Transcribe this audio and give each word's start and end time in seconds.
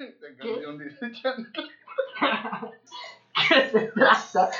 Canción 0.38 0.78
dice. 0.78 1.12
¿Qué 3.48 3.70
se 3.70 3.80
trata? 3.88 4.50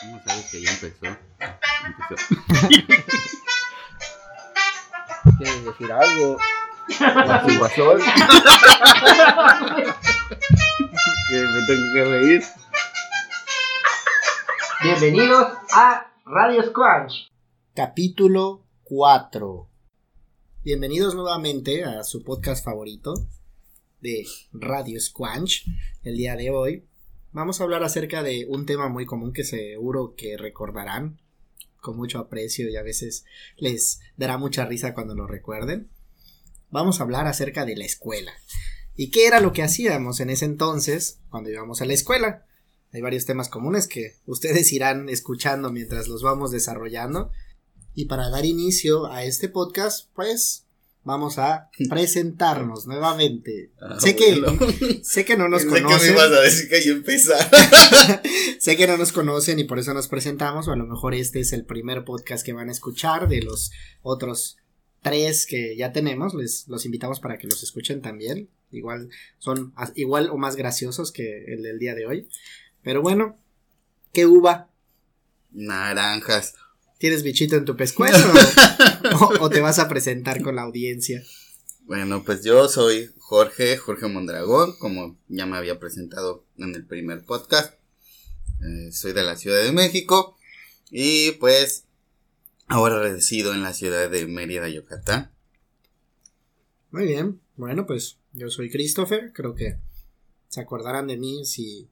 ¿Cómo 0.00 0.20
sabes 0.24 0.50
que 0.50 0.62
ya 0.62 0.70
empezó? 0.70 1.06
Empezó. 1.84 2.14
¿Quieres 5.38 5.64
decir 5.64 5.92
algo? 5.92 6.38
Masturbación. 7.00 7.98
que 11.28 11.34
me 11.34 11.66
tengo 11.66 11.92
que 11.94 12.04
reír. 12.04 12.44
Bienvenidos 14.82 15.58
a 15.72 16.06
Radio 16.24 16.62
Squanch. 16.62 17.28
Capítulo 17.74 18.62
4. 18.84 19.68
Bienvenidos 20.62 21.16
nuevamente 21.16 21.84
a 21.84 22.04
su 22.04 22.22
podcast 22.22 22.64
favorito 22.64 23.14
de 24.02 24.26
Radio 24.52 25.00
Squanch. 25.00 25.64
El 26.02 26.16
día 26.16 26.36
de 26.36 26.50
hoy 26.50 26.84
vamos 27.30 27.60
a 27.60 27.64
hablar 27.64 27.84
acerca 27.84 28.22
de 28.22 28.46
un 28.48 28.66
tema 28.66 28.88
muy 28.88 29.06
común 29.06 29.32
que 29.32 29.44
seguro 29.44 30.14
que 30.16 30.36
recordarán 30.36 31.20
con 31.80 31.96
mucho 31.96 32.18
aprecio 32.18 32.68
y 32.68 32.76
a 32.76 32.82
veces 32.82 33.24
les 33.56 34.00
dará 34.16 34.38
mucha 34.38 34.66
risa 34.66 34.92
cuando 34.92 35.14
lo 35.14 35.26
recuerden. 35.26 35.88
Vamos 36.70 37.00
a 37.00 37.04
hablar 37.04 37.26
acerca 37.26 37.64
de 37.64 37.76
la 37.76 37.84
escuela. 37.84 38.32
¿Y 38.96 39.10
qué 39.10 39.26
era 39.26 39.40
lo 39.40 39.52
que 39.52 39.62
hacíamos 39.62 40.20
en 40.20 40.30
ese 40.30 40.44
entonces 40.44 41.20
cuando 41.30 41.50
íbamos 41.50 41.80
a 41.80 41.84
la 41.84 41.94
escuela? 41.94 42.44
Hay 42.92 43.00
varios 43.00 43.24
temas 43.24 43.48
comunes 43.48 43.86
que 43.86 44.16
ustedes 44.26 44.72
irán 44.72 45.08
escuchando 45.08 45.70
mientras 45.70 46.08
los 46.08 46.22
vamos 46.22 46.50
desarrollando. 46.50 47.30
Y 47.94 48.06
para 48.06 48.30
dar 48.30 48.44
inicio 48.46 49.06
a 49.06 49.24
este 49.24 49.48
podcast, 49.48 50.10
pues 50.14 50.61
vamos 51.04 51.38
a 51.38 51.70
presentarnos 51.88 52.86
nuevamente. 52.86 53.72
Ah, 53.80 53.98
sé, 53.98 54.16
que, 54.16 54.40
bueno. 54.40 54.58
sé 55.02 55.24
que 55.24 55.36
no 55.36 55.48
nos 55.48 55.62
Pensé 55.64 55.76
que 55.76 55.82
me 55.82 55.88
conocen. 55.88 56.12
ibas 56.12 56.32
a 56.32 56.40
decir 56.40 56.68
que 56.68 56.84
yo 56.84 56.94
sé 58.58 58.76
que 58.76 58.86
no 58.86 58.96
nos 58.96 59.12
conocen 59.12 59.58
y 59.58 59.64
por 59.64 59.78
eso 59.78 59.94
nos 59.94 60.08
presentamos. 60.08 60.68
O 60.68 60.72
a 60.72 60.76
lo 60.76 60.86
mejor 60.86 61.14
este 61.14 61.40
es 61.40 61.52
el 61.52 61.64
primer 61.64 62.04
podcast 62.04 62.44
que 62.44 62.52
van 62.52 62.68
a 62.68 62.72
escuchar 62.72 63.28
de 63.28 63.42
los 63.42 63.70
otros 64.02 64.56
tres 65.02 65.46
que 65.46 65.76
ya 65.76 65.92
tenemos. 65.92 66.34
Les 66.34 66.68
los 66.68 66.84
invitamos 66.84 67.20
para 67.20 67.38
que 67.38 67.46
los 67.46 67.62
escuchen 67.62 68.00
también. 68.00 68.48
Igual 68.70 69.10
son 69.38 69.74
igual 69.94 70.30
o 70.30 70.38
más 70.38 70.56
graciosos 70.56 71.12
que 71.12 71.44
el 71.46 71.62
del 71.62 71.78
día 71.78 71.94
de 71.94 72.06
hoy. 72.06 72.28
Pero 72.82 73.02
bueno, 73.02 73.38
¿qué 74.12 74.26
uva? 74.26 74.70
Naranjas. 75.50 76.54
¿Tienes 76.98 77.22
bichito 77.24 77.56
en 77.56 77.64
tu 77.64 77.76
pescuezo? 77.76 78.16
o, 79.20 79.44
o 79.44 79.50
te 79.50 79.60
vas 79.60 79.78
a 79.78 79.88
presentar 79.88 80.42
con 80.42 80.56
la 80.56 80.62
audiencia? 80.62 81.22
Bueno, 81.84 82.22
pues 82.24 82.44
yo 82.44 82.68
soy 82.68 83.10
Jorge, 83.18 83.76
Jorge 83.76 84.06
Mondragón, 84.08 84.76
como 84.78 85.18
ya 85.28 85.46
me 85.46 85.56
había 85.56 85.78
presentado 85.78 86.44
en 86.56 86.74
el 86.74 86.86
primer 86.86 87.24
podcast. 87.24 87.74
Eh, 88.62 88.92
soy 88.92 89.12
de 89.12 89.22
la 89.24 89.36
Ciudad 89.36 89.62
de 89.62 89.72
México 89.72 90.36
y 90.90 91.32
pues 91.32 91.84
ahora 92.68 93.00
resido 93.00 93.52
en 93.52 93.62
la 93.62 93.72
ciudad 93.72 94.08
de 94.08 94.26
Mérida, 94.26 94.68
Yucatán. 94.68 95.32
Muy 96.90 97.06
bien. 97.06 97.40
Bueno, 97.56 97.86
pues 97.86 98.18
yo 98.32 98.50
soy 98.50 98.70
Christopher. 98.70 99.32
Creo 99.34 99.54
que 99.54 99.78
se 100.48 100.60
acordarán 100.60 101.08
de 101.08 101.16
mí 101.16 101.44
si 101.44 101.88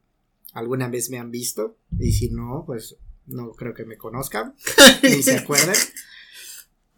alguna 0.53 0.89
vez 0.89 1.11
me 1.11 1.19
han 1.19 1.31
visto. 1.31 1.77
Y 1.99 2.13
si 2.13 2.31
no, 2.31 2.65
pues 2.67 2.97
no 3.27 3.53
creo 3.53 3.75
que 3.75 3.85
me 3.85 3.97
conozcan. 3.97 4.55
ni 5.03 5.23
se 5.23 5.39
acuerden. 5.39 5.75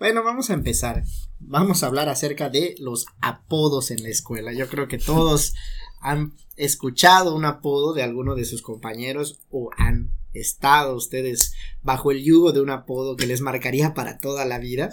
Bueno, 0.03 0.25
vamos 0.25 0.50
a 0.50 0.55
empezar. 0.55 1.05
Vamos 1.39 1.84
a 1.84 1.86
hablar 1.86 2.08
acerca 2.08 2.48
de 2.48 2.75
los 2.81 3.06
apodos 3.20 3.92
en 3.92 4.03
la 4.03 4.09
escuela. 4.09 4.53
Yo 4.53 4.69
creo 4.69 4.89
que 4.89 4.98
todos 4.98 5.55
han 6.00 6.33
escuchado 6.56 7.36
un 7.36 7.44
apodo 7.44 7.92
de 7.94 8.03
alguno 8.03 8.34
de 8.34 8.44
sus 8.44 8.62
compañeros 8.62 9.39
o 9.48 9.70
han 9.77 10.11
estado 10.33 10.97
ustedes 10.97 11.55
bajo 11.83 12.11
el 12.11 12.25
yugo 12.25 12.50
de 12.50 12.61
un 12.61 12.70
apodo 12.70 13.14
que 13.14 13.28
les 13.28 13.43
marcaría 13.43 13.94
para 13.94 14.19
toda 14.19 14.44
la 14.44 14.59
vida. 14.59 14.93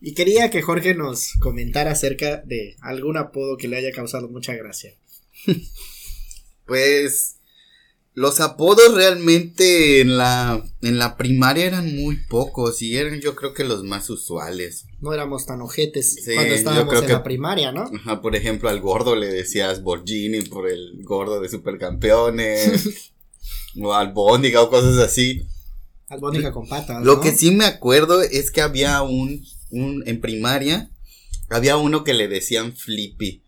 Y 0.00 0.14
quería 0.14 0.50
que 0.50 0.62
Jorge 0.62 0.94
nos 0.94 1.34
comentara 1.38 1.90
acerca 1.90 2.38
de 2.38 2.76
algún 2.80 3.18
apodo 3.18 3.58
que 3.58 3.68
le 3.68 3.76
haya 3.76 3.92
causado 3.92 4.30
mucha 4.30 4.54
gracia. 4.54 4.94
Pues 6.64 7.35
los 8.16 8.40
apodos 8.40 8.94
realmente 8.94 10.00
en 10.00 10.16
la 10.16 10.64
en 10.80 10.98
la 10.98 11.18
primaria 11.18 11.66
eran 11.66 11.94
muy 11.94 12.16
pocos 12.30 12.80
y 12.80 12.96
eran 12.96 13.20
yo 13.20 13.36
creo 13.36 13.52
que 13.52 13.62
los 13.62 13.84
más 13.84 14.08
usuales. 14.08 14.86
No 15.00 15.12
éramos 15.12 15.44
tan 15.44 15.60
ojetes 15.60 16.14
Sí, 16.24 16.32
cuando 16.34 16.54
estábamos 16.54 16.94
en 16.94 17.06
que- 17.06 17.12
la 17.12 17.22
primaria, 17.22 17.72
¿no? 17.72 17.82
Ajá, 17.94 18.22
por 18.22 18.34
ejemplo, 18.34 18.70
al 18.70 18.80
gordo 18.80 19.14
le 19.16 19.26
decías 19.28 19.82
Borgini 19.82 20.40
por 20.40 20.66
el 20.66 21.04
gordo 21.04 21.40
de 21.42 21.50
Supercampeones. 21.50 23.12
o 23.82 23.92
al 23.92 24.14
Bóndiga 24.14 24.62
o 24.62 24.70
cosas 24.70 24.96
así. 24.96 25.46
Albónica 26.08 26.52
con 26.52 26.66
patas. 26.66 27.04
Lo 27.04 27.16
¿no? 27.16 27.20
que 27.20 27.32
sí 27.32 27.50
me 27.50 27.66
acuerdo 27.66 28.22
es 28.22 28.50
que 28.50 28.62
había 28.62 29.02
un, 29.02 29.44
un 29.70 30.02
en 30.06 30.22
primaria, 30.22 30.88
había 31.50 31.76
uno 31.76 32.02
que 32.02 32.14
le 32.14 32.28
decían 32.28 32.72
Flippy. 32.74 33.42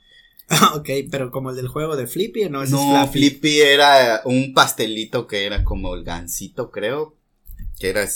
Ok, 0.75 0.89
pero 1.11 1.31
como 1.31 1.51
el 1.51 1.57
del 1.57 1.69
juego 1.69 1.97
de 1.97 2.07
Flippy, 2.07 2.49
no, 2.49 2.63
ese 2.63 2.73
No, 2.73 3.05
es. 3.05 3.11
Flippy 3.11 3.61
era 3.61 4.23
un 4.25 4.55
pastelito 4.55 5.27
que 5.27 5.45
era 5.45 5.65
como 5.65 5.95
el 5.95 6.05
gansito, 6.05 6.71
creo. 6.71 7.17
Que 7.79 7.91
era 7.91 8.09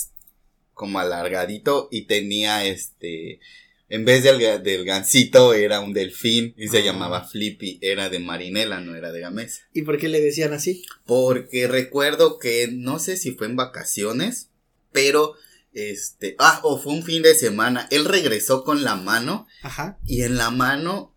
como 0.74 0.98
alargadito 0.98 1.88
y 1.90 2.02
tenía 2.06 2.64
este. 2.64 3.40
En 3.88 4.06
vez 4.06 4.22
del, 4.24 4.38
del 4.62 4.84
gansito 4.86 5.52
era 5.52 5.80
un 5.80 5.92
delfín 5.92 6.54
y 6.56 6.68
se 6.68 6.78
Ah. 6.78 6.80
llamaba 6.84 7.24
Flippy. 7.28 7.78
Era 7.82 8.08
de 8.08 8.18
Marinela, 8.18 8.80
no 8.80 8.94
era 8.96 9.12
de 9.12 9.20
Gamesa. 9.20 9.60
¿Y 9.74 9.82
por 9.82 9.98
qué 9.98 10.08
le 10.08 10.20
decían 10.20 10.54
así? 10.54 10.82
Porque 11.04 11.68
recuerdo 11.68 12.38
que 12.38 12.68
no 12.72 12.98
sé 12.98 13.18
si 13.18 13.32
fue 13.32 13.46
en 13.46 13.56
vacaciones, 13.56 14.48
pero 14.92 15.34
este. 15.74 16.34
Ah, 16.38 16.60
o 16.64 16.78
fue 16.78 16.94
un 16.94 17.02
fin 17.02 17.22
de 17.22 17.34
semana. 17.34 17.86
Él 17.90 18.06
regresó 18.06 18.64
con 18.64 18.82
la 18.82 18.96
mano 18.96 19.46
Ajá. 19.62 19.98
y 20.06 20.22
en 20.22 20.36
la 20.38 20.50
mano 20.50 21.11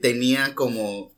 tenía 0.00 0.54
como, 0.54 1.12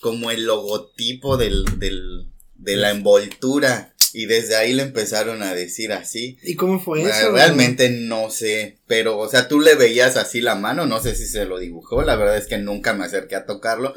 como 0.00 0.30
el 0.30 0.44
logotipo 0.44 1.36
del, 1.36 1.64
del, 1.78 2.28
de 2.54 2.76
la 2.76 2.90
envoltura. 2.90 3.94
Y 4.14 4.24
desde 4.24 4.56
ahí 4.56 4.72
le 4.72 4.84
empezaron 4.84 5.42
a 5.42 5.54
decir 5.54 5.92
así. 5.92 6.38
¿Y 6.42 6.54
cómo 6.54 6.80
fue 6.80 7.04
Ah, 7.04 7.20
eso? 7.20 7.32
Realmente 7.32 7.90
no 7.90 8.30
sé, 8.30 8.78
pero, 8.86 9.18
o 9.18 9.28
sea, 9.28 9.48
tú 9.48 9.60
le 9.60 9.74
veías 9.74 10.16
así 10.16 10.40
la 10.40 10.54
mano, 10.54 10.86
no 10.86 10.98
sé 11.02 11.14
si 11.14 11.26
se 11.26 11.44
lo 11.44 11.58
dibujó, 11.58 12.02
la 12.02 12.16
verdad 12.16 12.38
es 12.38 12.46
que 12.46 12.56
nunca 12.56 12.94
me 12.94 13.04
acerqué 13.04 13.36
a 13.36 13.44
tocarlo, 13.44 13.94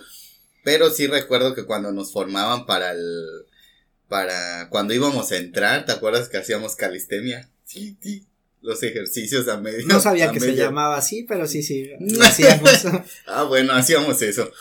pero 0.65 0.89
sí 0.89 1.07
recuerdo 1.07 1.55
que 1.55 1.63
cuando 1.63 1.93
nos 1.93 2.11
formaban 2.11 2.65
para 2.65 2.91
el, 2.91 3.45
para, 4.09 4.67
cuando 4.69 4.93
íbamos 4.93 5.31
a 5.31 5.37
entrar, 5.37 5.85
¿te 5.85 5.93
acuerdas 5.93 6.27
que 6.27 6.37
hacíamos 6.37 6.75
calistemia? 6.75 7.49
Sí, 7.63 7.97
sí, 8.01 8.25
los 8.61 8.81
ejercicios 8.83 9.47
a 9.47 9.57
medio. 9.57 9.85
No 9.87 9.99
sabía 9.99 10.31
que 10.31 10.39
se 10.39 10.55
llamaba 10.55 10.97
así, 10.97 11.23
pero 11.23 11.47
sí, 11.47 11.63
sí. 11.63 11.89
lo 11.99 12.23
hacíamos. 12.23 12.85
Ah, 13.25 13.43
bueno, 13.43 13.73
hacíamos 13.73 14.21
eso. 14.21 14.51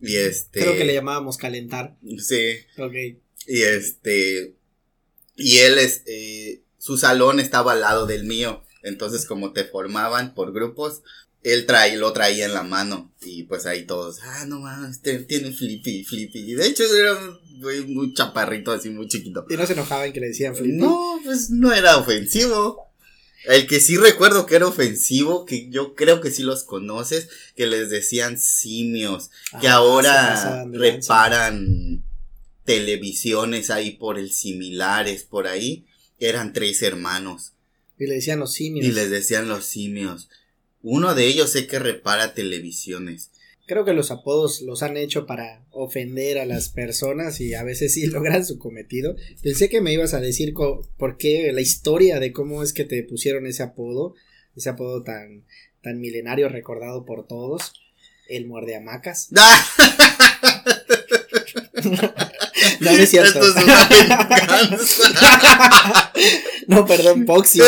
Y 0.00 0.16
este. 0.16 0.60
Creo 0.60 0.76
que 0.76 0.84
le 0.84 0.94
llamábamos 0.94 1.36
calentar. 1.36 1.96
Sí, 2.18 2.56
Ok. 2.78 2.94
y 3.46 3.62
este. 3.62 4.54
Y 5.36 5.58
él, 5.58 5.78
este. 5.78 6.62
Su 6.78 6.96
salón 6.98 7.38
estaba 7.38 7.72
al 7.72 7.80
lado 7.80 8.06
del 8.06 8.24
mío. 8.24 8.64
Entonces, 8.82 9.26
como 9.26 9.52
te 9.52 9.64
formaban 9.64 10.34
por 10.34 10.52
grupos, 10.52 11.02
él 11.44 11.66
trae, 11.66 11.96
lo 11.96 12.12
traía 12.12 12.46
en 12.46 12.54
la 12.54 12.64
mano. 12.64 13.12
Y 13.20 13.44
pues 13.44 13.66
ahí 13.66 13.84
todos, 13.84 14.18
ah, 14.22 14.44
no 14.46 14.58
mames, 14.60 15.00
tiene 15.02 15.52
flippy, 15.52 16.04
flippy. 16.04 16.50
Y 16.50 16.54
de 16.54 16.66
hecho 16.66 16.82
era 16.84 17.14
un 17.16 17.60
güey 17.60 17.86
muy 17.86 18.12
chaparrito, 18.14 18.72
así 18.72 18.90
muy 18.90 19.06
chiquito. 19.06 19.46
¿Y 19.48 19.56
no 19.56 19.66
se 19.66 19.74
enojaban 19.74 20.12
que 20.12 20.18
le 20.20 20.28
decían 20.28 20.56
Flippy? 20.56 20.76
No, 20.76 21.20
pues 21.24 21.50
no 21.50 21.72
era 21.72 21.96
ofensivo. 21.96 22.91
El 23.44 23.66
que 23.66 23.80
sí 23.80 23.96
recuerdo 23.96 24.46
que 24.46 24.56
era 24.56 24.66
ofensivo, 24.66 25.44
que 25.46 25.68
yo 25.68 25.94
creo 25.94 26.20
que 26.20 26.30
sí 26.30 26.42
los 26.42 26.62
conoces, 26.64 27.28
que 27.56 27.66
les 27.66 27.90
decían 27.90 28.38
simios, 28.38 29.30
que 29.60 29.68
Ah, 29.68 29.74
ahora 29.74 30.64
reparan 30.72 32.04
televisiones 32.64 33.70
ahí 33.70 33.92
por 33.92 34.18
el 34.18 34.30
similares, 34.32 35.24
por 35.24 35.46
ahí. 35.46 35.86
Eran 36.18 36.52
tres 36.52 36.82
hermanos 36.82 37.52
Y 37.98 38.06
le 38.06 38.14
decían 38.14 38.38
los 38.38 38.52
simios. 38.52 38.86
y 38.86 38.92
les 38.92 39.10
decían 39.10 39.48
los 39.48 39.64
simios. 39.64 40.28
Uno 40.82 41.14
de 41.14 41.26
ellos 41.26 41.50
sé 41.50 41.66
que 41.66 41.78
repara 41.78 42.34
televisiones. 42.34 43.30
Creo 43.72 43.86
que 43.86 43.94
los 43.94 44.10
apodos 44.10 44.60
los 44.60 44.82
han 44.82 44.98
hecho 44.98 45.24
para 45.24 45.64
ofender 45.70 46.38
a 46.38 46.44
las 46.44 46.68
personas 46.68 47.40
y 47.40 47.54
a 47.54 47.62
veces 47.62 47.94
sí 47.94 48.04
logran 48.06 48.44
su 48.44 48.58
cometido. 48.58 49.16
Pensé 49.42 49.70
que 49.70 49.80
me 49.80 49.94
ibas 49.94 50.12
a 50.12 50.20
decir 50.20 50.52
por 50.52 51.16
qué, 51.16 51.50
la 51.54 51.62
historia 51.62 52.20
de 52.20 52.34
cómo 52.34 52.62
es 52.62 52.74
que 52.74 52.84
te 52.84 53.02
pusieron 53.02 53.46
ese 53.46 53.62
apodo, 53.62 54.14
ese 54.54 54.68
apodo 54.68 55.02
tan, 55.02 55.46
tan 55.80 56.00
milenario 56.00 56.50
recordado 56.50 57.06
por 57.06 57.26
todos, 57.26 57.72
el 58.28 58.46
muerde 58.46 58.76
hamacas. 58.76 59.30
No, 62.80 62.92
no 62.92 62.98
es 62.98 63.10
cierto. 63.10 63.40
Esto 63.40 63.58
es 63.58 63.64
una 63.64 63.88
venganza. 63.88 66.12
no, 66.68 66.86
perdón, 66.86 67.24
Poxy. 67.24 67.60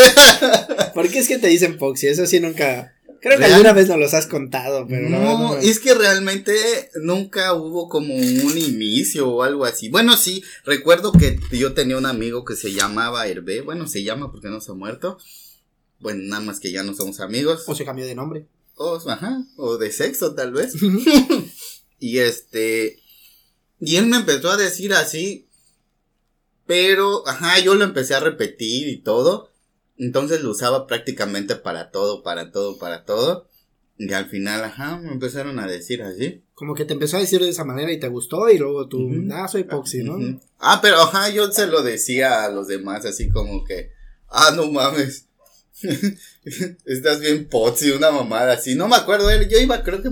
¿Por 0.92 1.08
qué 1.08 1.20
es 1.20 1.28
que 1.28 1.38
te 1.38 1.48
dicen 1.48 1.78
Poxy? 1.78 2.08
Eso 2.08 2.26
sí 2.26 2.38
nunca, 2.38 2.92
Creo 3.24 3.38
que 3.38 3.44
Real- 3.44 3.54
alguna 3.54 3.72
vez 3.72 3.88
nos 3.88 3.98
los 3.98 4.12
has 4.12 4.26
contado, 4.26 4.86
pero 4.86 5.08
No, 5.08 5.38
no- 5.54 5.56
es 5.56 5.80
que 5.80 5.94
realmente 5.94 6.90
nunca 7.00 7.54
hubo 7.54 7.88
como 7.88 8.14
un 8.14 8.58
inicio 8.58 9.26
o 9.30 9.42
algo 9.42 9.64
así. 9.64 9.88
Bueno, 9.88 10.14
sí, 10.18 10.44
recuerdo 10.66 11.10
que 11.10 11.40
yo 11.50 11.72
tenía 11.72 11.96
un 11.96 12.04
amigo 12.04 12.44
que 12.44 12.54
se 12.54 12.72
llamaba 12.74 13.26
Hervé. 13.26 13.62
Bueno, 13.62 13.88
se 13.88 14.02
llama 14.04 14.30
porque 14.30 14.48
no 14.48 14.60
se 14.60 14.72
ha 14.72 14.74
muerto. 14.74 15.16
Bueno, 16.00 16.22
nada 16.24 16.42
más 16.42 16.60
que 16.60 16.70
ya 16.70 16.82
no 16.82 16.92
somos 16.94 17.20
amigos. 17.20 17.64
O 17.66 17.74
se 17.74 17.86
cambió 17.86 18.04
de 18.04 18.14
nombre. 18.14 18.46
O, 18.76 18.96
ajá, 19.08 19.42
o 19.56 19.78
de 19.78 19.90
sexo 19.90 20.34
tal 20.34 20.52
vez. 20.52 20.74
Y 21.98 22.18
este. 22.18 22.98
Y 23.80 23.96
él 23.96 24.04
me 24.06 24.18
empezó 24.18 24.50
a 24.50 24.58
decir 24.58 24.92
así. 24.92 25.48
Pero, 26.66 27.26
ajá, 27.26 27.58
yo 27.60 27.74
lo 27.74 27.84
empecé 27.84 28.14
a 28.14 28.20
repetir 28.20 28.88
y 28.88 28.98
todo. 28.98 29.50
Entonces 29.96 30.42
lo 30.42 30.50
usaba 30.50 30.86
prácticamente 30.86 31.56
para 31.56 31.90
todo, 31.90 32.22
para 32.22 32.50
todo, 32.50 32.78
para 32.78 33.04
todo. 33.04 33.48
Y 33.96 34.12
al 34.12 34.26
final, 34.28 34.64
ajá, 34.64 34.98
me 34.98 35.12
empezaron 35.12 35.58
a 35.60 35.66
decir 35.68 36.02
así. 36.02 36.42
Como 36.54 36.74
que 36.74 36.84
te 36.84 36.94
empezó 36.94 37.16
a 37.16 37.20
decir 37.20 37.40
de 37.40 37.48
esa 37.50 37.64
manera 37.64 37.92
y 37.92 38.00
te 38.00 38.08
gustó 38.08 38.50
y 38.50 38.58
luego 38.58 38.88
tú, 38.88 38.98
Ujú. 39.06 39.28
ah, 39.32 39.46
soy 39.46 39.64
Poxy, 39.64 40.02
¿no? 40.02 40.16
Ujú. 40.16 40.40
Ah, 40.58 40.80
pero 40.82 41.00
ajá, 41.00 41.28
yo 41.30 41.50
se 41.52 41.68
lo 41.68 41.82
decía 41.82 42.44
a 42.44 42.48
los 42.48 42.66
demás 42.66 43.04
así 43.06 43.28
como 43.28 43.62
que, 43.64 43.92
ah, 44.28 44.52
no 44.56 44.66
mames. 44.70 45.26
Estás 46.84 47.20
bien 47.20 47.48
potsy, 47.48 47.90
una 47.92 48.10
mamada 48.10 48.54
así. 48.54 48.74
No 48.74 48.88
me 48.88 48.96
acuerdo, 48.96 49.30
él, 49.30 49.48
yo 49.48 49.58
iba 49.58 49.82
creo 49.82 50.02
que 50.02 50.10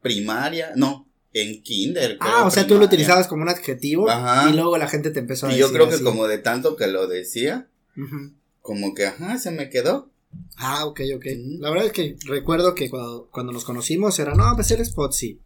primaria, 0.00 0.72
no, 0.76 1.08
en 1.32 1.62
kinder. 1.62 2.16
Ah, 2.20 2.44
o 2.46 2.50
sea, 2.50 2.66
tú 2.66 2.78
lo 2.78 2.84
utilizabas 2.86 3.26
como 3.28 3.42
un 3.42 3.48
adjetivo 3.48 4.08
Ajá. 4.10 4.50
y 4.50 4.54
luego 4.54 4.76
la 4.78 4.88
gente 4.88 5.10
te 5.10 5.20
empezó 5.20 5.46
a 5.46 5.50
Y 5.50 5.56
decir 5.56 5.66
yo 5.68 5.72
creo 5.72 5.88
que 5.88 5.94
así. 5.96 6.04
como 6.04 6.26
de 6.26 6.38
tanto 6.38 6.76
que 6.76 6.86
lo 6.88 7.06
decía, 7.06 7.68
Ujú. 7.96 8.32
Como 8.62 8.94
que, 8.94 9.06
ajá, 9.06 9.38
se 9.38 9.50
me 9.50 9.68
quedó. 9.68 10.08
Ah, 10.56 10.86
ok, 10.86 11.00
ok. 11.16 11.26
La 11.58 11.68
verdad 11.70 11.86
es 11.86 11.92
que 11.92 12.16
recuerdo 12.24 12.74
que 12.74 12.88
cuando, 12.88 13.28
cuando 13.30 13.52
nos 13.52 13.64
conocimos 13.64 14.18
era, 14.18 14.34
no, 14.34 14.50
pues 14.54 14.70
él 14.70 14.80
es 14.80 14.90
Poxy. 14.90 15.38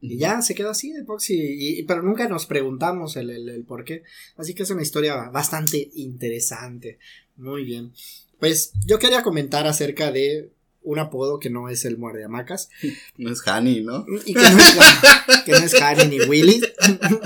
Y 0.00 0.18
ya 0.18 0.42
se 0.42 0.54
quedó 0.54 0.70
así 0.70 0.92
de 0.92 1.02
Poxy, 1.04 1.34
y, 1.34 1.78
y- 1.80 1.82
pero 1.84 2.02
nunca 2.02 2.28
nos 2.28 2.46
preguntamos 2.46 3.16
el, 3.16 3.30
el, 3.30 3.48
el 3.48 3.64
por 3.64 3.84
qué. 3.84 4.02
Así 4.36 4.54
que 4.54 4.62
es 4.62 4.70
una 4.70 4.82
historia 4.82 5.16
bastante 5.30 5.90
interesante. 5.94 6.98
Muy 7.36 7.64
bien. 7.64 7.92
Pues 8.38 8.72
yo 8.84 8.98
quería 8.98 9.22
comentar 9.22 9.66
acerca 9.66 10.12
de 10.12 10.50
un 10.82 10.98
apodo 11.00 11.40
que 11.40 11.50
no 11.50 11.68
es 11.68 11.84
el 11.84 11.96
muerde 11.98 12.24
hamacas. 12.24 12.68
No 13.16 13.32
es 13.32 13.40
Hani, 13.48 13.80
¿no? 13.80 14.04
Y 14.26 14.34
que 14.34 14.40
no 14.40 14.58
es, 14.58 14.76
que 15.44 15.52
no 15.52 15.58
es 15.58 15.74
Harry 15.82 16.06
ni 16.08 16.20
Willy. 16.20 16.60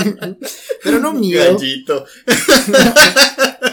pero 0.85 1.01
no 1.01 1.12
mío, 1.12 1.41
Gallito. 1.41 2.07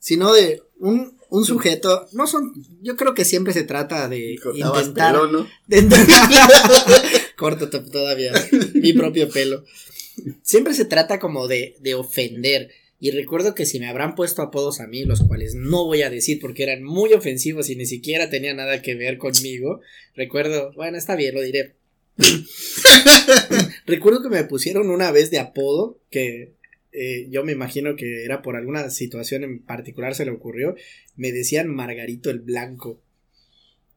sino 0.00 0.32
de 0.32 0.62
un, 0.80 1.16
un 1.28 1.44
sujeto. 1.44 2.08
No 2.12 2.26
son. 2.26 2.52
Yo 2.82 2.96
creo 2.96 3.14
que 3.14 3.24
siempre 3.24 3.52
se 3.52 3.62
trata 3.62 4.08
de 4.08 4.36
Cortabas 4.42 4.80
intentar. 4.88 5.12
pelo, 5.14 5.26
¿no? 5.30 5.46
de- 5.68 5.88
Corto 7.36 7.70
to- 7.70 7.84
todavía 7.84 8.32
mi 8.74 8.92
propio 8.92 9.28
pelo. 9.30 9.64
Siempre 10.42 10.74
se 10.74 10.84
trata 10.84 11.18
como 11.20 11.46
de, 11.46 11.76
de 11.80 11.94
ofender. 11.94 12.70
Y 13.02 13.12
recuerdo 13.12 13.54
que 13.54 13.64
si 13.64 13.80
me 13.80 13.88
habrán 13.88 14.14
puesto 14.14 14.42
apodos 14.42 14.80
a 14.80 14.86
mí, 14.86 15.04
los 15.04 15.22
cuales 15.22 15.54
no 15.54 15.86
voy 15.86 16.02
a 16.02 16.10
decir 16.10 16.38
porque 16.38 16.64
eran 16.64 16.82
muy 16.82 17.14
ofensivos 17.14 17.70
y 17.70 17.76
ni 17.76 17.86
siquiera 17.86 18.28
tenía 18.28 18.52
nada 18.52 18.82
que 18.82 18.94
ver 18.94 19.16
conmigo. 19.16 19.80
Recuerdo, 20.14 20.72
bueno, 20.74 20.98
está 20.98 21.16
bien, 21.16 21.34
lo 21.34 21.40
diré. 21.40 21.76
recuerdo 23.86 24.22
que 24.22 24.28
me 24.28 24.44
pusieron 24.44 24.90
una 24.90 25.10
vez 25.12 25.30
de 25.30 25.38
apodo 25.38 25.98
que 26.10 26.52
eh, 26.92 27.26
yo 27.30 27.44
me 27.44 27.52
imagino 27.52 27.94
que 27.96 28.24
era 28.24 28.42
por 28.42 28.56
alguna 28.56 28.90
situación 28.90 29.44
en 29.44 29.62
particular 29.62 30.14
se 30.14 30.24
le 30.24 30.32
ocurrió. 30.32 30.74
Me 31.16 31.32
decían 31.32 31.68
Margarito 31.68 32.30
el 32.30 32.40
Blanco. 32.40 33.00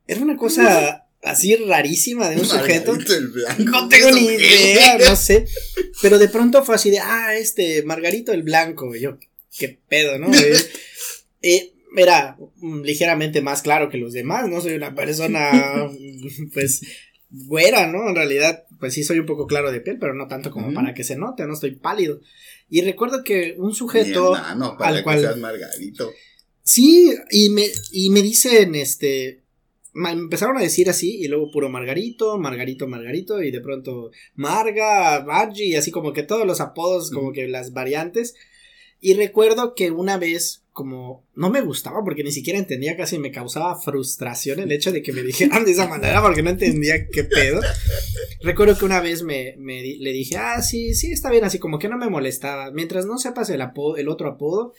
Era 0.07 0.21
una 0.21 0.37
cosa 0.37 1.07
así 1.21 1.55
rarísima 1.55 2.29
de 2.29 2.37
un 2.37 2.45
sujeto. 2.45 2.91
Margarito 2.91 3.15
el 3.15 3.27
Blanco. 3.29 3.63
No 3.63 3.89
tengo 3.89 4.11
ni 4.11 4.27
¿Eso 4.27 4.37
qué, 4.37 4.71
idea, 4.71 4.97
no 4.97 5.15
sé. 5.15 5.45
Pero 6.01 6.19
de 6.19 6.29
pronto 6.29 6.63
fue 6.63 6.75
así 6.75 6.91
de, 6.91 6.99
ah, 6.99 7.35
este, 7.35 7.83
Margarito 7.83 8.31
el 8.31 8.43
Blanco. 8.43 8.95
Y 8.95 9.01
yo, 9.01 9.17
qué 9.57 9.79
pedo, 9.87 10.17
¿no? 10.19 10.31
Eh, 11.45 11.59
eh, 11.59 11.73
era 11.97 12.37
ligeramente 12.61 13.41
más 13.41 13.61
claro 13.61 13.89
que 13.89 13.97
los 13.97 14.13
demás, 14.13 14.47
¿no? 14.47 14.61
Soy 14.61 14.75
una 14.75 14.95
persona, 14.95 15.89
pues, 16.53 16.81
güera, 17.29 17.87
¿no? 17.87 18.07
En 18.07 18.15
realidad, 18.15 18.65
pues 18.79 18.93
sí 18.93 19.03
soy 19.03 19.19
un 19.19 19.25
poco 19.25 19.45
claro 19.45 19.71
de 19.71 19.81
piel, 19.81 19.97
pero 19.99 20.13
no 20.13 20.27
tanto 20.27 20.51
como 20.51 20.73
para 20.73 20.93
que 20.93 21.03
se 21.03 21.17
note, 21.17 21.45
no 21.45 21.53
estoy 21.53 21.71
pálido. 21.71 22.21
Y 22.75 22.81
recuerdo 22.81 23.23
que 23.23 23.53
un 23.59 23.71
sujeto, 23.75 24.35
enano, 24.35 24.75
para 24.79 24.89
al 24.89 24.95
que 24.97 25.03
cual- 25.03 25.19
seas 25.19 25.37
Margarito. 25.37 26.11
Sí, 26.63 27.13
y 27.29 27.49
me, 27.51 27.67
y 27.91 28.09
me 28.09 28.23
dicen, 28.23 28.73
este, 28.73 29.43
ma- 29.93 30.11
empezaron 30.11 30.57
a 30.57 30.61
decir 30.61 30.89
así, 30.89 31.17
y 31.19 31.27
luego 31.27 31.51
puro 31.51 31.69
Margarito, 31.69 32.39
Margarito, 32.39 32.87
Margarito, 32.87 33.43
y 33.43 33.51
de 33.51 33.61
pronto 33.61 34.09
Marga, 34.33 35.23
Margie, 35.23 35.65
y 35.67 35.75
así 35.75 35.91
como 35.91 36.13
que 36.13 36.23
todos 36.23 36.47
los 36.47 36.61
apodos, 36.61 37.11
como 37.11 37.31
que 37.31 37.47
las 37.47 37.73
variantes. 37.73 38.33
Y 39.05 39.15
recuerdo 39.15 39.75
que 39.75 39.91
una 39.91 40.17
vez, 40.17 40.63
como, 40.71 41.25
no 41.35 41.49
me 41.49 41.59
gustaba 41.59 42.01
porque 42.05 42.23
ni 42.23 42.31
siquiera 42.31 42.57
entendía, 42.57 42.95
casi 42.95 43.19
me 43.19 43.31
causaba 43.33 43.77
frustración 43.77 44.61
el 44.61 44.71
hecho 44.71 44.93
de 44.93 45.01
que 45.03 45.11
me 45.11 45.23
dijeran 45.23 45.65
de 45.65 45.71
esa 45.71 45.89
manera 45.89 46.21
porque 46.21 46.41
no 46.41 46.49
entendía 46.51 47.09
qué 47.09 47.25
pedo. 47.25 47.59
Recuerdo 48.41 48.77
que 48.77 48.85
una 48.85 49.01
vez 49.01 49.21
me, 49.23 49.55
le 49.57 50.13
dije, 50.13 50.37
ah, 50.37 50.61
sí, 50.61 50.93
sí, 50.93 51.11
está 51.11 51.29
bien, 51.31 51.43
así 51.43 51.59
como 51.59 51.79
que 51.79 51.89
no 51.89 51.97
me 51.97 52.09
molestaba. 52.09 52.71
Mientras 52.71 53.05
no 53.05 53.17
sepas 53.17 53.49
el 53.49 53.61
apodo, 53.61 53.97
el 53.97 54.07
otro 54.07 54.29
apodo, 54.29 54.73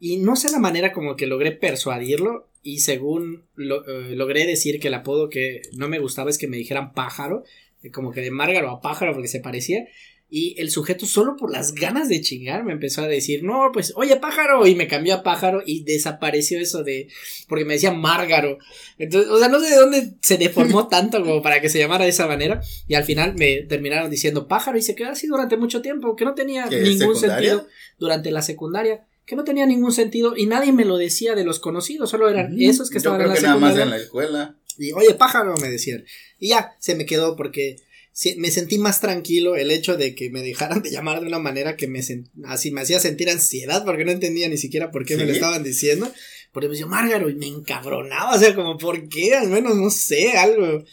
y 0.00 0.16
no 0.16 0.34
sé 0.34 0.50
la 0.50 0.58
manera 0.58 0.92
como 0.92 1.14
que 1.14 1.28
logré 1.28 1.52
persuadirlo 1.52 2.48
y 2.62 2.80
según 2.80 3.44
lo- 3.54 3.86
eh, 3.86 4.16
logré 4.16 4.46
decir 4.46 4.80
que 4.80 4.88
el 4.88 4.94
apodo 4.94 5.28
que 5.28 5.62
no 5.76 5.88
me 5.88 6.00
gustaba 6.00 6.28
es 6.30 6.38
que 6.38 6.48
me 6.48 6.56
dijeran 6.56 6.92
pájaro, 6.92 7.44
como 7.92 8.10
que 8.10 8.20
de 8.20 8.30
Márgaro 8.32 8.68
a 8.70 8.80
pájaro 8.80 9.12
porque 9.12 9.28
se 9.28 9.40
parecía. 9.40 9.86
Y 10.32 10.54
el 10.60 10.70
sujeto 10.70 11.06
solo 11.06 11.34
por 11.36 11.50
las 11.50 11.74
ganas 11.74 12.08
de 12.08 12.20
chingar 12.20 12.62
me 12.62 12.72
empezó 12.72 13.02
a 13.02 13.08
decir, 13.08 13.42
no, 13.42 13.70
pues, 13.72 13.92
oye 13.96 14.14
pájaro, 14.16 14.64
y 14.66 14.76
me 14.76 14.86
cambió 14.86 15.14
a 15.14 15.22
pájaro 15.24 15.60
y 15.66 15.82
desapareció 15.82 16.60
eso 16.60 16.84
de, 16.84 17.08
porque 17.48 17.64
me 17.64 17.74
decía 17.74 17.90
Márgaro. 17.90 18.58
Entonces, 18.98 19.30
o 19.30 19.38
sea, 19.38 19.48
no 19.48 19.58
sé 19.60 19.70
de 19.70 19.76
dónde 19.76 20.14
se 20.22 20.38
deformó 20.38 20.86
tanto 20.88 21.20
como 21.22 21.42
para 21.42 21.60
que 21.60 21.68
se 21.68 21.78
llamara 21.80 22.04
de 22.04 22.10
esa 22.10 22.28
manera. 22.28 22.60
Y 22.86 22.94
al 22.94 23.02
final 23.04 23.34
me 23.36 23.62
terminaron 23.62 24.08
diciendo 24.10 24.46
pájaro 24.46 24.78
y 24.78 24.82
se 24.82 24.94
quedó 24.94 25.10
así 25.10 25.26
durante 25.26 25.56
mucho 25.56 25.82
tiempo, 25.82 26.14
que 26.14 26.24
no 26.24 26.34
tenía 26.34 26.68
¿Qué, 26.68 26.80
ningún 26.80 27.16
secundaria? 27.16 27.50
sentido 27.50 27.68
durante 27.98 28.30
la 28.30 28.42
secundaria 28.42 29.04
que 29.26 29.36
no 29.36 29.44
tenía 29.44 29.64
ningún 29.64 29.92
sentido 29.92 30.36
y 30.36 30.46
nadie 30.46 30.72
me 30.72 30.84
lo 30.84 30.96
decía 30.96 31.36
de 31.36 31.44
los 31.44 31.60
conocidos, 31.60 32.10
solo 32.10 32.28
eran 32.28 32.52
Ujú. 32.52 32.62
esos 32.68 32.88
que 32.90 32.94
Yo 32.94 32.98
estaban 32.98 33.18
creo 33.18 33.28
en 33.28 33.34
la 33.34 33.40
que 33.40 33.46
nada 33.46 33.58
más 33.60 33.70
secundaria. 33.74 33.84
en 33.84 33.90
la 34.00 34.04
escuela. 34.04 34.56
Y 34.76 34.92
oye, 34.92 35.14
pájaro, 35.14 35.54
me 35.60 35.68
decían. 35.68 36.04
Y 36.40 36.48
ya, 36.48 36.72
se 36.80 36.96
me 36.96 37.06
quedó 37.06 37.36
porque 37.36 37.76
sí, 38.12 38.36
me 38.38 38.50
sentí 38.50 38.78
más 38.78 39.00
tranquilo 39.00 39.56
el 39.56 39.70
hecho 39.70 39.96
de 39.96 40.14
que 40.14 40.30
me 40.30 40.42
dejaran 40.42 40.82
de 40.82 40.90
llamar 40.90 41.20
de 41.20 41.26
una 41.26 41.38
manera 41.38 41.76
que 41.76 41.88
me 41.88 42.00
así 42.44 42.70
me 42.70 42.80
hacía 42.80 43.00
sentir 43.00 43.30
ansiedad 43.30 43.84
porque 43.84 44.04
no 44.04 44.10
entendía 44.10 44.48
ni 44.48 44.58
siquiera 44.58 44.90
por 44.90 45.04
qué 45.04 45.16
me 45.16 45.26
lo 45.26 45.32
estaban 45.32 45.62
diciendo. 45.62 46.10
Porque 46.52 46.66
me 46.68 46.72
decía, 46.72 46.86
Márgaro, 46.86 47.30
y 47.30 47.34
me 47.36 47.46
encabronaba, 47.46 48.34
o 48.34 48.38
sea, 48.38 48.54
como, 48.54 48.76
¿por 48.76 49.08
qué? 49.08 49.34
Al 49.34 49.48
menos, 49.48 49.76
no 49.76 49.88
sé, 49.90 50.32
algo. 50.32 50.84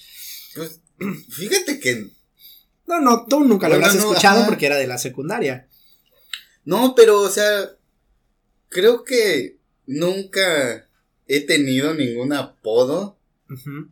Pues, 0.55 0.81
fíjate 1.29 1.79
que. 1.79 2.11
No, 2.85 3.01
no, 3.01 3.25
tú 3.27 3.43
nunca 3.43 3.67
lo 3.67 3.75
habrás 3.75 3.95
no, 3.95 4.01
escuchado 4.01 4.39
ajá. 4.41 4.47
porque 4.47 4.67
era 4.67 4.77
de 4.77 4.87
la 4.87 4.97
secundaria. 4.97 5.67
No, 6.63 6.93
pero, 6.95 7.21
o 7.21 7.29
sea. 7.29 7.71
Creo 8.69 9.05
que 9.05 9.57
nunca 9.85 10.89
he 11.25 11.39
tenido 11.41 11.93
ningún 11.93 12.33
apodo. 12.33 13.17
Ujú. 13.49 13.89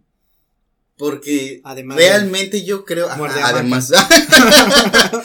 Porque 0.97 1.61
Además. 1.63 1.97
de- 1.97 2.07
realmente 2.09 2.63
yo 2.63 2.85
creo. 2.85 3.09
ajá, 3.09 3.47
además. 3.49 3.91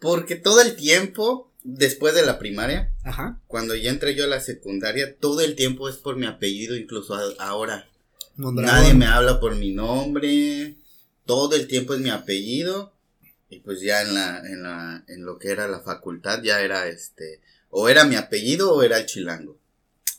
porque 0.00 0.36
todo 0.36 0.60
el 0.62 0.76
tiempo, 0.76 1.50
después 1.64 2.14
de 2.14 2.24
la 2.24 2.38
primaria, 2.38 2.92
Ajá. 3.04 3.38
cuando 3.46 3.74
ya 3.74 3.90
entré 3.90 4.14
yo 4.14 4.24
a 4.24 4.28
la 4.28 4.40
secundaria, 4.40 5.16
todo 5.16 5.40
el 5.40 5.56
tiempo 5.56 5.88
es 5.88 5.96
por 5.96 6.16
mi 6.16 6.26
apellido, 6.26 6.76
incluso 6.76 7.14
a- 7.14 7.34
ahora. 7.38 7.88
Mondragón. 8.36 8.74
Nadie 8.76 8.94
me 8.94 9.06
habla 9.06 9.40
por 9.40 9.56
mi 9.56 9.72
nombre. 9.72 10.76
Todo 11.26 11.56
el 11.56 11.66
tiempo 11.66 11.94
es 11.94 12.00
mi 12.00 12.10
apellido. 12.10 12.92
Y 13.50 13.60
pues 13.60 13.80
ya 13.80 14.02
en 14.02 14.14
la, 14.14 14.38
en 14.40 14.62
la, 14.62 15.04
en 15.08 15.24
lo 15.24 15.38
que 15.38 15.50
era 15.50 15.66
la 15.68 15.80
facultad 15.80 16.42
ya 16.42 16.60
era 16.60 16.86
este, 16.86 17.40
o 17.70 17.88
era 17.88 18.04
mi 18.04 18.14
apellido 18.14 18.74
o 18.74 18.82
era 18.82 18.98
el 18.98 19.06
chilango. 19.06 19.56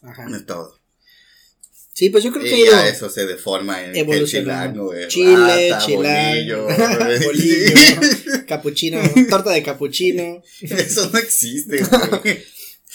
Ajá. 0.01 0.25
No 0.25 0.35
es 0.37 0.45
todo. 0.45 0.78
Sí, 1.93 2.09
pues 2.09 2.23
yo 2.23 2.31
creo 2.31 2.43
que 2.45 2.57
Y 2.59 2.65
ya 2.65 2.87
eso 2.87 3.09
se 3.09 3.25
deforma 3.25 3.83
en 3.83 3.89
el 3.91 3.97
evolucionando. 3.97 4.91
chilango 4.91 4.93
es 4.93 5.07
Chile, 5.09 5.69
rata, 5.71 5.85
chilango, 5.85 6.63
bolillo. 6.65 7.25
bolillo, 7.25 7.73
capuchino, 8.47 8.99
torta 9.29 9.51
de 9.51 9.63
capuchino. 9.63 10.41
Eso 10.61 11.09
no 11.11 11.19
existe, 11.19 11.81
güey. 12.23 12.39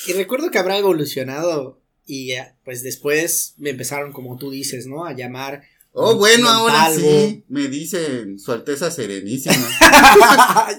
Y 0.06 0.12
recuerdo 0.14 0.50
que 0.50 0.58
habrá 0.58 0.78
evolucionado 0.78 1.80
y 2.06 2.32
pues 2.64 2.82
después 2.82 3.54
me 3.58 3.70
empezaron, 3.70 4.12
como 4.12 4.38
tú 4.38 4.50
dices, 4.50 4.86
¿no? 4.86 5.04
A 5.04 5.14
llamar. 5.14 5.62
Oh, 5.92 6.16
bueno, 6.16 6.48
ahora 6.48 6.90
sí. 6.94 7.44
Me 7.48 7.68
dicen 7.68 8.38
Su 8.38 8.52
Alteza 8.52 8.90
Serenísima. 8.90 9.54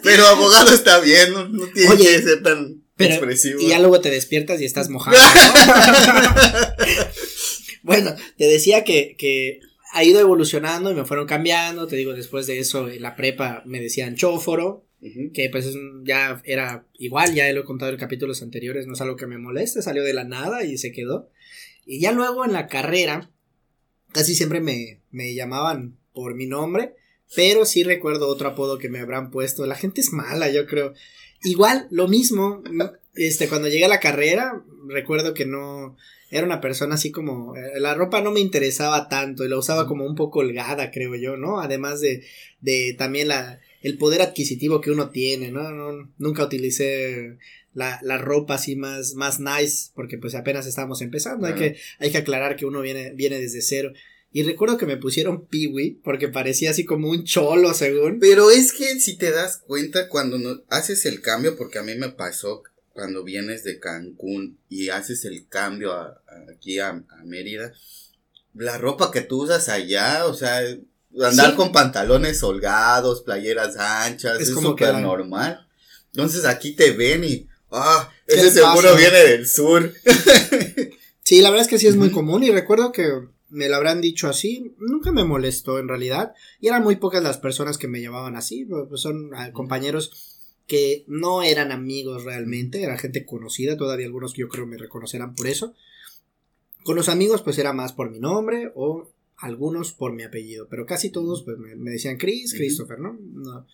Pero 0.04 0.26
abogado 0.28 0.74
está 0.74 1.00
bien, 1.00 1.32
no, 1.32 1.48
no 1.48 1.68
tiene 1.68 1.90
Oye, 1.92 2.04
que 2.04 2.22
ser 2.22 2.44
tan 2.44 2.84
pero- 2.98 3.14
expresivo. 3.14 3.62
y 3.62 3.70
ya 3.70 3.80
luego 3.80 4.02
te 4.02 4.10
despiertas 4.12 4.60
y 4.62 4.66
estás 4.66 4.90
mojado. 4.90 5.16
¿no? 5.18 6.26
Bueno, 7.86 8.16
te 8.36 8.46
decía 8.46 8.84
que, 8.84 9.16
que 9.16 9.60
ha 9.94 10.04
ido 10.04 10.20
evolucionando 10.20 10.92
y 10.92 10.96
me 10.96 11.06
fueron 11.06 11.28
cambiando. 11.28 11.86
Te 11.86 11.96
digo, 11.96 12.14
después 12.14 12.48
de 12.48 12.58
eso, 12.58 12.90
en 12.90 13.02
la 13.02 13.16
prepa 13.16 13.62
me 13.66 13.80
decían 13.80 14.16
chóforo. 14.16 14.84
Que 15.36 15.50
pues 15.52 15.72
ya 16.04 16.42
era 16.46 16.88
igual, 16.98 17.36
ya 17.36 17.52
lo 17.54 17.62
he 17.62 17.64
contado 17.64 17.92
en 17.92 17.98
capítulos 18.00 18.42
anteriores, 18.42 18.88
no 18.88 18.94
es 18.94 19.02
algo 19.02 19.16
que 19.16 19.28
me 19.28 19.38
moleste, 19.38 19.84
salió 19.84 20.04
de 20.04 20.14
la 20.14 20.24
nada 20.24 20.64
y 20.64 20.80
se 20.80 20.92
quedó. 20.92 21.30
Y 21.86 22.00
ya 22.00 22.12
luego 22.12 22.44
en 22.44 22.54
la 22.54 22.66
carrera, 22.66 23.30
casi 24.14 24.34
siempre 24.34 24.62
me, 24.62 25.02
me 25.12 25.36
llamaban 25.36 25.96
por 26.12 26.34
mi 26.34 26.48
nombre, 26.48 26.96
pero 27.36 27.66
sí 27.66 27.84
recuerdo 27.84 28.28
otro 28.28 28.48
apodo 28.48 28.80
que 28.80 28.90
me 28.90 28.98
habrán 28.98 29.30
puesto. 29.30 29.68
La 29.68 29.76
gente 29.76 30.02
es 30.02 30.12
mala, 30.12 30.50
yo 30.50 30.66
creo. 30.66 30.96
Igual, 31.44 31.88
lo 31.92 32.08
mismo, 32.08 32.64
este, 33.14 33.48
cuando 33.48 33.68
llegué 33.68 33.86
a 33.86 33.90
la 33.90 34.00
carrera, 34.00 34.64
recuerdo 34.88 35.36
que 35.36 35.46
no, 35.46 35.96
era 36.36 36.46
una 36.46 36.60
persona 36.60 36.96
así 36.96 37.12
como, 37.12 37.56
eh, 37.56 37.80
la 37.80 37.94
ropa 37.94 38.22
no 38.22 38.32
me 38.32 38.42
interesaba 38.42 39.08
tanto 39.08 39.46
y 39.46 39.50
la 39.50 39.58
usaba 39.58 39.88
como 39.88 40.06
un 40.06 40.16
poco 40.16 40.40
holgada, 40.40 40.92
creo 40.92 41.16
yo, 41.16 41.38
¿no? 41.38 41.62
Además 41.62 42.02
de, 42.02 42.26
de 42.60 42.94
también 42.98 43.30
la, 43.30 43.62
el 43.82 43.98
poder 43.98 44.22
adquisitivo 44.22 44.82
que 44.82 44.92
uno 44.92 45.12
tiene, 45.12 45.52
¿no? 45.52 45.72
No, 45.72 46.12
nunca 46.18 46.44
utilicé 46.44 47.38
la, 47.74 48.00
la 48.04 48.18
ropa 48.18 48.56
así 48.56 48.76
más, 48.76 49.14
más 49.14 49.40
nice, 49.40 49.92
porque 49.96 50.18
pues 50.18 50.36
apenas 50.36 50.68
estábamos 50.68 51.02
empezando, 51.02 51.48
hay, 51.48 51.54
que, 51.54 51.78
hay 52.00 52.12
que 52.12 52.18
aclarar 52.18 52.58
que 52.58 52.66
uno 52.66 52.82
viene, 52.82 53.14
viene 53.14 53.40
desde 53.40 53.62
cero. 53.62 53.94
Y 54.32 54.44
recuerdo 54.44 54.78
que 54.78 54.86
me 54.86 54.98
pusieron 54.98 55.46
Peewee, 55.46 56.02
porque 56.04 56.28
parecía 56.28 56.72
así 56.72 56.84
como 56.84 57.10
un 57.10 57.24
cholo, 57.24 57.74
según. 57.74 58.20
Pero 58.20 58.52
es 58.52 58.74
que 58.74 59.00
si 59.00 59.18
te 59.18 59.32
das 59.32 59.64
cuenta 59.66 60.10
cuando 60.10 60.38
no, 60.38 60.62
haces 60.68 61.06
el 61.06 61.22
cambio, 61.22 61.56
porque 61.56 61.80
a 61.80 61.84
mí 61.84 61.96
me 61.96 62.10
pasó 62.10 62.62
cuando 62.96 63.24
vienes 63.26 63.64
de 63.66 63.78
Cancún 63.80 64.58
y 64.70 64.88
haces 64.90 65.26
el 65.26 65.48
cambio 65.50 65.92
a- 65.92 66.22
a- 66.28 66.52
aquí 66.56 66.80
a, 66.80 66.90
a 66.90 67.24
Mérida, 67.26 67.74
la 68.54 68.78
ropa 68.78 69.12
que 69.12 69.20
tú 69.22 69.44
usas 69.44 69.68
allá, 69.68 70.26
o 70.26 70.34
sea, 70.34 70.60
andar 71.22 71.50
Sí. 71.52 71.56
con 71.58 71.74
pantalones 71.74 72.42
holgados, 72.42 73.22
playeras 73.22 73.76
anchas, 73.78 74.40
Es 74.40 74.48
es 74.48 74.56
como 74.56 74.70
súper 74.70 74.96
normal. 74.96 75.68
Entonces 76.14 76.46
aquí 76.46 76.72
te 76.74 76.92
ven 76.92 77.26
y, 77.26 77.48
ah, 77.70 78.10
¿Qué 78.26 78.36
ese 78.36 78.52
seguro 78.52 78.84
pasa? 78.94 78.96
viene 78.98 79.20
del 79.20 79.46
sur. 79.48 79.94
Sí, 81.28 81.42
la 81.42 81.50
verdad 81.50 81.64
es 81.66 81.70
que 81.70 81.80
sí 81.80 81.88
es 81.88 81.96
muy 81.96 82.12
común 82.12 82.44
y 82.44 82.52
recuerdo 82.52 82.92
que 82.92 83.10
me 83.50 83.68
lo 83.68 83.76
habrán 83.78 84.00
dicho 84.00 84.28
así, 84.30 84.76
nunca 84.78 85.12
me 85.12 85.24
molestó 85.24 85.80
en 85.80 85.88
realidad 85.88 86.34
y 86.62 86.68
eran 86.68 86.84
muy 86.84 86.98
pocas 86.98 87.24
las 87.24 87.40
personas 87.40 87.80
que 87.80 87.88
me 87.88 88.00
llamaban 88.00 88.36
así, 88.36 88.64
pues 88.66 89.02
son 89.02 89.32
ah, 89.36 89.52
compañeros 89.52 90.35
que 90.68 91.04
no 91.08 91.44
eran 91.44 91.72
amigos 91.72 92.24
realmente, 92.24 92.82
era 92.82 92.98
gente 92.98 93.26
conocida, 93.26 93.78
todavía 93.78 94.08
algunos 94.08 94.34
yo 94.34 94.50
creo 94.50 94.66
me 94.66 94.78
reconocerán 94.78 95.36
por 95.36 95.48
eso. 95.48 95.76
Con 96.84 96.96
los 96.96 97.10
amigos 97.10 97.42
pues 97.42 97.58
era 97.58 97.74
más 97.74 97.94
por 97.94 98.12
mi 98.12 98.20
nombre 98.20 98.72
o 98.76 99.10
algunos 99.38 99.92
por 99.92 100.14
mi 100.14 100.24
apellido, 100.24 100.68
pero 100.70 100.86
casi 100.86 101.10
todos 101.10 101.44
pues 101.44 101.58
me, 101.58 101.76
me 101.76 101.92
decían 101.92 102.18
Chris. 102.18 102.54
Christopher, 102.54 103.00
¿no? 103.00 103.20
No. 103.22 103.68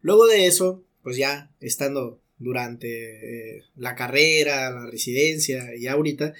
Luego 0.00 0.26
de 0.26 0.46
eso, 0.46 0.82
pues 1.02 1.16
ya 1.16 1.50
estando 1.60 2.20
durante 2.38 3.56
eh, 3.56 3.64
la 3.76 3.94
carrera, 3.94 4.70
la 4.70 4.86
residencia 4.86 5.74
y 5.76 5.86
ahorita, 5.86 6.34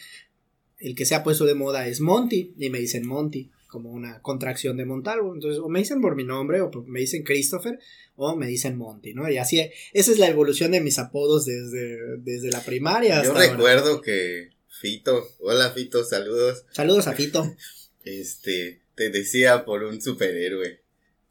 el 0.78 0.94
que 0.94 1.06
se 1.06 1.14
ha 1.14 1.22
puesto 1.22 1.44
de 1.44 1.54
moda 1.54 1.86
es 1.86 2.00
Monty 2.00 2.52
y 2.58 2.70
me 2.70 2.80
dicen 2.80 3.06
Monty 3.06 3.50
como 3.74 3.90
una 3.90 4.22
contracción 4.22 4.76
de 4.76 4.84
Montalvo. 4.84 5.34
Entonces, 5.34 5.58
o 5.60 5.68
me 5.68 5.80
dicen 5.80 6.00
por 6.00 6.14
mi 6.14 6.22
nombre, 6.22 6.60
o 6.60 6.70
me 6.86 7.00
dicen 7.00 7.24
Christopher, 7.24 7.80
o 8.14 8.36
me 8.36 8.46
dicen 8.46 8.78
Monty, 8.78 9.14
¿no? 9.14 9.28
Y 9.28 9.36
así, 9.36 9.68
esa 9.92 10.12
es 10.12 10.20
la 10.20 10.28
evolución 10.28 10.70
de 10.70 10.80
mis 10.80 11.00
apodos 11.00 11.44
desde, 11.44 12.18
desde 12.18 12.50
la 12.52 12.60
primaria 12.60 13.16
hasta 13.16 13.26
Yo 13.26 13.32
ahora. 13.32 13.50
recuerdo 13.50 14.00
que 14.00 14.50
Fito, 14.68 15.26
hola 15.40 15.72
Fito, 15.72 16.04
saludos, 16.04 16.64
Saludos 16.70 17.08
a 17.08 17.14
Fito. 17.14 17.52
este, 18.04 18.82
te 18.94 19.10
decía 19.10 19.64
por 19.64 19.82
un 19.82 20.00
superhéroe. 20.00 20.83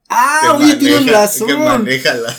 Ah, 0.09 0.57
oye, 0.59 0.75
tienes 0.75 1.05
razón. 1.07 1.47
Que 1.47 1.55
maneja 1.55 2.13
las, 2.13 2.35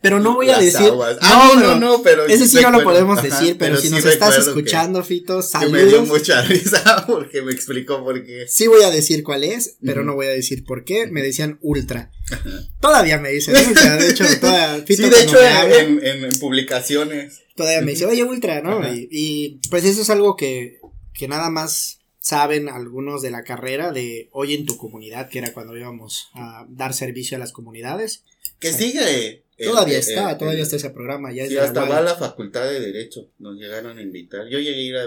Pero 0.00 0.20
no 0.20 0.34
voy 0.34 0.50
a 0.50 0.58
decir. 0.58 0.86
aguas. 0.86 1.16
Ah, 1.20 1.50
no, 1.56 1.60
no, 1.60 1.74
no, 1.80 2.02
pero. 2.02 2.26
Ese 2.26 2.46
sí 2.46 2.58
no 2.62 2.70
lo 2.70 2.84
podemos 2.84 3.18
Ajá, 3.18 3.26
decir, 3.28 3.56
pero, 3.58 3.76
si 3.76 3.88
sí 3.88 3.94
nos 3.94 4.04
estás 4.04 4.28
recuerdo 4.36 4.54
que- 4.54 4.60
escuchando, 4.60 5.02
Fito, 5.02 5.40
Que 5.60 5.66
me 5.68 5.82
dio 5.84 5.90
saludos. 5.96 6.08
mucha 6.08 6.42
risa 6.42 7.04
porque 7.08 7.42
me 7.42 7.50
explicó 7.52 8.04
por 8.04 8.24
qué. 8.24 8.46
Sí 8.48 8.68
voy 8.68 8.82
a 8.84 8.90
decir 8.90 9.24
cuál 9.24 9.42
es, 9.42 9.78
pero 9.84 10.04
no 10.04 10.14
voy 10.14 10.26
a 10.26 10.30
decir 10.30 10.64
por 10.64 10.84
qué. 10.84 11.08
Me 11.08 11.22
decían 11.22 11.58
Ultra. 11.62 12.12
Todavía 12.80 13.18
me 13.18 13.30
dicen 13.30 13.56
Ultra. 13.68 13.96
De 13.96 14.10
hecho, 14.10 14.24
todavía, 14.40 14.84
Fito 14.86 15.02
Sí, 15.02 15.10
de 15.10 15.22
hecho, 15.22 15.36
en, 15.40 16.04
en, 16.04 16.24
en 16.24 16.38
publicaciones. 16.38 17.40
todavía 17.56 17.80
me 17.80 17.92
dice, 17.92 18.06
oye, 18.06 18.22
Ultra, 18.22 18.60
¿no? 18.62 18.86
Y, 18.92 19.08
y, 19.10 19.60
pues 19.70 19.84
eso 19.84 20.02
es 20.02 20.10
algo 20.10 20.36
que, 20.36 20.78
que 21.14 21.26
nada 21.26 21.50
más 21.50 21.98
saben 22.26 22.68
algunos 22.68 23.22
de 23.22 23.30
la 23.30 23.44
carrera 23.44 23.92
de 23.92 24.28
hoy 24.32 24.54
en 24.54 24.66
tu 24.66 24.76
comunidad, 24.76 25.28
que 25.28 25.38
era 25.38 25.52
cuando 25.52 25.76
íbamos 25.76 26.28
a 26.34 26.66
dar 26.68 26.92
servicio 26.92 27.36
a 27.36 27.40
las 27.40 27.52
comunidades. 27.52 28.24
Que 28.58 28.72
Sí. 28.72 28.90
sigue. 28.90 29.44
el- 29.58 29.68
Todavía 29.68 29.94
el- 29.94 30.00
está, 30.00 30.32
el- 30.32 30.38
todavía 30.38 30.62
está 30.64 30.74
ese 30.76 30.90
programa. 30.90 31.32
Ya 31.32 31.46
Sí, 31.46 31.56
hasta 31.56 31.84
va 31.84 31.98
a 31.98 32.02
la 32.02 32.14
facultad 32.16 32.64
de 32.68 32.80
Derecho. 32.80 33.30
Nos 33.38 33.56
llegaron 33.56 33.96
a 33.96 34.02
invitar. 34.02 34.48
Yo 34.48 34.58
llegué 34.58 34.80
a 34.80 34.82
ir 34.82 34.96
a. 34.96 35.06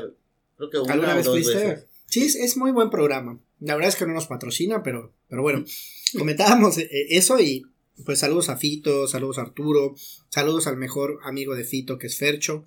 Creo 0.57 0.69
que 0.71 0.79
una 0.79 0.93
¿Alguna 0.93 1.13
o 1.13 1.15
vez 1.17 1.25
dos 1.25 1.35
fuiste? 1.35 1.55
veces. 1.55 1.85
Sí, 2.07 2.21
es, 2.25 2.35
es 2.35 2.55
muy 2.57 2.71
buen 2.71 2.89
programa. 2.89 3.37
La 3.59 3.75
verdad 3.75 3.89
es 3.89 3.95
que 3.97 4.05
no 4.07 4.13
nos 4.13 4.25
patrocina, 4.27 4.81
pero, 4.81 5.11
pero 5.27 5.41
bueno, 5.43 5.65
comentábamos 6.17 6.77
eh, 6.77 6.89
eso 7.09 7.37
y 7.39 7.65
pues 8.05 8.19
saludos 8.19 8.47
a 8.49 8.55
Fito, 8.57 9.07
saludos 9.07 9.37
a 9.37 9.41
Arturo, 9.41 9.93
saludos 10.29 10.65
al 10.67 10.77
mejor 10.77 11.19
amigo 11.23 11.53
de 11.53 11.65
Fito 11.65 11.97
que 11.99 12.07
es 12.07 12.17
Fercho. 12.17 12.65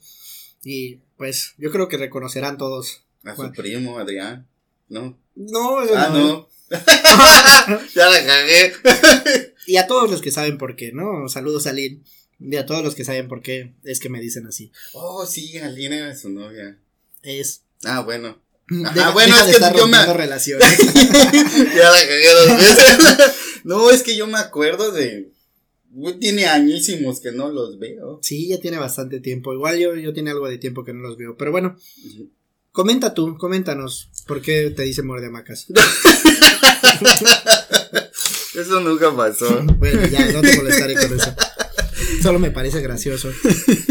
Y 0.63 0.99
pues 1.17 1.55
yo 1.59 1.71
creo 1.73 1.89
que 1.89 1.97
reconocerán 1.97 2.59
todos. 2.59 3.03
A 3.25 3.37
su 3.37 3.53
primo, 3.53 3.99
Adrián. 3.99 4.47
¿No? 4.89 5.19
No, 5.35 5.79
Ah, 5.97 6.11
no. 6.13 6.19
no. 6.19 6.49
ya 7.95 8.09
la 8.09 8.25
cagué. 8.27 8.73
Y 9.65 9.77
a 9.77 9.87
todos 9.87 10.11
los 10.11 10.21
que 10.21 10.33
saben 10.33 10.59
por 10.59 10.75
qué, 10.75 10.91
¿no? 10.93 11.29
Saludos 11.29 11.69
a 11.69 11.73
Lynn. 11.73 12.03
Y 12.41 12.57
a 12.57 12.67
todos 12.67 12.83
los 12.83 12.97
que 12.97 13.05
saben 13.05 13.29
por 13.29 13.43
qué 13.43 13.75
es 13.85 14.01
que 14.01 14.09
me 14.09 14.21
dicen 14.21 14.45
así. 14.47 14.73
Oh, 14.93 15.25
sí, 15.25 15.57
Aline 15.59 15.99
era 15.99 16.17
su 16.17 16.31
novia. 16.31 16.77
Es. 17.23 17.63
Ah, 17.85 18.01
bueno. 18.01 18.43
Deja- 18.69 19.11
bueno, 19.13 19.37
es 19.37 19.45
que 19.57 19.61
yo 19.63 19.87
me- 19.87 19.99
rompiendo 19.99 20.15
relaciones. 20.15 20.79
ya 20.79 21.91
la 21.91 21.99
cagué 22.01 22.33
dos 22.35 22.57
veces. 22.57 23.35
no, 23.63 23.91
es 23.93 24.03
que 24.03 24.17
yo 24.17 24.27
me 24.27 24.39
acuerdo 24.39 24.91
de. 24.91 25.31
Uy, 25.95 26.15
Tiene 26.15 26.47
añísimos 26.47 27.21
que 27.21 27.31
no 27.31 27.49
los 27.53 27.79
veo. 27.79 28.19
Sí, 28.23 28.49
ya 28.49 28.59
tiene 28.59 28.79
bastante 28.79 29.21
tiempo. 29.21 29.53
Igual 29.55 29.79
yo, 29.79 29.95
yo 29.95 30.13
tiene 30.13 30.31
algo 30.33 30.49
de 30.49 30.59
tiempo 30.59 30.85
que 30.85 30.93
no 30.93 31.01
los 31.03 31.17
veo. 31.17 31.37
Pero 31.37 31.53
bueno, 31.53 31.77
comenta 32.73 33.15
tú, 33.15 33.37
coméntanos. 33.37 34.09
¿Por 34.27 34.43
qué 34.43 34.71
te 34.71 34.83
dice 34.83 35.03
muerde 35.03 35.29
hamacas? 35.29 35.67
Eso 38.55 38.81
nunca 38.81 39.15
pasó. 39.15 39.63
bueno, 39.79 40.07
ya, 40.09 40.31
no 40.33 40.41
te 40.43 40.57
molestaré 40.57 40.95
con 40.95 41.19
eso. 41.19 41.35
Solo 42.23 42.39
me 42.39 42.51
parece 42.51 42.83
gracioso. 42.83 43.31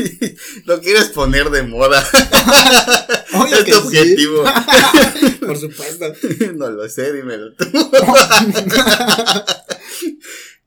Lo 0.65 0.79
quieres 0.79 1.05
poner 1.09 1.49
de 1.49 1.63
moda. 1.63 2.01
Obvio 3.33 3.57
es 3.57 3.63
que 3.63 3.71
tu 3.71 3.89
sí. 3.89 3.97
objetivo. 3.97 4.43
Por 5.39 5.57
supuesto. 5.57 6.13
no 6.55 6.69
lo 6.69 6.87
sé, 6.87 7.11
dímelo 7.11 7.53
tú. 7.53 7.65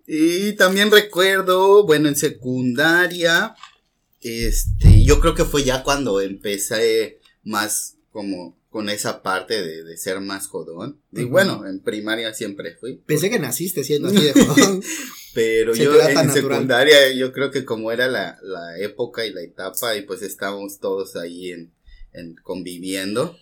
y 0.06 0.54
también 0.54 0.90
recuerdo, 0.90 1.86
bueno, 1.86 2.08
en 2.08 2.16
secundaria, 2.16 3.54
este, 4.20 5.04
yo 5.04 5.20
creo 5.20 5.34
que 5.34 5.44
fue 5.44 5.62
ya 5.62 5.84
cuando 5.84 6.20
empecé 6.20 7.20
más 7.44 7.93
como 8.14 8.56
con 8.70 8.88
esa 8.90 9.22
parte 9.24 9.60
de, 9.60 9.82
de 9.82 9.96
ser 9.96 10.20
más 10.20 10.46
jodón. 10.46 11.00
Y 11.10 11.24
bueno, 11.24 11.66
en 11.66 11.80
primaria 11.80 12.32
siempre 12.32 12.76
fui. 12.76 12.94
Pensé 12.94 13.28
que 13.28 13.40
naciste 13.40 13.82
siendo 13.82 14.06
así 14.08 14.22
de 14.22 14.32
jodón. 14.46 14.82
Pero 15.34 15.74
Se 15.74 15.82
yo 15.82 15.94
en 16.00 16.14
natural. 16.14 16.30
secundaria, 16.32 17.12
yo 17.12 17.32
creo 17.32 17.50
que 17.50 17.64
como 17.64 17.90
era 17.90 18.06
la, 18.06 18.38
la 18.42 18.78
época 18.78 19.26
y 19.26 19.32
la 19.32 19.42
etapa, 19.42 19.96
y 19.96 20.02
pues 20.02 20.22
estábamos 20.22 20.78
todos 20.78 21.16
ahí 21.16 21.50
en, 21.50 21.72
en 22.12 22.36
conviviendo. 22.36 23.36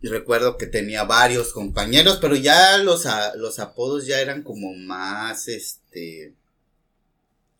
Y 0.00 0.08
recuerdo 0.08 0.56
que 0.56 0.66
tenía 0.66 1.04
varios 1.04 1.52
compañeros, 1.52 2.18
pero 2.20 2.34
ya 2.34 2.78
los, 2.78 3.06
a- 3.06 3.36
los 3.36 3.60
apodos 3.60 4.04
ya 4.06 4.20
eran 4.20 4.42
como 4.42 4.74
más, 4.74 5.46
este, 5.46 6.34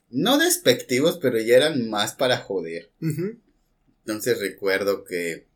no 0.09 0.39
despectivos, 0.39 1.19
pero 1.23 1.39
ya 1.39 1.57
eran 1.57 1.89
más 1.89 2.15
para 2.15 2.39
joder. 2.39 2.91
Entonces 4.04 4.38
recuerdo 4.38 5.04
que, 5.04 5.47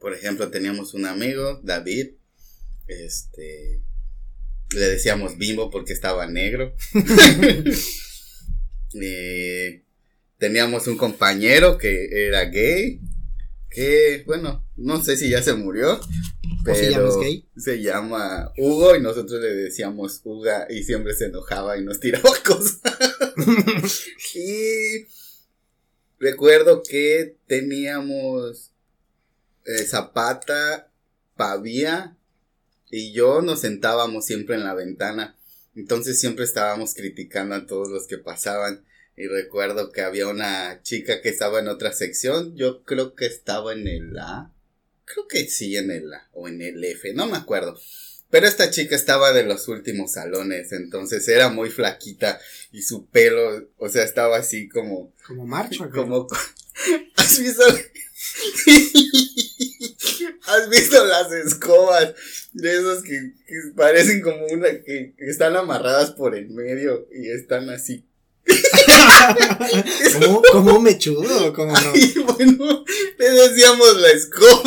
por 0.00 0.14
ejemplo, 0.14 0.50
teníamos 0.50 0.94
un 0.94 1.06
amigo, 1.06 1.60
David, 1.62 2.10
este, 2.86 3.82
le 4.74 4.80
decíamos 4.80 5.38
bimbo 5.38 5.70
porque 5.70 5.92
estaba 5.92 6.26
negro. 6.26 6.74
Eh, 8.94 9.82
teníamos 10.38 10.86
un 10.86 10.96
compañero 10.96 11.76
que 11.76 12.26
era 12.26 12.46
gay, 12.46 13.02
que, 13.68 14.22
bueno, 14.26 14.66
no 14.76 15.04
sé 15.04 15.18
si 15.18 15.28
ya 15.28 15.42
se 15.42 15.52
murió, 15.52 16.00
¿O 16.66 16.74
se 16.74 16.90
llama 16.90 17.08
pero 17.08 17.20
gay? 17.20 17.46
se 17.56 17.82
llama 17.82 18.52
Hugo 18.56 18.96
y 18.96 19.02
nosotros 19.02 19.40
le 19.40 19.54
decíamos 19.54 20.20
Uga 20.24 20.66
y 20.70 20.82
siempre 20.82 21.14
se 21.14 21.26
enojaba 21.26 21.78
y 21.78 21.84
nos 21.84 22.00
tiraba 22.00 22.30
cosas. 22.46 22.80
y 24.34 25.06
recuerdo 26.18 26.82
que 26.82 27.36
teníamos 27.46 28.72
eh, 29.64 29.84
Zapata, 29.84 30.90
Pavía 31.36 32.16
y 32.90 33.12
yo 33.12 33.42
nos 33.42 33.60
sentábamos 33.60 34.26
siempre 34.26 34.56
en 34.56 34.64
la 34.64 34.74
ventana. 34.74 35.36
Entonces 35.76 36.18
siempre 36.18 36.44
estábamos 36.44 36.94
criticando 36.94 37.54
a 37.54 37.66
todos 37.66 37.88
los 37.88 38.06
que 38.06 38.18
pasaban. 38.18 38.84
Y 39.16 39.26
recuerdo 39.26 39.90
que 39.90 40.00
había 40.00 40.28
una 40.28 40.80
chica 40.82 41.20
que 41.20 41.28
estaba 41.28 41.58
en 41.58 41.68
otra 41.68 41.92
sección. 41.92 42.56
Yo 42.56 42.82
creo 42.84 43.14
que 43.14 43.26
estaba 43.26 43.72
en 43.72 43.86
el 43.86 44.18
A. 44.18 44.52
Creo 45.04 45.26
que 45.28 45.46
sí 45.46 45.76
en 45.76 45.90
el 45.90 46.12
A 46.12 46.28
o 46.32 46.48
en 46.48 46.62
el 46.62 46.82
F, 46.84 47.12
no 47.14 47.26
me 47.26 47.36
acuerdo. 47.36 47.78
Pero 48.30 48.46
esta 48.46 48.70
chica 48.70 48.94
estaba 48.94 49.32
de 49.32 49.44
los 49.44 49.68
últimos 49.68 50.12
salones, 50.12 50.72
entonces 50.72 51.26
era 51.28 51.48
muy 51.48 51.70
flaquita 51.70 52.38
y 52.72 52.82
su 52.82 53.06
pelo, 53.06 53.70
o 53.78 53.88
sea, 53.88 54.04
estaba 54.04 54.36
así 54.36 54.68
como 54.68 55.14
Como 55.26 55.46
marcha. 55.46 55.88
como 55.90 56.26
¿Has 57.16 57.38
visto 57.38 57.62
¿Has 60.46 60.68
visto 60.70 61.04
las 61.04 61.32
escobas 61.32 62.14
de 62.52 62.76
esos 62.76 63.02
que, 63.02 63.32
que 63.46 63.54
parecen 63.76 64.22
como 64.22 64.46
una 64.46 64.68
que, 64.82 65.14
que 65.16 65.30
están 65.30 65.56
amarradas 65.56 66.12
por 66.12 66.34
el 66.34 66.48
medio 66.50 67.06
y 67.12 67.30
están 67.30 67.68
así? 67.70 68.04
como, 70.20 70.42
como 70.52 70.80
mechudo, 70.80 71.52
como 71.52 71.72
no. 71.72 71.94
Y 71.94 72.18
bueno, 72.20 72.84
le 73.18 73.30
decíamos 73.30 73.96
la 74.00 74.10
escoba 74.10 74.62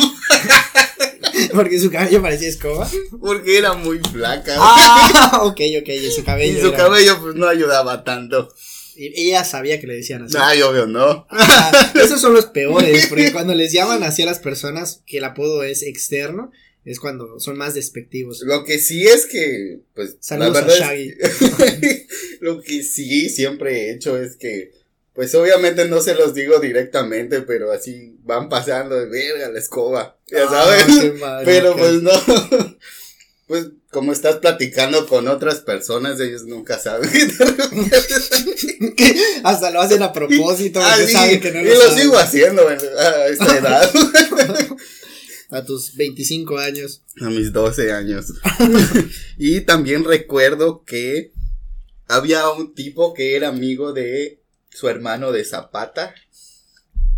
Porque 1.54 1.78
su 1.78 1.90
cabello 1.90 2.22
parecía 2.22 2.48
escoba. 2.48 2.88
porque 3.20 3.58
era 3.58 3.74
muy 3.74 3.98
flaca. 3.98 4.54
Ah, 4.58 5.40
ok, 5.44 5.60
ok, 5.80 5.88
y 5.88 6.10
su 6.10 6.24
cabello. 6.24 6.58
y 6.58 6.60
su 6.60 6.68
era- 6.68 6.76
cabello 6.76 7.18
pues 7.20 7.34
no 7.34 7.46
ayudaba 7.48 8.04
tanto. 8.04 8.48
y 8.96 9.28
ella 9.28 9.44
sabía 9.44 9.80
que 9.80 9.86
le 9.86 9.94
decían 9.96 10.24
así. 10.24 10.36
Ay, 10.38 10.62
obvio, 10.62 10.86
no. 10.86 11.26
Ah, 11.30 11.92
Esos 11.94 12.20
son 12.20 12.34
los 12.34 12.46
peores, 12.46 13.06
porque 13.08 13.32
cuando 13.32 13.54
les 13.54 13.72
llaman 13.72 14.02
así 14.02 14.22
a 14.22 14.26
las 14.26 14.38
personas 14.38 15.02
que 15.06 15.18
el 15.18 15.24
apodo 15.24 15.62
es 15.62 15.82
externo, 15.82 16.50
es 16.84 16.98
cuando 16.98 17.38
son 17.38 17.56
más 17.56 17.74
despectivos. 17.74 18.40
Lo 18.42 18.64
que 18.64 18.78
sí 18.80 19.06
es 19.06 19.26
que, 19.26 19.80
pues, 19.94 20.16
Saludos 20.20 20.66
la 20.66 20.72
a 20.74 20.78
Shaggy. 20.78 21.14
es 21.20 21.36
que- 21.78 22.06
lo 22.40 22.60
que 22.60 22.82
sí 22.82 23.28
siempre 23.30 23.82
he 23.88 23.94
hecho 23.94 24.18
es 24.20 24.36
que, 24.36 24.72
pues, 25.14 25.32
obviamente 25.36 25.84
no 25.86 26.00
se 26.00 26.14
los 26.14 26.34
digo 26.34 26.58
directamente, 26.58 27.40
pero 27.42 27.70
así 27.70 28.16
van 28.24 28.48
pasando 28.48 28.96
de 28.96 29.06
verga 29.06 29.48
la 29.50 29.58
escoba, 29.60 30.18
ya 30.32 30.44
Ah, 30.44 30.48
sabes. 30.50 31.12
pero 31.44 31.76
pues 31.76 32.02
no, 32.02 32.10
pues, 33.46 33.66
como 33.90 34.12
estás 34.12 34.36
platicando 34.36 35.06
con 35.06 35.28
otras 35.28 35.60
personas, 35.60 36.18
ellos 36.20 36.44
nunca 36.46 36.78
saben. 36.78 37.10
Hasta 39.44 39.70
lo 39.70 39.80
hacen 39.80 40.02
a 40.02 40.12
propósito, 40.12 40.80
Ah, 40.82 40.96
sí, 41.04 41.12
saben 41.12 41.40
que 41.40 41.52
no 41.52 41.60
y 41.60 41.64
lo 41.64 41.90
sigo 41.94 42.18
haciendo 42.18 42.66
a 42.68 42.74
esta 43.28 43.58
edad. 43.58 43.90
A 45.50 45.64
tus 45.64 45.94
25 45.96 46.58
años. 46.58 47.02
A 47.20 47.28
mis 47.28 47.52
12 47.52 47.92
años. 47.92 48.32
y 49.36 49.60
también 49.62 50.04
recuerdo 50.04 50.82
que 50.84 51.32
había 52.08 52.48
un 52.50 52.74
tipo 52.74 53.12
que 53.12 53.36
era 53.36 53.48
amigo 53.48 53.92
de 53.92 54.40
su 54.70 54.88
hermano 54.88 55.30
de 55.32 55.44
Zapata, 55.44 56.14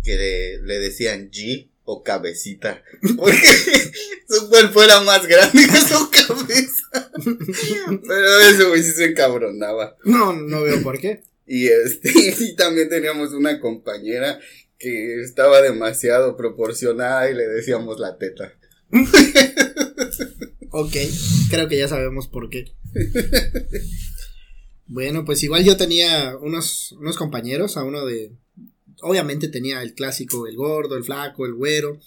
que 0.03 0.15
le, 0.15 0.61
le 0.63 0.79
decían 0.79 1.31
G 1.31 1.69
o 1.85 2.03
cabecita, 2.03 2.83
porque 3.15 3.37
su 4.27 4.49
cuerpo 4.49 4.83
era 4.83 5.01
más 5.01 5.25
grande 5.27 5.67
que 5.67 5.77
su 5.77 6.09
cabeza. 6.09 7.11
Pero 8.07 8.39
ese 8.41 8.63
güey 8.65 8.83
sí 8.83 8.91
se 8.91 9.05
encabronaba. 9.05 9.95
No, 10.03 10.33
no 10.33 10.63
veo 10.63 10.81
por 10.81 10.99
qué. 10.99 11.23
Y 11.45 11.67
este, 11.67 12.11
y 12.39 12.55
también 12.55 12.89
teníamos 12.89 13.31
una 13.31 13.59
compañera 13.59 14.39
que 14.77 15.21
estaba 15.21 15.61
demasiado 15.61 16.35
proporcionada 16.35 17.29
y 17.29 17.35
le 17.35 17.47
decíamos 17.47 17.99
la 17.99 18.17
teta. 18.17 18.53
Ok, 20.71 20.95
creo 21.49 21.67
que 21.67 21.77
ya 21.77 21.87
sabemos 21.87 22.27
por 22.27 22.49
qué. 22.49 22.65
Bueno, 24.87 25.25
pues 25.25 25.41
igual 25.43 25.63
yo 25.63 25.77
tenía 25.77 26.35
unos, 26.37 26.91
unos 26.93 27.17
compañeros, 27.17 27.77
a 27.77 27.83
uno 27.83 28.05
de... 28.05 28.33
Obviamente 29.01 29.47
tenía 29.47 29.81
el 29.81 29.93
clásico, 29.93 30.47
el 30.47 30.55
gordo, 30.55 30.95
el 30.95 31.03
flaco, 31.03 31.45
el 31.45 31.53
güero. 31.53 31.99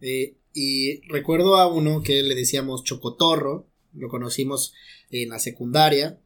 eh, 0.00 0.34
y 0.54 1.00
recuerdo 1.08 1.56
a 1.56 1.66
uno 1.66 2.02
que 2.02 2.22
le 2.22 2.36
decíamos 2.36 2.84
Chocotorro, 2.84 3.66
lo 3.92 4.08
conocimos 4.08 4.72
en 5.10 5.30
la 5.30 5.40
secundaria. 5.40 6.20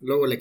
Luego 0.00 0.26
le 0.26 0.38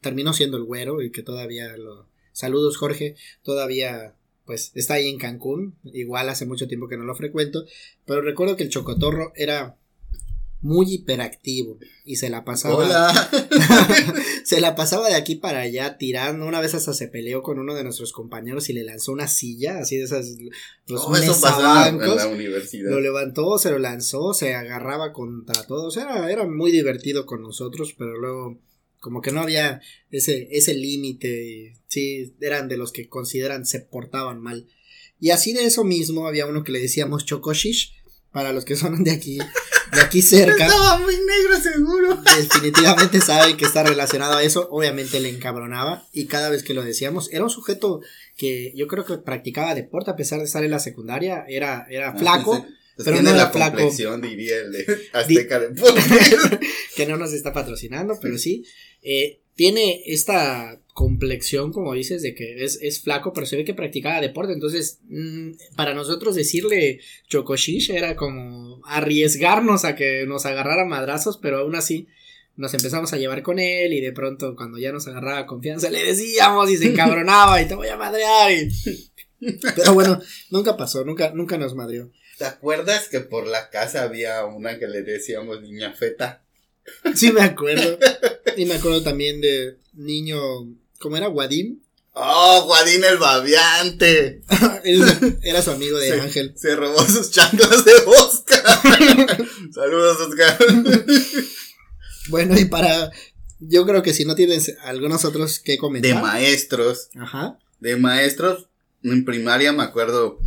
terminó 0.00 0.34
siendo 0.34 0.58
el 0.58 0.64
güero 0.64 1.02
y 1.02 1.10
que 1.10 1.22
todavía 1.22 1.76
lo... 1.78 2.06
Saludos 2.32 2.76
Jorge, 2.76 3.16
todavía 3.42 4.16
pues 4.44 4.72
está 4.74 4.94
ahí 4.94 5.08
en 5.08 5.18
Cancún, 5.18 5.76
igual 5.84 6.28
hace 6.28 6.44
mucho 6.44 6.68
tiempo 6.68 6.88
que 6.88 6.98
no 6.98 7.04
lo 7.04 7.14
frecuento, 7.14 7.64
pero 8.04 8.20
recuerdo 8.20 8.56
que 8.56 8.64
el 8.64 8.68
Chocotorro 8.68 9.32
era 9.36 9.78
muy 10.64 10.94
hiperactivo 10.94 11.78
y 12.06 12.16
se 12.16 12.30
la 12.30 12.42
pasaba 12.42 12.76
Hola. 12.76 13.30
se 14.44 14.62
la 14.62 14.74
pasaba 14.74 15.08
de 15.08 15.14
aquí 15.14 15.34
para 15.36 15.60
allá 15.60 15.98
tirando. 15.98 16.46
Una 16.46 16.60
vez 16.60 16.74
hasta 16.74 16.94
se 16.94 17.06
peleó 17.08 17.42
con 17.42 17.58
uno 17.58 17.74
de 17.74 17.84
nuestros 17.84 18.12
compañeros 18.12 18.70
y 18.70 18.72
le 18.72 18.82
lanzó 18.82 19.12
una 19.12 19.28
silla, 19.28 19.78
así 19.78 19.98
de 19.98 20.04
esas 20.04 20.26
los 20.86 21.02
eso 21.20 21.38
pasó 21.40 21.86
en 21.86 21.98
la- 21.98 22.26
universidad. 22.28 22.90
Lo 22.90 23.00
levantó, 23.00 23.58
se 23.58 23.70
lo 23.70 23.78
lanzó, 23.78 24.32
se 24.32 24.54
agarraba 24.54 25.12
contra 25.12 25.66
todos. 25.66 25.98
Era, 25.98 26.30
era 26.32 26.46
muy 26.46 26.72
divertido 26.72 27.26
con 27.26 27.42
nosotros, 27.42 27.94
pero 27.96 28.16
luego 28.18 28.58
como 29.00 29.20
que 29.20 29.32
no 29.32 29.42
había 29.42 29.82
ese, 30.10 30.48
ese 30.50 30.72
límite. 30.72 31.76
Sí, 31.88 32.34
eran 32.40 32.68
de 32.68 32.78
los 32.78 32.90
que 32.90 33.06
consideran 33.06 33.66
se 33.66 33.80
portaban 33.80 34.40
mal. 34.40 34.66
Y 35.20 35.30
así 35.30 35.52
de 35.52 35.66
eso 35.66 35.84
mismo 35.84 36.26
había 36.26 36.46
uno 36.46 36.64
que 36.64 36.72
le 36.72 36.80
decíamos 36.80 37.26
Chocoshish, 37.26 37.92
para 38.32 38.52
los 38.52 38.64
que 38.64 38.76
son 38.76 39.04
de 39.04 39.12
aquí, 39.12 39.38
de 39.92 40.00
aquí 40.00 40.22
cerca. 40.22 40.66
Estaba 40.66 40.98
muy 40.98 41.14
negro 41.14 41.60
seguro. 41.62 42.22
Definitivamente 42.36 43.20
saben 43.20 43.56
que 43.56 43.64
está 43.64 43.82
relacionado 43.82 44.34
a 44.36 44.42
eso. 44.42 44.68
Obviamente 44.70 45.20
le 45.20 45.28
encabronaba. 45.28 46.06
Y 46.12 46.26
cada 46.26 46.48
vez 46.50 46.62
que 46.62 46.74
lo 46.74 46.82
decíamos, 46.82 47.28
era 47.32 47.44
un 47.44 47.50
sujeto 47.50 48.00
que 48.36 48.72
yo 48.76 48.86
creo 48.86 49.04
que 49.04 49.18
practicaba 49.18 49.74
deporte 49.74 50.10
a 50.10 50.16
pesar 50.16 50.38
de 50.38 50.46
estar 50.46 50.64
en 50.64 50.70
la 50.70 50.78
secundaria. 50.78 51.44
Era, 51.48 51.86
era 51.88 52.16
flaco, 52.16 52.62
Pues 52.96 53.04
pero 53.06 53.16
tiene 53.18 53.30
no 53.30 53.36
la 53.36 53.42
era 53.44 53.50
flaco. 53.52 53.76
complexión, 53.76 54.20
diría 54.20 54.56
el 54.58 54.72
de 54.72 54.86
Azteca 55.12 55.60
de 55.60 55.68
que 56.96 57.06
no 57.06 57.16
nos 57.16 57.32
está 57.32 57.52
patrocinando, 57.52 58.18
pero 58.20 58.38
sí. 58.38 58.64
eh, 59.02 59.40
tiene 59.54 60.02
esta 60.06 60.80
complexión, 60.92 61.72
como 61.72 61.92
dices, 61.94 62.22
de 62.22 62.34
que 62.34 62.62
es, 62.64 62.78
es 62.82 63.00
flaco, 63.00 63.32
pero 63.32 63.46
se 63.46 63.56
ve 63.56 63.64
que 63.64 63.74
practicaba 63.74 64.20
deporte. 64.20 64.52
Entonces, 64.52 65.00
mm, 65.08 65.52
para 65.76 65.92
nosotros 65.94 66.34
decirle 66.36 67.00
Chocoshish 67.28 67.90
era 67.90 68.14
como 68.16 68.80
arriesgarnos 68.86 69.84
a 69.84 69.94
que 69.96 70.24
nos 70.26 70.46
agarrara 70.46 70.84
madrazos, 70.84 71.38
pero 71.38 71.58
aún 71.58 71.74
así 71.74 72.06
nos 72.56 72.72
empezamos 72.74 73.12
a 73.12 73.16
llevar 73.16 73.42
con 73.42 73.58
él 73.58 73.92
y 73.92 74.00
de 74.00 74.12
pronto 74.12 74.54
cuando 74.54 74.78
ya 74.78 74.92
nos 74.92 75.08
agarraba 75.08 75.44
confianza 75.46 75.90
le 75.90 76.04
decíamos 76.04 76.70
y 76.70 76.76
se 76.76 76.86
encabronaba 76.86 77.60
y 77.60 77.66
te 77.66 77.74
voy 77.74 77.88
a 77.88 77.96
madrear. 77.96 78.52
y- 78.52 78.70
Pero 79.76 79.92
bueno, 79.94 80.20
nunca 80.50 80.76
pasó, 80.76 81.04
nunca, 81.04 81.32
nunca 81.34 81.58
nos 81.58 81.74
madreó. 81.74 82.10
¿Te 82.38 82.44
acuerdas 82.44 83.08
que 83.08 83.20
por 83.20 83.46
la 83.46 83.68
casa 83.70 84.04
había 84.04 84.44
una 84.44 84.78
que 84.78 84.86
le 84.86 85.02
decíamos 85.02 85.60
niña 85.62 85.92
feta? 85.92 86.43
Sí 87.14 87.32
me 87.32 87.42
acuerdo. 87.42 87.98
Y 88.56 88.64
me 88.66 88.74
acuerdo 88.74 89.02
también 89.02 89.40
de 89.40 89.78
niño, 89.94 90.38
¿cómo 90.98 91.16
era? 91.16 91.28
Wadim. 91.28 91.80
¡Oh, 92.16 92.62
Guadín 92.66 93.02
el 93.02 93.16
babiante! 93.18 94.40
Él 94.84 95.02
era 95.42 95.60
su 95.62 95.72
amigo 95.72 95.98
de. 95.98 96.20
Ángel. 96.20 96.52
Se 96.56 96.76
robó 96.76 97.04
sus 97.04 97.32
chanclas 97.32 97.84
de 97.84 97.92
Oscar. 98.06 98.62
Saludos, 99.74 100.20
Oscar. 100.20 100.56
Bueno, 102.28 102.58
y 102.58 102.66
para. 102.66 103.10
Yo 103.58 103.84
creo 103.84 104.02
que 104.02 104.14
si 104.14 104.24
no 104.24 104.34
tienes 104.34 104.76
algunos 104.84 105.24
otros 105.24 105.58
que 105.58 105.72
De 105.72 105.78
comentar. 105.78 106.22
maestros. 106.22 107.08
Ajá. 107.18 107.58
De 107.80 107.96
maestros, 107.96 108.68
en 109.02 109.24
primaria 109.24 109.72
me 109.72 109.82
acuerdo 109.82 110.38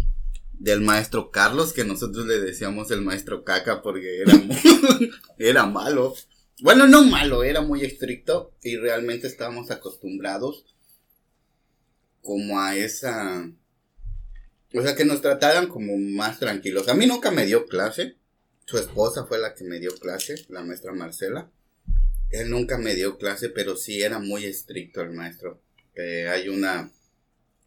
del 0.59 0.81
maestro 0.81 1.31
Carlos, 1.31 1.73
que 1.73 1.83
nosotros 1.83 2.25
le 2.25 2.39
decíamos 2.39 2.91
el 2.91 3.01
maestro 3.01 3.43
caca 3.43 3.81
porque 3.81 4.21
era, 4.21 4.33
era 5.37 5.65
malo. 5.65 6.15
Bueno, 6.61 6.87
no 6.87 7.03
malo, 7.03 7.43
era 7.43 7.61
muy 7.61 7.83
estricto 7.83 8.53
y 8.63 8.77
realmente 8.77 9.27
estábamos 9.27 9.69
acostumbrados 9.69 10.65
como 12.21 12.59
a 12.59 12.75
esa... 12.75 13.49
O 14.73 14.81
sea, 14.81 14.95
que 14.95 15.05
nos 15.05 15.21
trataran 15.21 15.67
como 15.67 15.97
más 15.97 16.39
tranquilos. 16.39 16.89
A 16.89 16.93
mí 16.93 17.05
nunca 17.05 17.31
me 17.31 17.45
dio 17.45 17.65
clase. 17.67 18.17
Su 18.65 18.77
esposa 18.77 19.25
fue 19.25 19.39
la 19.39 19.53
que 19.53 19.63
me 19.63 19.79
dio 19.79 19.95
clase, 19.95 20.45
la 20.49 20.61
maestra 20.61 20.91
Marcela. 20.91 21.49
Él 22.31 22.49
nunca 22.49 22.77
me 22.77 22.93
dio 22.93 23.17
clase, 23.17 23.47
pero 23.49 23.77
sí 23.77 24.01
era 24.01 24.19
muy 24.19 24.43
estricto 24.43 25.01
el 25.01 25.11
maestro. 25.11 25.61
Eh, 25.95 26.27
hay 26.27 26.49
una 26.49 26.91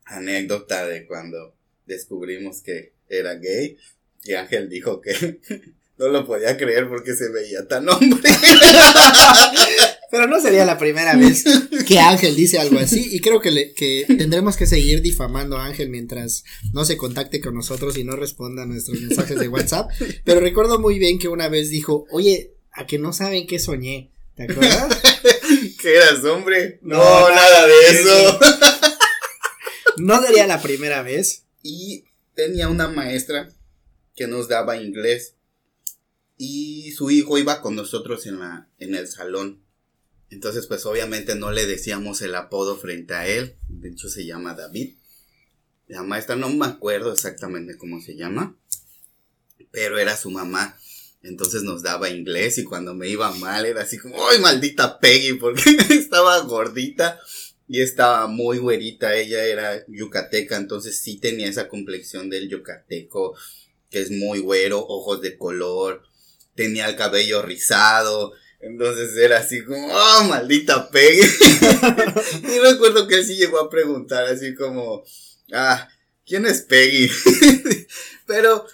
anécdota 0.05 0.87
de 0.87 1.07
cuando 1.07 1.55
descubrimos 1.91 2.63
que 2.63 2.93
era 3.09 3.35
gay 3.35 3.77
y 4.25 4.33
Ángel 4.35 4.69
dijo 4.69 5.01
que 5.01 5.41
no 5.99 6.09
lo 6.09 6.27
podía 6.27 6.57
creer 6.57 6.89
porque 6.89 7.15
se 7.15 7.29
veía 7.29 7.67
tan 7.69 7.89
hombre. 7.89 8.31
Pero 10.11 10.27
no 10.27 10.41
sería 10.41 10.65
la 10.65 10.77
primera 10.77 11.15
vez 11.15 11.45
que 11.87 12.01
Ángel 12.01 12.35
dice 12.35 12.59
algo 12.59 12.81
así 12.81 13.09
y 13.13 13.21
creo 13.21 13.41
que, 13.41 13.53
le- 13.53 13.73
que 13.75 14.07
tendremos 14.19 14.57
que 14.57 14.67
seguir 14.67 15.03
difamando 15.03 15.57
a 15.57 15.67
Ángel 15.67 15.89
mientras 15.89 16.43
no 16.73 16.85
se 16.85 16.97
contacte 16.97 17.41
con 17.41 17.55
nosotros 17.55 17.97
y 17.97 18.03
no 18.03 18.17
responda 18.17 18.65
a 18.65 18.67
nuestros 18.67 19.01
mensajes 19.01 19.39
de 19.39 19.47
WhatsApp. 19.49 19.89
Pero 20.25 20.41
recuerdo 20.41 20.81
muy 20.81 20.99
bien 20.99 21.19
que 21.21 21.29
una 21.29 21.49
vez 21.49 21.71
dijo, 21.71 22.07
oye, 22.11 22.55
a 22.73 22.87
que 22.89 22.99
no 22.99 23.13
saben 23.13 23.47
qué 23.47 23.61
soñé. 23.61 24.11
¿Te 24.35 24.45
acuerdas? 24.45 25.01
¿Qué 25.81 25.95
eras, 25.95 26.25
hombre? 26.25 26.81
No, 26.83 26.97
No, 26.99 27.29
nada, 27.29 27.35
nada 27.37 27.67
de 27.69 27.75
de 27.75 28.01
eso. 28.01 28.39
No 29.99 30.21
sería 30.27 30.47
la 30.49 30.61
primera 30.61 31.03
vez. 31.03 31.45
Y 31.63 32.05
tenía 32.35 32.69
una 32.69 32.89
maestra 32.89 33.49
que 34.17 34.27
nos 34.27 34.49
daba 34.49 34.77
inglés. 34.77 35.35
Y 36.37 36.93
su 36.93 37.11
hijo 37.11 37.39
iba 37.39 37.61
con 37.61 37.75
nosotros 37.77 38.27
en, 38.27 38.39
la, 38.41 38.69
en 38.79 38.95
el 38.95 39.09
salón. 39.09 39.63
Entonces, 40.31 40.67
pues 40.67 40.87
obviamente 40.87 41.35
no 41.35 41.51
le 41.51 41.67
decíamos 41.67 42.23
el 42.23 42.35
apodo 42.35 42.77
frente 42.79 43.15
a 43.15 43.27
él. 43.27 43.57
De 43.69 43.91
hecho, 43.91 44.09
se 44.09 44.25
llama 44.25 44.55
David. 44.55 44.95
La 45.87 46.03
maestra 46.03 46.37
no 46.37 46.49
me 46.49 46.67
acuerdo 46.67 47.13
exactamente 47.13 47.77
cómo 47.77 48.01
se 48.01 48.17
llama. 48.17 48.57
Pero 49.71 49.99
era 49.99 50.17
su 50.17 50.31
mamá. 50.31 50.79
Entonces 51.23 51.63
nos 51.63 51.83
daba 51.83 52.09
inglés 52.09 52.57
y 52.59 52.65
cuando 52.65 52.95
me 52.95 53.09
iba 53.09 53.31
mal 53.33 53.67
era 53.67 53.83
así 53.83 53.99
como, 53.99 54.27
¡ay, 54.29 54.39
maldita 54.39 54.99
Peggy! 54.99 55.35
Porque 55.35 55.63
estaba 55.91 56.39
gordita 56.41 57.21
y 57.73 57.83
estaba 57.83 58.27
muy 58.27 58.59
güerita. 58.59 59.15
Ella 59.15 59.45
era 59.45 59.85
yucateca, 59.87 60.57
entonces 60.57 60.99
sí 60.99 61.19
tenía 61.19 61.47
esa 61.47 61.69
complexión 61.69 62.29
del 62.29 62.49
yucateco, 62.49 63.37
que 63.89 64.01
es 64.01 64.11
muy 64.11 64.41
güero, 64.41 64.85
ojos 64.85 65.21
de 65.21 65.39
color, 65.39 66.03
tenía 66.57 66.89
el 66.89 66.97
cabello 66.97 67.43
rizado. 67.43 68.33
Entonces 68.59 69.17
era 69.17 69.39
así 69.39 69.65
como, 69.65 69.87
¡oh, 69.87 70.25
maldita 70.25 70.91
Peggy! 70.91 71.23
y 72.43 72.59
recuerdo 72.59 73.07
que 73.07 73.15
él 73.15 73.25
sí 73.25 73.37
llegó 73.37 73.61
a 73.61 73.71
preguntar 73.71 74.27
así 74.27 74.53
como, 74.57 75.05
ah, 75.53 75.89
¿quién 76.27 76.47
es 76.47 76.63
Peggy? 76.63 77.09
Pero 78.27 78.67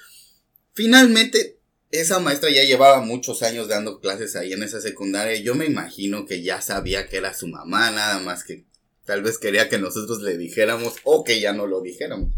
finalmente 0.73 1.59
esa 1.91 2.19
maestra 2.19 2.49
ya 2.49 2.65
llevaba 2.65 3.03
muchos 3.03 3.43
años 3.43 3.69
dando 3.69 4.01
clases 4.01 4.37
ahí 4.37 4.55
en 4.55 4.63
esa 4.63 4.81
secundaria. 4.81 5.39
Yo 5.39 5.55
me 5.55 5.67
imagino 5.67 6.25
que 6.25 6.41
ya 6.41 6.63
sabía 6.63 7.09
que 7.09 7.19
era 7.19 7.35
su 7.35 7.47
mamá, 7.47 7.91
nada 7.91 8.21
más 8.21 8.43
que 8.43 8.65
tal 9.07 9.23
vez 9.23 9.39
quería 9.39 9.69
que 9.69 9.79
nosotros 9.79 10.21
le 10.21 10.37
dijéramos 10.37 10.97
o 11.05 11.25
que 11.25 11.41
ya 11.41 11.53
no 11.53 11.67
lo 11.67 11.81
dijéramos. 11.81 12.35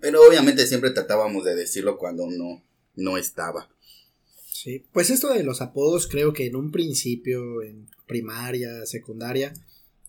Pero 0.00 0.26
obviamente 0.26 0.66
siempre 0.66 0.90
tratábamos 0.90 1.44
de 1.44 1.54
decirlo 1.54 1.98
cuando 1.98 2.26
no, 2.28 2.64
no 2.96 3.16
estaba. 3.18 3.70
Sí, 4.50 4.84
pues 4.92 5.10
esto 5.10 5.32
de 5.32 5.44
los 5.44 5.60
apodos 5.60 6.08
creo 6.08 6.32
que 6.32 6.46
en 6.46 6.56
un 6.56 6.72
principio, 6.72 7.62
en 7.62 7.88
primaria, 8.06 8.84
secundaria, 8.86 9.52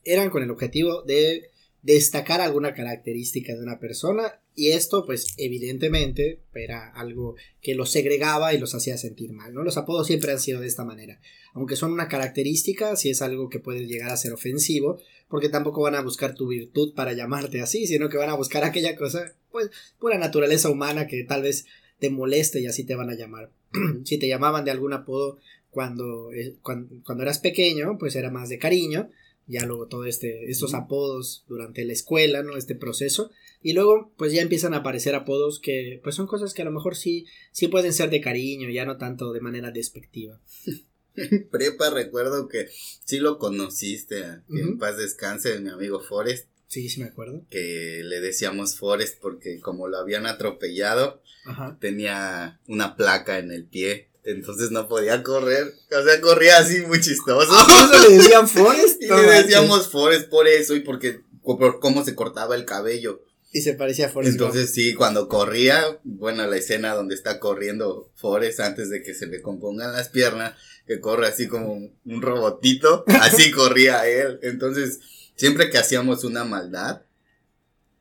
eran 0.03 0.29
con 0.29 0.41
el 0.41 0.51
objetivo 0.51 1.03
de 1.03 1.51
destacar 1.81 2.41
alguna 2.41 2.73
característica 2.73 3.53
de 3.53 3.61
una 3.61 3.79
persona 3.79 4.41
y 4.55 4.69
esto 4.69 5.05
pues 5.05 5.35
evidentemente 5.37 6.41
era 6.53 6.89
algo 6.89 7.35
que 7.61 7.75
los 7.75 7.91
segregaba 7.91 8.53
y 8.53 8.57
los 8.57 8.73
hacía 8.73 8.97
sentir 8.97 9.31
mal, 9.31 9.53
¿no? 9.53 9.63
Los 9.63 9.77
apodos 9.77 10.07
siempre 10.07 10.31
han 10.31 10.39
sido 10.39 10.59
de 10.59 10.67
esta 10.67 10.83
manera, 10.83 11.21
aunque 11.53 11.75
son 11.75 11.91
una 11.91 12.07
característica, 12.07 12.95
si 12.95 13.09
es 13.09 13.21
algo 13.21 13.49
que 13.49 13.59
puede 13.59 13.85
llegar 13.85 14.09
a 14.09 14.17
ser 14.17 14.33
ofensivo, 14.33 14.99
porque 15.29 15.49
tampoco 15.49 15.81
van 15.81 15.95
a 15.95 16.01
buscar 16.01 16.35
tu 16.35 16.47
virtud 16.47 16.93
para 16.93 17.13
llamarte 17.13 17.61
así, 17.61 17.87
sino 17.87 18.09
que 18.09 18.17
van 18.17 18.29
a 18.29 18.35
buscar 18.35 18.63
aquella 18.63 18.95
cosa, 18.95 19.33
pues 19.51 19.69
pura 19.99 20.17
naturaleza 20.17 20.69
humana 20.69 21.07
que 21.07 21.23
tal 21.23 21.43
vez 21.43 21.65
te 21.99 22.09
moleste 22.09 22.59
y 22.61 22.67
así 22.67 22.83
te 22.83 22.95
van 22.95 23.09
a 23.09 23.15
llamar. 23.15 23.51
si 24.05 24.17
te 24.17 24.27
llamaban 24.27 24.65
de 24.65 24.71
algún 24.71 24.93
apodo 24.93 25.37
cuando, 25.69 26.31
eh, 26.31 26.55
cuando, 26.61 26.95
cuando 27.03 27.23
eras 27.23 27.39
pequeño, 27.39 27.97
pues 27.97 28.15
era 28.15 28.31
más 28.31 28.49
de 28.49 28.59
cariño, 28.59 29.09
ya 29.47 29.65
luego 29.65 29.87
todo 29.87 30.05
este, 30.05 30.49
estos 30.49 30.73
apodos 30.73 31.45
durante 31.47 31.85
la 31.85 31.93
escuela, 31.93 32.43
¿no? 32.43 32.57
Este 32.57 32.75
proceso. 32.75 33.31
Y 33.63 33.73
luego, 33.73 34.11
pues 34.17 34.33
ya 34.33 34.41
empiezan 34.41 34.73
a 34.73 34.77
aparecer 34.77 35.15
apodos 35.15 35.59
que, 35.59 35.99
pues 36.03 36.15
son 36.15 36.27
cosas 36.27 36.53
que 36.53 36.61
a 36.61 36.65
lo 36.65 36.71
mejor 36.71 36.95
sí, 36.95 37.25
sí 37.51 37.67
pueden 37.67 37.93
ser 37.93 38.09
de 38.09 38.21
cariño, 38.21 38.69
ya 38.69 38.85
no 38.85 38.97
tanto 38.97 39.33
de 39.33 39.41
manera 39.41 39.71
despectiva. 39.71 40.39
Prepa 41.51 41.89
recuerdo 41.89 42.47
que 42.47 42.67
sí 43.05 43.17
lo 43.19 43.37
conociste, 43.39 44.23
a- 44.23 44.43
que 44.51 44.61
en 44.61 44.77
paz 44.77 44.97
descanse, 44.97 45.59
mi 45.59 45.69
amigo 45.69 45.99
Forrest, 45.99 46.47
Sí, 46.69 46.89
sí 46.89 46.99
me 47.01 47.07
acuerdo. 47.07 47.43
que 47.49 48.01
le 48.03 48.19
decíamos 48.19 48.75
Forrest 48.77 49.19
porque 49.21 49.59
como 49.61 49.87
lo 49.87 49.97
habían 49.97 50.25
atropellado, 50.25 51.21
Ajá. 51.45 51.77
tenía 51.79 52.59
una 52.67 52.95
placa 52.97 53.39
en 53.39 53.51
el 53.51 53.65
pie, 53.65 54.09
entonces 54.23 54.71
no 54.71 54.89
podía 54.89 55.23
correr, 55.23 55.73
o 55.97 56.03
sea, 56.03 56.19
corría 56.19 56.57
así 56.57 56.81
muy 56.81 56.99
chistoso. 56.99 57.49
¿Por 57.65 57.95
eso 57.97 58.09
le 58.09 58.17
decían 58.17 58.47
Forrest? 58.49 59.01
Y 59.01 59.07
le 59.07 59.21
decíamos 59.43 59.87
Forrest 59.89 60.29
por 60.29 60.47
eso 60.47 60.75
y 60.75 60.81
porque 60.81 61.21
por 61.43 61.79
cómo 61.79 62.03
se 62.03 62.13
cortaba 62.15 62.55
el 62.55 62.65
cabello. 62.65 63.23
Y 63.51 63.61
se 63.61 63.73
parecía 63.73 64.07
a 64.07 64.09
Forrest 64.09 64.37
Gump. 64.37 64.49
Entonces 64.49 64.73
sí, 64.73 64.93
cuando 64.93 65.27
corría, 65.29 65.99
bueno, 66.03 66.45
la 66.45 66.57
escena 66.57 66.93
donde 66.93 67.15
está 67.15 67.39
corriendo 67.39 68.11
Forrest 68.15 68.59
antes 68.59 68.89
de 68.89 69.01
que 69.01 69.13
se 69.13 69.27
le 69.27 69.41
compongan 69.41 69.93
las 69.93 70.09
piernas, 70.09 70.53
que 70.85 70.99
corre 70.99 71.27
así 71.27 71.47
como 71.47 71.73
un 71.73 72.21
robotito, 72.21 73.03
así 73.21 73.51
corría 73.51 74.07
él. 74.07 74.39
Entonces, 74.43 74.99
siempre 75.35 75.69
que 75.69 75.77
hacíamos 75.77 76.23
una 76.23 76.43
maldad, 76.43 77.03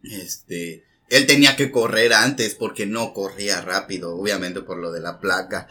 este, 0.02 0.84
él 1.08 1.26
tenía 1.26 1.56
que 1.56 1.70
correr 1.70 2.12
antes 2.12 2.54
porque 2.54 2.86
no 2.86 3.12
corría 3.12 3.60
rápido, 3.60 4.16
obviamente 4.16 4.62
por 4.62 4.78
lo 4.78 4.92
de 4.92 5.00
la 5.00 5.20
placa. 5.20 5.68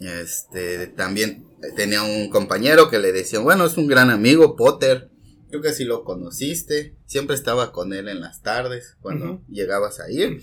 Este, 0.00 0.88
también 0.88 1.46
tenía 1.76 2.02
un 2.02 2.28
compañero 2.28 2.90
que 2.90 2.98
le 2.98 3.12
decía, 3.12 3.38
bueno, 3.38 3.66
es 3.66 3.76
un 3.76 3.86
gran 3.86 4.10
amigo, 4.10 4.56
Potter. 4.56 5.10
Creo 5.52 5.60
que 5.60 5.74
si 5.74 5.84
lo 5.84 6.02
conociste, 6.02 6.96
siempre 7.04 7.36
estaba 7.36 7.72
con 7.72 7.92
él 7.92 8.08
en 8.08 8.20
las 8.22 8.40
tardes 8.40 8.96
cuando 9.02 9.44
llegabas 9.50 10.00
a 10.00 10.10
ir. 10.10 10.42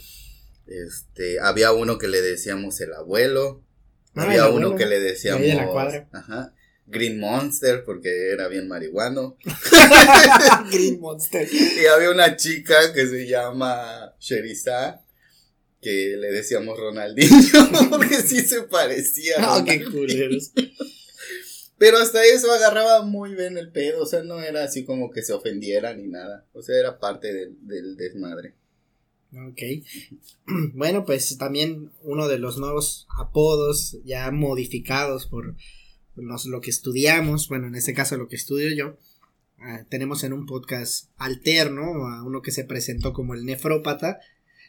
Este, 0.67 1.39
había 1.39 1.71
uno 1.71 1.97
que 1.97 2.07
le 2.07 2.21
decíamos 2.21 2.79
el 2.79 2.93
abuelo. 2.93 3.63
Ah, 4.13 4.25
había 4.25 4.45
el 4.45 4.53
uno 4.53 4.75
que 4.75 4.85
le 4.85 4.99
De 4.99 5.09
decíamos 5.09 5.41
de 5.41 5.55
la 5.55 6.07
ajá, 6.11 6.53
Green 6.85 7.19
Monster 7.19 7.83
porque 7.83 8.29
era 8.31 8.47
bien 8.49 8.67
marihuano. 8.67 9.35
Green 10.71 10.99
Monster. 10.99 11.49
Y 11.51 11.87
había 11.87 12.11
una 12.11 12.35
chica 12.35 12.93
que 12.93 13.07
se 13.07 13.27
llama 13.27 14.13
Sherizad 14.19 14.99
que 15.81 16.17
le 16.19 16.31
decíamos 16.31 16.77
Ronaldinho 16.77 17.39
porque 17.89 18.21
sí 18.21 18.41
se 18.41 18.61
parecía. 18.61 19.37
a 19.39 19.55
Ah, 19.55 19.63
qué 19.65 19.83
culeros. 19.83 20.51
Pero 21.79 21.97
hasta 21.97 22.23
eso 22.25 22.51
agarraba 22.51 23.03
muy 23.03 23.33
bien 23.35 23.57
el 23.57 23.71
pedo, 23.71 24.03
o 24.03 24.05
sea, 24.05 24.21
no 24.21 24.39
era 24.41 24.63
así 24.65 24.83
como 24.83 25.09
que 25.09 25.21
se 25.23 25.33
ofendiera 25.33 25.93
ni 25.95 26.07
nada, 26.07 26.45
o 26.53 26.61
sea, 26.61 26.77
era 26.77 26.99
parte 26.99 27.33
del, 27.33 27.95
desmadre. 27.97 28.53
Ok. 29.33 29.61
Bueno, 30.73 31.05
pues 31.05 31.37
también 31.37 31.91
uno 32.01 32.27
de 32.27 32.39
los 32.39 32.57
nuevos 32.57 33.07
apodos 33.19 33.97
ya 34.03 34.29
modificados 34.31 35.25
por 35.27 35.55
nos- 36.15 36.45
lo 36.45 36.59
que 36.61 36.69
estudiamos, 36.69 37.47
bueno, 37.47 37.67
en 37.67 37.75
este 37.75 37.93
caso 37.93 38.17
lo 38.17 38.27
que 38.27 38.35
estudio 38.35 38.73
yo, 38.75 38.97
ah, 39.59 39.85
tenemos 39.89 40.23
en 40.23 40.33
un 40.33 40.45
podcast 40.45 41.09
alterno 41.17 42.07
a 42.07 42.23
uno 42.25 42.41
que 42.41 42.51
se 42.51 42.65
presentó 42.65 43.13
como 43.13 43.35
el 43.35 43.45
nefrópata 43.45 44.19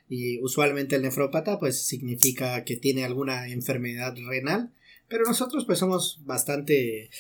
y 0.08 0.40
usualmente 0.42 0.96
el 0.96 1.02
nefrópata 1.02 1.58
pues 1.58 1.82
significa 1.86 2.62
que 2.64 2.76
tiene 2.76 3.04
alguna 3.04 3.48
enfermedad 3.48 4.14
renal, 4.28 4.72
pero 5.10 5.24
nosotros 5.24 5.64
pues 5.66 5.78
somos 5.78 6.20
bastante 6.24 7.10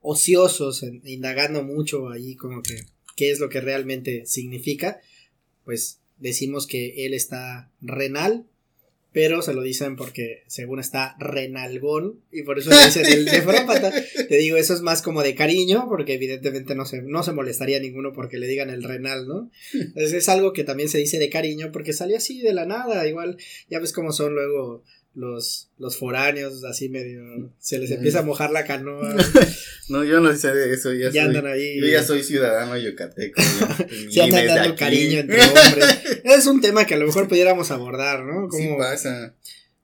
ociosos, 0.00 0.82
en- 0.82 1.02
indagando 1.04 1.62
mucho 1.64 2.08
ahí 2.10 2.36
como 2.36 2.62
que 2.62 2.84
qué 3.16 3.30
es 3.30 3.40
lo 3.40 3.48
que 3.48 3.60
realmente 3.60 4.24
significa, 4.26 5.00
pues 5.64 6.00
decimos 6.18 6.66
que 6.66 7.06
él 7.06 7.14
está 7.14 7.70
renal, 7.80 8.46
pero 9.12 9.42
se 9.42 9.54
lo 9.54 9.62
dicen 9.62 9.96
porque 9.96 10.44
según 10.46 10.78
está 10.78 11.16
renalgón 11.18 12.20
y 12.30 12.44
por 12.44 12.58
eso 12.60 12.70
le 12.70 12.84
dicen 12.86 13.04
el 13.06 13.24
nefrópata. 13.26 13.92
Te 14.28 14.36
digo, 14.36 14.56
eso 14.56 14.72
es 14.72 14.82
más 14.82 15.02
como 15.02 15.22
de 15.24 15.34
cariño, 15.34 15.86
porque 15.88 16.14
evidentemente 16.14 16.76
no 16.76 16.84
se, 16.86 17.02
no 17.02 17.24
se 17.24 17.32
molestaría 17.32 17.80
ninguno 17.80 18.12
porque 18.12 18.38
le 18.38 18.46
digan 18.46 18.70
el 18.70 18.84
renal, 18.84 19.26
¿no? 19.26 19.50
Entonces 19.72 20.12
es 20.12 20.28
algo 20.28 20.52
que 20.52 20.62
también 20.62 20.88
se 20.88 20.98
dice 20.98 21.18
de 21.18 21.28
cariño 21.28 21.72
porque 21.72 21.92
salió 21.92 22.16
así 22.18 22.40
de 22.40 22.52
la 22.52 22.66
nada, 22.66 23.06
igual 23.08 23.36
ya 23.68 23.80
ves 23.80 23.92
cómo 23.92 24.12
son 24.12 24.34
luego 24.34 24.84
los, 25.14 25.68
los 25.78 25.96
foráneos, 25.98 26.62
así 26.64 26.88
medio, 26.88 27.52
se 27.58 27.78
les 27.78 27.90
empieza 27.90 28.20
a 28.20 28.22
mojar 28.22 28.50
la 28.52 28.64
canoa, 28.64 29.14
No, 29.88 30.04
yo 30.04 30.20
no 30.20 30.32
sé 30.36 30.52
de 30.54 30.72
eso, 30.72 30.92
ya, 30.92 31.06
ya 31.06 31.10
soy, 31.10 31.18
andan 31.36 31.46
ahí. 31.48 31.80
yo 31.80 31.86
ya 31.88 32.04
soy 32.04 32.22
ciudadano 32.22 32.76
yucateco. 32.78 33.42
ya, 34.08 34.24
andan 34.26 34.46
dando 34.46 34.76
cariño 34.76 35.18
entre 35.20 35.40
hombres. 35.42 35.98
Es 36.22 36.46
un 36.46 36.60
tema 36.60 36.86
que 36.86 36.94
a 36.94 36.98
lo 36.98 37.06
mejor 37.06 37.26
pudiéramos 37.26 37.72
abordar, 37.72 38.22
¿no? 38.24 38.48
Sí 38.52 38.58
Como, 38.66 38.78
pasa, 38.78 39.34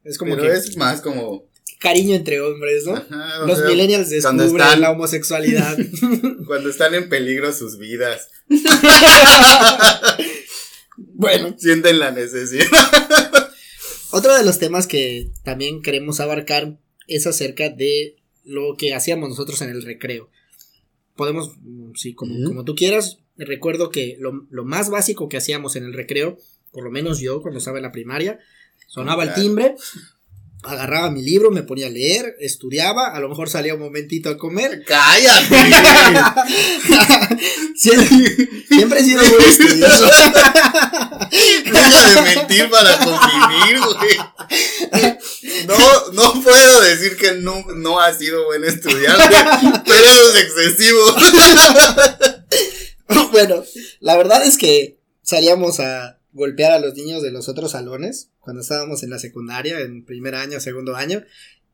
es 0.04 0.16
como 0.16 0.36
pero 0.36 0.48
que 0.48 0.58
es 0.58 0.76
más 0.76 1.00
como... 1.00 1.48
cariño 1.80 2.14
entre 2.14 2.40
hombres, 2.40 2.86
¿no? 2.86 2.94
ajá, 2.94 3.44
Los 3.46 3.58
sea, 3.58 3.66
millennials 3.68 4.08
descubren 4.10 4.46
están- 4.46 4.80
la 4.80 4.90
homosexualidad. 4.92 5.76
Cuando 6.46 6.70
están 6.70 6.94
en 6.94 7.08
peligro 7.08 7.52
sus 7.52 7.76
vidas, 7.78 8.28
bueno, 10.96 11.54
sienten 11.58 11.98
la 11.98 12.10
necesidad. 12.12 12.64
Otro 14.16 14.36
de 14.36 14.44
los 14.44 14.58
temas 14.58 14.86
que 14.86 15.30
también 15.44 15.82
queremos 15.82 16.20
abarcar 16.20 16.78
es 17.06 17.26
acerca 17.26 17.68
de 17.70 18.16
lo 18.44 18.76
que 18.76 18.94
hacíamos 18.94 19.28
nosotros 19.28 19.60
en 19.62 19.70
el 19.70 19.82
recreo. 19.82 20.28
podemos, 21.16 21.52
mm, 21.62 21.92
sí, 21.94 22.14
como, 22.14 22.44
como 22.46 22.64
tú 22.64 22.74
quieras. 22.74 23.20
Recuerdo 23.38 23.90
que 23.90 24.16
lo, 24.20 24.46
lo 24.50 24.64
más 24.66 24.90
básico 24.90 25.28
que 25.30 25.38
hacíamos 25.38 25.74
en 25.76 25.84
el 25.84 25.94
recreo, 25.94 26.36
por 26.72 26.84
lo 26.84 26.90
menos 26.90 27.20
yo 27.20 27.40
cuando 27.40 27.58
estaba 27.58 27.78
en 27.78 27.84
la 27.84 27.92
primaria, 27.92 28.38
sonaba 28.86 29.22
el 29.22 29.30
Claro. 29.30 29.42
timbre, 29.42 29.74
agarraba 30.66 31.10
mi 31.10 31.22
libro, 31.22 31.50
me 31.50 31.62
ponía 31.62 31.86
a 31.86 31.90
leer, 31.90 32.36
estudiaba, 32.40 33.14
a 33.14 33.20
lo 33.20 33.28
mejor 33.28 33.48
salía 33.48 33.74
un 33.74 33.80
momentito 33.80 34.28
a 34.30 34.36
comer. 34.36 34.82
¡Cállate! 34.86 35.56
siempre, 37.76 38.08
siempre 38.68 39.00
he 39.00 39.04
sido 39.04 39.22
muy 39.22 39.44
estudioso. 39.44 40.06
Deja 41.64 42.10
de 42.10 42.20
mentir 42.34 42.68
para 42.70 42.98
convivir, 42.98 43.80
güey. 43.80 44.16
No, 45.66 45.76
no 46.12 46.42
puedo 46.42 46.80
decir 46.82 47.16
que 47.16 47.32
no, 47.32 47.64
no 47.74 47.98
ha 48.00 48.14
sido 48.14 48.44
buen 48.46 48.64
estudiante, 48.64 49.36
pero 49.84 50.04
eso 50.04 50.34
es 50.34 50.42
excesivo. 50.42 51.00
bueno, 53.32 53.64
la 54.00 54.16
verdad 54.16 54.46
es 54.46 54.56
que 54.56 54.96
salíamos 55.22 55.80
a 55.80 56.15
golpear 56.36 56.72
a 56.72 56.78
los 56.78 56.94
niños 56.94 57.22
de 57.22 57.32
los 57.32 57.48
otros 57.48 57.72
salones 57.72 58.30
cuando 58.40 58.62
estábamos 58.62 59.02
en 59.02 59.10
la 59.10 59.18
secundaria, 59.18 59.80
en 59.80 60.04
primer 60.04 60.34
año, 60.34 60.60
segundo 60.60 60.94
año. 60.94 61.24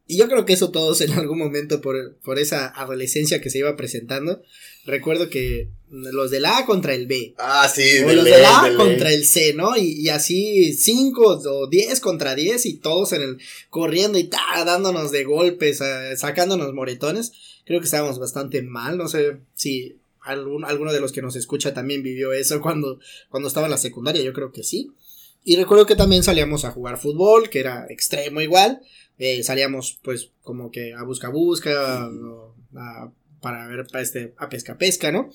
Y 0.06 0.16
yo 0.16 0.28
creo 0.28 0.44
que 0.44 0.52
eso 0.52 0.70
todos 0.70 1.00
en 1.00 1.12
algún 1.12 1.38
momento 1.38 1.80
por, 1.80 2.16
por 2.18 2.38
esa 2.38 2.68
adolescencia 2.68 3.40
que 3.40 3.50
se 3.50 3.58
iba 3.58 3.76
presentando. 3.76 4.42
Recuerdo 4.84 5.28
que 5.30 5.68
los 5.90 6.30
del 6.30 6.44
A 6.46 6.64
contra 6.66 6.94
el 6.94 7.06
B. 7.06 7.34
Ah, 7.38 7.70
sí, 7.72 8.00
O 8.04 8.08
de 8.08 8.14
los 8.16 8.24
ley, 8.24 8.34
del 8.34 8.44
A 8.44 8.62
de 8.64 8.70
ley. 8.70 8.76
contra 8.76 9.12
el 9.12 9.24
C, 9.24 9.54
¿no? 9.54 9.76
Y, 9.76 10.00
y 10.00 10.08
así 10.08 10.74
5 10.74 11.40
o 11.44 11.66
10 11.68 12.00
contra 12.00 12.34
10 12.34 12.66
y 12.66 12.74
todos 12.78 13.12
en 13.12 13.22
el 13.22 13.38
corriendo 13.70 14.18
y 14.18 14.24
ta, 14.24 14.64
dándonos 14.64 15.12
de 15.12 15.24
golpes, 15.24 15.80
eh, 15.80 16.16
sacándonos 16.16 16.72
moretones. 16.72 17.32
Creo 17.64 17.80
que 17.80 17.86
estábamos 17.86 18.18
bastante 18.18 18.62
mal, 18.62 18.98
no 18.98 19.08
sé 19.08 19.38
si 19.54 20.01
algún, 20.24 20.64
alguno 20.64 20.92
de 20.92 21.00
los 21.00 21.12
que 21.12 21.22
nos 21.22 21.36
escucha 21.36 21.74
también 21.74 22.02
vivió 22.02 22.32
eso 22.32 22.60
cuando, 22.60 22.98
cuando 23.28 23.48
estaba 23.48 23.66
en 23.66 23.72
la 23.72 23.78
secundaria, 23.78 24.22
yo 24.22 24.32
creo 24.32 24.52
que 24.52 24.62
sí. 24.62 24.90
Y 25.44 25.56
recuerdo 25.56 25.86
que 25.86 25.96
también 25.96 26.22
salíamos 26.22 26.64
a 26.64 26.70
jugar 26.70 26.98
fútbol, 26.98 27.50
que 27.50 27.60
era 27.60 27.86
extremo 27.88 28.40
igual. 28.40 28.80
Eh, 29.18 29.42
salíamos 29.42 29.98
pues 30.02 30.30
como 30.42 30.70
que 30.70 30.94
a 30.94 31.02
busca 31.02 31.28
busca, 31.28 32.08
a- 32.76 33.10
para 33.40 33.66
ver 33.66 33.84
este, 34.00 34.34
a 34.38 34.48
pesca 34.48 34.78
pesca, 34.78 35.10
¿no? 35.10 35.30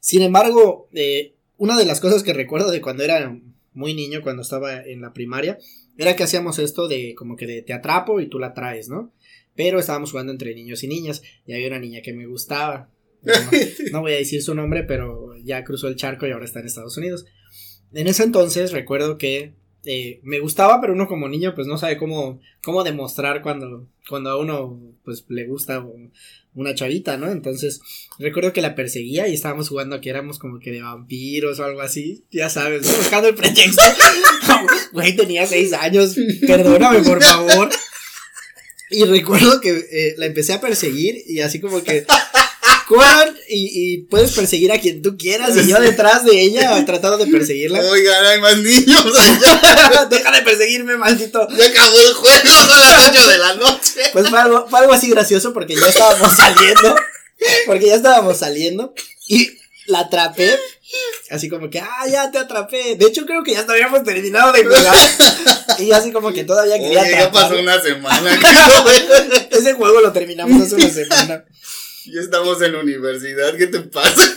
Sin 0.00 0.22
embargo, 0.22 0.88
eh, 0.92 1.34
una 1.56 1.78
de 1.78 1.84
las 1.86 2.00
cosas 2.00 2.22
que 2.24 2.32
recuerdo 2.32 2.70
de 2.70 2.80
cuando 2.80 3.04
era 3.04 3.38
muy 3.72 3.94
niño, 3.94 4.22
cuando 4.22 4.42
estaba 4.42 4.82
en 4.82 5.00
la 5.00 5.12
primaria, 5.12 5.58
era 5.96 6.16
que 6.16 6.24
hacíamos 6.24 6.58
esto 6.58 6.88
de 6.88 7.14
como 7.14 7.36
que 7.36 7.46
de 7.46 7.62
te 7.62 7.72
atrapo 7.72 8.20
y 8.20 8.26
tú 8.28 8.38
la 8.40 8.54
traes, 8.54 8.88
¿no? 8.88 9.12
Pero 9.54 9.78
estábamos 9.78 10.10
jugando 10.10 10.32
entre 10.32 10.52
niños 10.54 10.82
y 10.82 10.88
niñas 10.88 11.22
y 11.46 11.52
había 11.52 11.68
una 11.68 11.78
niña 11.78 12.02
que 12.02 12.12
me 12.12 12.26
gustaba. 12.26 12.88
No, 13.24 13.32
no 13.92 14.00
voy 14.00 14.12
a 14.12 14.16
decir 14.16 14.42
su 14.42 14.54
nombre, 14.54 14.84
pero 14.84 15.34
ya 15.44 15.64
cruzó 15.64 15.88
el 15.88 15.96
charco 15.96 16.26
y 16.26 16.30
ahora 16.30 16.44
está 16.44 16.60
en 16.60 16.66
Estados 16.66 16.96
Unidos. 16.96 17.26
En 17.92 18.08
ese 18.08 18.24
entonces 18.24 18.72
recuerdo 18.72 19.18
que 19.18 19.54
eh, 19.86 20.20
me 20.22 20.40
gustaba, 20.40 20.80
pero 20.80 20.94
uno 20.94 21.06
como 21.06 21.28
niño 21.28 21.54
pues 21.54 21.66
no 21.66 21.76
sabe 21.76 21.98
cómo, 21.98 22.40
cómo 22.62 22.84
demostrar 22.84 23.42
cuando, 23.42 23.86
cuando 24.08 24.30
a 24.30 24.38
uno 24.38 24.80
pues 25.04 25.24
le 25.28 25.46
gusta 25.46 25.84
una 26.54 26.74
chavita, 26.74 27.18
¿no? 27.18 27.30
Entonces 27.30 27.80
recuerdo 28.18 28.52
que 28.52 28.62
la 28.62 28.74
perseguía 28.74 29.28
y 29.28 29.34
estábamos 29.34 29.68
jugando 29.68 30.00
que 30.00 30.08
éramos 30.08 30.38
como 30.38 30.58
que 30.58 30.70
de 30.70 30.80
vampiros 30.80 31.60
o 31.60 31.64
algo 31.64 31.82
así, 31.82 32.24
ya 32.30 32.48
sabes, 32.48 32.86
¿no? 32.86 32.96
buscando 32.96 33.28
el 33.28 33.34
pretexto. 33.34 33.82
Güey, 34.92 35.16
tenía 35.16 35.44
seis 35.44 35.72
años, 35.72 36.14
perdóname 36.46 37.00
por 37.00 37.20
favor. 37.20 37.68
Y 38.90 39.04
recuerdo 39.04 39.60
que 39.60 39.70
eh, 39.70 40.14
la 40.18 40.26
empecé 40.26 40.52
a 40.52 40.60
perseguir 40.60 41.16
y 41.26 41.40
así 41.40 41.60
como 41.60 41.82
que 41.82 42.06
corran 42.86 43.36
y, 43.48 43.94
y 43.94 43.98
puedes 44.04 44.32
perseguir 44.32 44.72
a 44.72 44.78
quien 44.78 45.02
tú 45.02 45.16
quieras 45.16 45.56
y 45.56 45.68
yo 45.68 45.80
detrás 45.80 46.24
de 46.24 46.40
ella 46.40 46.84
tratando 46.86 47.18
de 47.18 47.26
perseguirla. 47.26 47.80
Oigan, 47.80 48.24
hay 48.24 48.40
más 48.40 48.56
niños 48.58 49.06
allá. 49.18 50.06
Deja 50.10 50.30
de 50.30 50.42
perseguirme, 50.42 50.96
maldito. 50.96 51.46
Ya 51.56 51.66
acabó 51.66 52.00
el 52.00 52.12
juego, 52.14 52.50
son 52.50 52.80
las 52.80 53.08
8 53.10 53.28
de 53.28 53.38
la 53.38 53.54
noche. 53.54 54.00
Pues 54.12 54.28
fue 54.28 54.38
algo, 54.38 54.66
fue 54.68 54.80
algo 54.80 54.92
así 54.92 55.08
gracioso 55.10 55.52
porque 55.52 55.74
ya 55.74 55.86
estábamos 55.86 56.36
saliendo. 56.36 56.96
Porque 57.66 57.86
ya 57.86 57.94
estábamos 57.94 58.38
saliendo. 58.38 58.94
Y 59.28 59.50
la 59.86 60.00
atrapé. 60.00 60.58
Así 61.30 61.48
como 61.48 61.70
que, 61.70 61.80
ah, 61.80 62.06
ya 62.10 62.30
te 62.30 62.38
atrapé. 62.38 62.96
De 62.96 63.06
hecho, 63.06 63.24
creo 63.26 63.42
que 63.42 63.52
ya 63.52 63.60
habíamos 63.60 64.02
terminado 64.04 64.52
de 64.52 64.64
jugar. 64.64 64.96
Y 65.78 65.90
así 65.92 66.12
como 66.12 66.32
que 66.32 66.44
todavía 66.44 66.78
quería 66.78 67.02
Oye, 67.02 67.10
ya 67.10 67.32
pasó 67.32 67.58
una 67.58 67.80
semana. 67.80 68.40
Ese 69.50 69.72
juego 69.74 70.00
lo 70.00 70.12
terminamos 70.12 70.62
hace 70.62 70.74
una 70.74 70.90
semana. 70.90 71.44
Ya 72.06 72.20
estamos 72.20 72.60
en 72.60 72.74
la 72.74 72.80
universidad, 72.80 73.56
¿qué 73.56 73.66
te 73.66 73.80
pasa? 73.80 74.34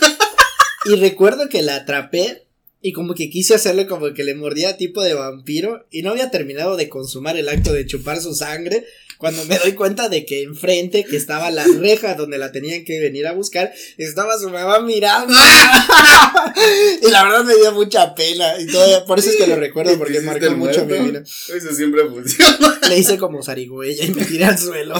Y 0.86 0.96
recuerdo 0.96 1.48
que 1.48 1.62
la 1.62 1.76
atrapé. 1.76 2.44
Y 2.80 2.92
como 2.92 3.14
que 3.14 3.28
quise 3.28 3.56
hacerle 3.56 3.88
como 3.88 4.14
que 4.14 4.22
le 4.22 4.36
mordía 4.36 4.76
tipo 4.76 5.02
de 5.02 5.12
vampiro. 5.12 5.86
Y 5.90 6.02
no 6.02 6.10
había 6.10 6.30
terminado 6.30 6.76
de 6.76 6.88
consumar 6.88 7.36
el 7.36 7.48
acto 7.48 7.72
de 7.72 7.84
chupar 7.84 8.22
su 8.22 8.34
sangre. 8.34 8.86
Cuando 9.18 9.44
me 9.46 9.58
doy 9.58 9.72
cuenta 9.72 10.08
de 10.08 10.24
que 10.24 10.44
enfrente, 10.44 11.04
que 11.04 11.16
estaba 11.16 11.50
la 11.50 11.66
reja 11.80 12.14
donde 12.14 12.38
la 12.38 12.52
tenían 12.52 12.84
que 12.84 13.00
venir 13.00 13.26
a 13.26 13.32
buscar, 13.32 13.72
estaba 13.98 14.38
su 14.38 14.48
mamá 14.48 14.80
mirando. 14.80 15.34
y 17.02 17.10
la 17.10 17.24
verdad 17.24 17.44
me 17.44 17.56
dio 17.56 17.72
mucha 17.72 18.14
pena. 18.14 18.60
Y 18.60 18.68
todavía, 18.68 19.04
por 19.04 19.18
eso 19.18 19.30
es 19.30 19.36
que 19.36 19.48
lo 19.48 19.56
recuerdo, 19.56 19.98
porque 19.98 20.18
¿Hiciste 20.18 20.30
marcó 20.30 20.56
mucho 20.56 20.86
mi 20.86 20.98
vida. 21.00 21.20
Eso 21.20 21.74
siempre 21.74 22.08
funciona. 22.08 22.78
Le 22.88 22.98
hice 22.98 23.18
como 23.18 23.42
zarigüeya 23.42 24.04
y 24.04 24.12
me 24.12 24.24
tiré 24.24 24.44
al 24.44 24.58
suelo. 24.58 24.94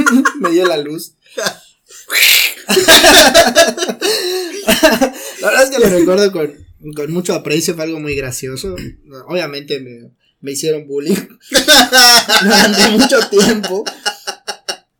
me 0.38 0.50
dio 0.50 0.66
la 0.66 0.76
luz. 0.76 1.14
La 5.40 5.48
verdad 5.48 5.62
es 5.64 5.70
que 5.70 5.78
lo 5.78 5.88
recuerdo 5.98 6.32
con, 6.32 6.66
con 6.94 7.12
mucho 7.12 7.34
aprecio, 7.34 7.74
fue 7.74 7.84
algo 7.84 8.00
muy 8.00 8.14
gracioso. 8.14 8.76
Obviamente 9.28 9.80
me, 9.80 10.10
me 10.40 10.52
hicieron 10.52 10.86
bullying 10.86 11.14
durante 12.42 12.88
mucho 12.90 13.18
tiempo. 13.28 13.84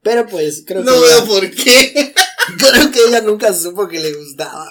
Pero 0.02 0.26
pues 0.26 0.64
creo 0.66 0.82
No 0.84 0.92
que 0.92 1.00
veo 1.00 1.18
ella, 1.18 1.26
por 1.26 1.50
qué. 1.50 2.14
creo 2.58 2.90
que 2.90 3.00
ella 3.08 3.20
nunca 3.22 3.54
supo 3.54 3.88
que 3.88 4.00
le 4.00 4.12
gustaba. 4.12 4.70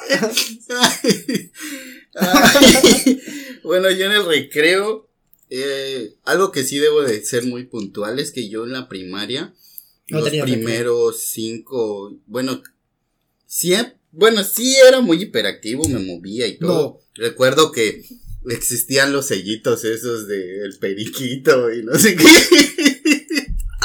Ay. 2.15 3.21
Bueno, 3.63 3.89
yo 3.89 4.05
en 4.05 4.11
el 4.11 4.25
recreo, 4.25 5.09
eh, 5.49 6.13
algo 6.23 6.51
que 6.51 6.63
sí 6.63 6.77
debo 6.77 7.01
de 7.01 7.23
ser 7.25 7.45
muy 7.45 7.63
puntual 7.65 8.19
es 8.19 8.31
que 8.31 8.49
yo 8.49 8.65
en 8.65 8.73
la 8.73 8.87
primaria, 8.89 9.53
No 10.09 10.19
los 10.19 10.29
primeros 10.29 11.21
cinco, 11.21 12.19
bueno, 12.25 12.61
sí, 13.45 13.73
bueno, 14.11 14.43
sí 14.43 14.75
era 14.75 14.99
muy 15.01 15.21
hiperactivo, 15.21 15.87
me 15.87 15.99
movía 15.99 16.47
y 16.47 16.57
todo. 16.57 16.99
Recuerdo 17.15 17.71
que 17.71 18.03
existían 18.49 19.13
los 19.13 19.27
sellitos 19.27 19.85
esos 19.85 20.27
de 20.27 20.65
el 20.65 20.77
periquito 20.79 21.73
y 21.73 21.83
no 21.83 21.97
sé 21.97 22.15
qué. 22.15 22.25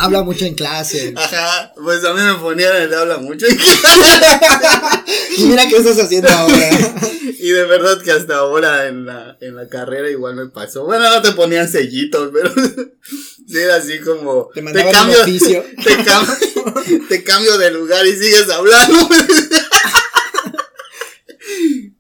Habla 0.01 0.23
mucho 0.23 0.45
en 0.45 0.55
clase. 0.55 1.13
Ajá, 1.17 1.73
pues 1.83 2.05
a 2.05 2.15
mí 2.15 2.21
me 2.23 2.35
ponían 2.35 2.77
el 2.77 2.93
habla 2.95 3.19
mucho 3.19 3.47
Y 5.37 5.45
mira 5.47 5.67
qué 5.69 5.77
estás 5.77 5.99
haciendo 5.99 6.29
ahora. 6.29 6.71
y 7.39 7.49
de 7.51 7.65
verdad 7.65 8.01
que 8.03 8.11
hasta 8.13 8.37
ahora 8.37 8.87
en 8.89 9.07
la, 9.07 9.37
en 9.41 9.55
la 9.57 9.69
carrera 9.69 10.11
igual 10.11 10.35
me 10.37 10.47
pasó. 10.49 10.85
Bueno, 10.85 11.09
no 11.11 11.23
te 11.23 11.33
ponían 11.33 11.69
sellitos, 11.69 12.31
pero 12.33 12.53
sí 13.47 13.57
era 13.59 13.77
así 13.77 14.01
como 14.01 14.49
Te 14.55 14.63
oficio. 14.63 15.65
te, 15.85 15.97
cam- 15.99 17.09
te 17.09 17.23
cambio 17.25 17.57
de 17.59 17.71
lugar 17.71 18.07
y 18.07 18.13
sigues 18.13 18.49
hablando. 18.51 19.09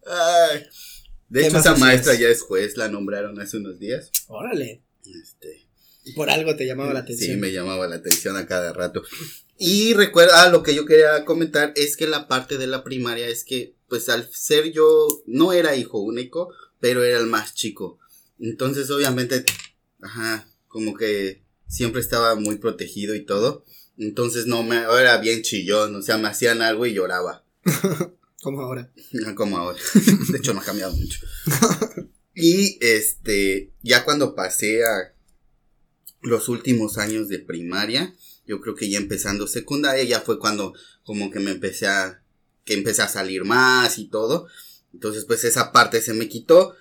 Ay. 0.06 0.66
De 1.28 1.40
¿Qué 1.42 1.46
hecho, 1.48 1.58
esa 1.58 1.76
maestra 1.76 2.14
ya 2.14 2.28
es 2.28 2.40
juez, 2.42 2.76
la 2.76 2.88
nombraron 2.88 3.38
hace 3.40 3.58
unos 3.58 3.78
días. 3.78 4.11
Órale. 4.28 4.82
Este, 5.04 5.67
Por 6.14 6.30
algo 6.30 6.56
te 6.56 6.66
llamaba 6.66 6.92
la 6.92 7.00
atención. 7.00 7.32
Sí, 7.32 7.37
me 7.37 7.52
llamaba 7.52 7.87
la 7.87 7.96
atención 7.96 8.37
a 8.37 8.46
cada 8.46 8.72
rato. 8.72 9.02
Y 9.58 9.94
recuerda, 9.94 10.42
ah, 10.42 10.50
lo 10.50 10.62
que 10.62 10.74
yo 10.74 10.87
quería 10.87 11.24
comentar 11.24 11.72
es 11.76 11.96
que 11.96 12.06
la 12.06 12.28
parte 12.28 12.58
de 12.58 12.66
la 12.66 12.84
primaria 12.84 13.28
es 13.28 13.44
que, 13.44 13.74
pues 13.88 14.08
al 14.08 14.28
ser 14.32 14.72
yo, 14.72 15.08
no 15.26 15.52
era 15.52 15.76
hijo 15.76 15.98
único, 15.98 16.52
pero 16.80 17.02
era 17.02 17.18
el 17.18 17.26
más 17.26 17.54
chico. 17.54 17.98
Entonces, 18.38 18.90
obviamente, 18.90 19.44
ajá, 20.00 20.48
como 20.68 20.94
que 20.94 21.42
siempre 21.66 22.00
estaba 22.00 22.34
muy 22.37 22.56
protegido 22.56 23.14
y 23.14 23.24
todo. 23.24 23.64
Entonces, 23.98 24.46
no, 24.46 24.62
me, 24.62 24.76
era 24.76 25.18
bien 25.18 25.42
chillón, 25.42 25.96
o 25.96 26.02
sea, 26.02 26.18
me 26.18 26.28
hacían 26.28 26.62
algo 26.62 26.87
y 26.87 26.94
lloraba. 26.94 27.44
Como 28.40 28.61
ahora. 28.61 28.92
No 29.12 29.34
como 29.34 29.58
ahora. 29.58 29.78
De 30.30 30.38
hecho, 30.38 30.54
no 30.54 30.61
ha 30.61 30.64
cambiado 30.64 30.92
mucho. 30.92 31.20
Y 32.40 32.78
este, 32.80 33.72
ya 33.82 34.04
cuando 34.04 34.37
pasé 34.37 34.84
a 34.84 35.12
los 36.20 36.48
últimos 36.48 36.98
años 36.98 37.28
de 37.28 37.38
primaria, 37.38 38.14
yo 38.46 38.61
creo 38.61 38.74
que 38.74 38.88
ya 38.88 38.98
empezando 38.98 39.46
secundaria, 39.46 40.04
ya 40.04 40.20
fue 40.20 40.38
cuando 40.38 40.72
como 41.04 41.31
que 41.31 41.38
me 41.40 41.50
empecé 41.52 41.87
a, 41.87 42.22
que 42.64 42.74
empecé 42.74 43.02
a 43.02 43.09
salir 43.09 43.44
más 43.44 43.98
y 43.98 44.07
todo. 44.09 44.46
Entonces, 44.92 45.24
pues 45.26 45.44
esa 45.44 45.70
parte 45.72 46.00
se 46.00 46.14
me 46.14 46.28
quitó. 46.28 46.74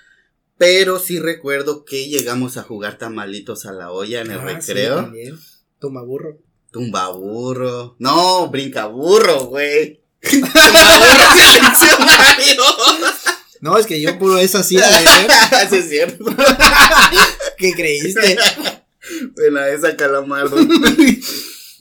Pero 0.57 0.97
sí 0.99 1.19
recuerdo 1.19 1.85
que 1.85 2.07
llegamos 2.09 2.57
a 2.57 2.63
jugar 2.63 2.97
tamalitos 2.97 3.65
a 3.67 3.73
la 3.73 3.91
olla 3.91 4.21
en 4.21 4.31
el 4.31 4.39
Ah, 4.39 4.59
sí, 4.61 4.73
recreo. 4.73 4.95
también. 4.95 5.37
Toma 5.79 6.01
burro. 6.01 6.39
Tumba 6.71 7.09
burro. 7.09 7.95
No, 7.99 8.49
brinca 8.49 8.87
burro, 8.87 9.45
güey. 9.45 10.01
No, 13.59 13.77
es 13.77 13.87
que 13.87 13.99
yo 13.99 14.17
puro 14.19 14.37
es 14.37 14.53
así. 14.55 14.77
Sí, 15.69 15.75
es 15.77 15.89
cierto. 15.89 16.25
¿Qué 17.57 17.73
creíste? 17.73 18.37
Bueno, 19.35 19.63
esa 19.65 19.95
calamardo. 19.95 20.57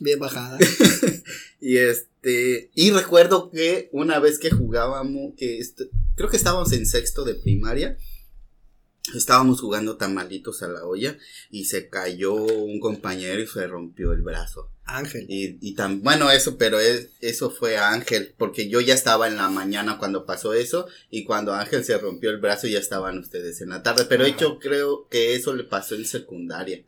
Bien 0.01 0.19
bajada. 0.19 0.59
Y 1.59 1.79
este, 1.79 2.71
y 2.75 2.91
recuerdo 2.91 3.51
que 3.51 3.89
una 3.91 4.21
vez 4.21 4.39
que 4.39 4.51
jugábamos, 4.51 5.33
que 5.37 5.59
creo 6.15 6.29
que 6.29 6.37
estábamos 6.37 6.71
en 6.73 6.87
sexto 6.87 7.25
de 7.25 7.35
primaria, 7.35 7.97
estábamos 9.15 9.61
jugando 9.61 9.97
tamalitos 9.97 10.63
a 10.63 10.69
la 10.69 10.85
olla 10.85 11.17
y 11.51 11.65
se 11.65 11.89
cayó 11.89 12.35
un 12.35 12.79
compañero 12.81 13.41
y 13.41 13.47
se 13.47 13.67
rompió 13.67 14.13
el 14.13 14.23
brazo. 14.23 14.71
Ángel. 14.85 15.27
Y, 15.29 15.59
y 15.61 15.75
tan, 15.75 16.03
bueno, 16.03 16.31
eso, 16.31 16.57
pero 16.59 16.79
es, 16.79 17.11
eso 17.21 17.51
fue 17.51 17.77
Ángel, 17.77 18.35
porque 18.39 18.69
yo 18.69 18.81
ya 18.81 18.95
estaba 18.95 19.27
en 19.27 19.37
la 19.37 19.51
mañana 19.51 19.99
cuando 19.99 20.27
pasó 20.27 20.55
eso, 20.55 20.87
y 21.11 21.25
cuando 21.25 21.55
Ángel 21.55 21.85
se 21.85 21.99
rompió 21.99 22.31
el 22.31 22.39
brazo 22.39 22.69
ya 22.69 22.79
estaban 22.79 23.19
ustedes 23.19 23.61
en 23.61 23.71
la 23.71 23.83
tarde, 23.83 24.05
pero 24.09 24.25
Ajá. 24.25 24.37
yo 24.39 24.61
creo 24.61 25.09
que 25.09 25.35
eso 25.35 25.55
le 25.55 25.65
pasó 25.65 25.97
en 25.97 26.05
secundaria, 26.05 26.85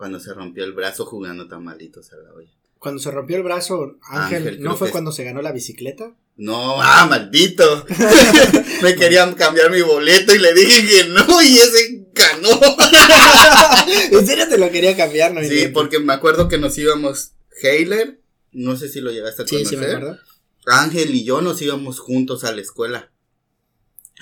cuando 0.00 0.18
se 0.18 0.32
rompió 0.32 0.64
el 0.64 0.72
brazo 0.72 1.04
jugando 1.04 1.46
tamalitos 1.46 2.10
a 2.14 2.16
la 2.16 2.32
olla. 2.32 2.48
Cuando 2.78 3.02
se 3.02 3.10
rompió 3.10 3.36
el 3.36 3.42
brazo, 3.42 3.98
Ángel, 4.02 4.38
Ángel, 4.48 4.62
¿no 4.62 4.74
fue 4.74 4.90
cuando 4.90 5.12
se 5.12 5.24
ganó 5.24 5.42
la 5.42 5.52
bicicleta? 5.52 6.16
No, 6.38 6.80
ah, 6.80 7.06
maldito. 7.06 7.84
Me 8.82 8.94
querían 8.94 9.34
cambiar 9.34 9.70
mi 9.70 9.82
boleto 9.82 10.34
y 10.34 10.38
le 10.38 10.54
dije 10.54 10.86
que 10.86 11.04
no 11.10 11.42
y 11.42 11.58
ese 11.58 12.06
ganó. 12.14 12.48
¿En 14.18 14.26
serio 14.26 14.48
te 14.48 14.56
lo 14.56 14.70
quería 14.70 14.96
cambiar, 14.96 15.34
no? 15.34 15.42
Sí, 15.42 15.68
porque 15.68 15.98
me 15.98 16.14
acuerdo 16.14 16.48
que 16.48 16.56
nos 16.56 16.78
íbamos 16.78 17.32
Heiler, 17.62 18.22
no 18.52 18.78
sé 18.78 18.88
si 18.88 19.02
lo 19.02 19.10
llegaste 19.12 19.42
a 19.42 19.46
Sí, 19.46 19.56
conocer. 19.56 19.78
sí, 19.78 19.84
me 19.84 19.92
acuerdo. 19.92 20.18
Ángel 20.64 21.14
y 21.14 21.24
yo 21.24 21.42
nos 21.42 21.60
íbamos 21.60 22.00
juntos 22.00 22.44
a 22.44 22.52
la 22.52 22.62
escuela. 22.62 23.10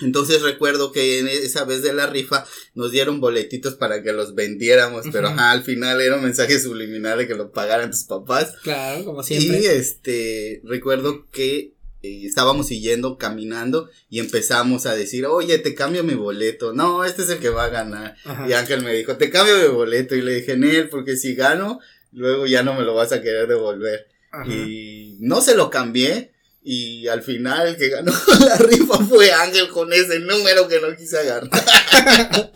Entonces 0.01 0.41
recuerdo 0.41 0.91
que 0.91 1.19
en 1.19 1.27
esa 1.27 1.65
vez 1.65 1.81
de 1.81 1.93
la 1.93 2.07
rifa 2.07 2.45
nos 2.75 2.91
dieron 2.91 3.19
boletitos 3.19 3.75
para 3.75 4.01
que 4.03 4.13
los 4.13 4.35
vendiéramos, 4.35 5.05
pero 5.11 5.27
ajá, 5.29 5.51
al 5.51 5.63
final 5.63 6.01
era 6.01 6.15
un 6.15 6.23
mensaje 6.23 6.59
subliminal 6.59 7.17
de 7.17 7.27
que 7.27 7.35
lo 7.35 7.51
pagaran 7.51 7.91
tus 7.91 8.03
papás. 8.03 8.53
Claro, 8.63 9.03
como 9.05 9.21
Y 9.21 9.23
siempre. 9.25 9.75
este, 9.77 10.61
recuerdo 10.63 11.27
que 11.31 11.73
eh, 12.01 12.21
estábamos 12.25 12.67
siguiendo 12.67 13.17
caminando 13.17 13.89
y 14.09 14.19
empezamos 14.19 14.85
a 14.85 14.95
decir, 14.95 15.25
oye, 15.25 15.57
te 15.57 15.75
cambio 15.75 16.03
mi 16.03 16.13
boleto. 16.13 16.71
No, 16.73 17.03
este 17.03 17.23
es 17.23 17.29
el 17.29 17.39
que 17.39 17.49
va 17.49 17.65
a 17.65 17.69
ganar. 17.69 18.15
Ajá. 18.23 18.47
Y 18.47 18.53
Ángel 18.53 18.83
me 18.83 18.93
dijo, 18.93 19.17
te 19.17 19.29
cambio 19.29 19.57
mi 19.57 19.67
boleto. 19.67 20.15
Y 20.15 20.21
le 20.21 20.35
dije, 20.35 20.55
Nel, 20.55 20.87
porque 20.87 21.17
si 21.17 21.35
gano, 21.35 21.79
luego 22.13 22.47
ya 22.47 22.63
no 22.63 22.73
me 22.73 22.83
lo 22.83 22.95
vas 22.95 23.11
a 23.11 23.21
querer 23.21 23.47
devolver. 23.47 24.07
Ajá. 24.31 24.49
Y 24.49 25.17
no 25.19 25.41
se 25.41 25.55
lo 25.55 25.69
cambié. 25.69 26.31
Y 26.61 27.07
al 27.07 27.23
final 27.23 27.69
el 27.69 27.77
que 27.77 27.89
ganó 27.89 28.11
la 28.45 28.57
rifa 28.57 28.97
fue 29.05 29.31
Ángel 29.31 29.69
con 29.69 29.91
ese 29.93 30.19
número 30.19 30.67
que 30.67 30.81
no 30.81 30.95
quise 30.95 31.17
agarrar. 31.19 31.49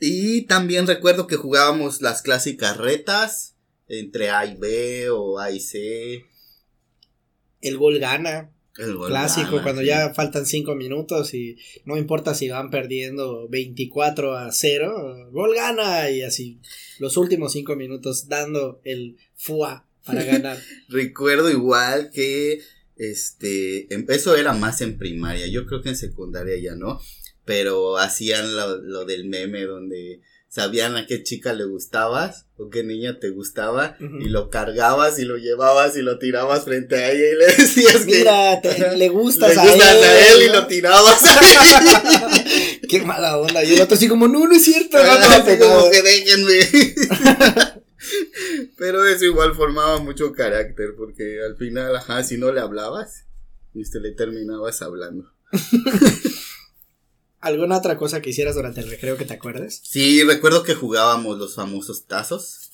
y 0.00 0.42
también 0.42 0.86
recuerdo 0.86 1.26
que 1.26 1.36
jugábamos 1.36 2.00
las 2.00 2.22
clásicas 2.22 2.76
retas 2.76 3.56
entre 3.88 4.30
A 4.30 4.46
y 4.46 4.56
B 4.56 5.10
o 5.10 5.38
A 5.38 5.50
y 5.50 5.60
C. 5.60 6.24
El 7.60 7.76
gol 7.76 7.98
gana. 7.98 8.52
El 8.78 8.96
gol 8.96 9.08
Clásico, 9.08 9.50
gana, 9.50 9.62
cuando 9.62 9.82
sí. 9.82 9.88
ya 9.88 10.14
faltan 10.14 10.46
5 10.46 10.74
minutos 10.74 11.34
y 11.34 11.58
no 11.84 11.98
importa 11.98 12.34
si 12.34 12.48
van 12.48 12.70
perdiendo 12.70 13.46
24 13.48 14.34
a 14.36 14.50
0, 14.50 15.30
gol 15.30 15.54
gana 15.54 16.08
y 16.08 16.22
así 16.22 16.60
los 16.98 17.18
últimos 17.18 17.52
5 17.52 17.76
minutos 17.76 18.28
dando 18.28 18.80
el 18.84 19.18
fuá 19.34 19.86
para 20.04 20.22
ganar. 20.24 20.58
Recuerdo 20.88 21.50
igual 21.50 22.10
que 22.12 22.60
este, 22.96 23.92
em- 23.94 24.06
eso 24.08 24.36
era 24.36 24.52
más 24.52 24.80
en 24.80 24.98
primaria, 24.98 25.46
yo 25.46 25.66
creo 25.66 25.82
que 25.82 25.88
en 25.90 25.96
secundaria 25.96 26.56
ya 26.62 26.74
no, 26.76 27.00
pero 27.44 27.98
hacían 27.98 28.54
lo, 28.56 28.76
lo 28.78 29.04
del 29.04 29.24
meme 29.28 29.64
donde 29.64 30.20
sabían 30.48 30.96
a 30.96 31.06
qué 31.06 31.22
chica 31.22 31.54
le 31.54 31.64
gustabas 31.64 32.44
o 32.58 32.68
qué 32.68 32.84
niña 32.84 33.18
te 33.18 33.30
gustaba 33.30 33.96
y 34.20 34.28
lo 34.28 34.50
cargabas 34.50 35.18
y 35.18 35.24
lo 35.24 35.38
llevabas 35.38 35.96
y 35.96 36.02
lo 36.02 36.18
tirabas 36.18 36.64
frente 36.64 36.94
a 36.96 37.10
ella 37.10 37.24
y 37.32 37.36
le 37.38 37.46
decías 37.56 38.04
que 38.04 38.18
Mira, 38.18 38.60
te- 38.60 38.68
Ajá. 38.68 38.92
le 38.94 39.08
gustas, 39.08 39.54
le 39.54 39.60
a, 39.62 39.64
gustas 39.64 39.94
él, 39.96 40.02
a 40.04 40.28
él 40.32 40.42
y 40.42 40.48
lo 40.52 40.66
tirabas. 40.66 41.22
Qué 42.88 43.00
mala 43.00 43.38
onda. 43.38 43.64
Y 43.64 43.72
el 43.74 43.80
otro 43.80 43.96
así 43.96 44.06
como, 44.08 44.28
no, 44.28 44.46
no 44.46 44.54
es 44.54 44.64
cierto. 44.64 44.98
no, 44.98 45.04
no, 45.04 45.10
Así 45.24 45.52
no". 45.58 45.66
como 45.66 45.90
que 45.90 46.02
déjenme. 46.02 46.94
Pero 48.76 49.04
eso 49.06 49.24
igual 49.24 49.54
formaba 49.54 49.98
mucho 49.98 50.32
carácter, 50.32 50.94
porque 50.96 51.40
al 51.44 51.56
final, 51.56 51.94
ajá, 51.96 52.22
si 52.24 52.38
no 52.38 52.52
le 52.52 52.60
hablabas, 52.60 53.24
y 53.74 53.82
usted 53.82 54.00
le 54.00 54.12
terminabas 54.12 54.82
hablando. 54.82 55.30
¿Alguna 57.40 57.78
otra 57.78 57.96
cosa 57.96 58.22
que 58.22 58.30
hicieras 58.30 58.54
durante 58.54 58.80
el 58.80 58.88
recreo 58.90 59.16
que 59.16 59.24
te 59.24 59.34
acuerdes? 59.34 59.80
Sí, 59.82 60.22
recuerdo 60.22 60.62
que 60.62 60.74
jugábamos 60.76 61.38
los 61.38 61.56
famosos 61.56 62.06
tazos, 62.06 62.70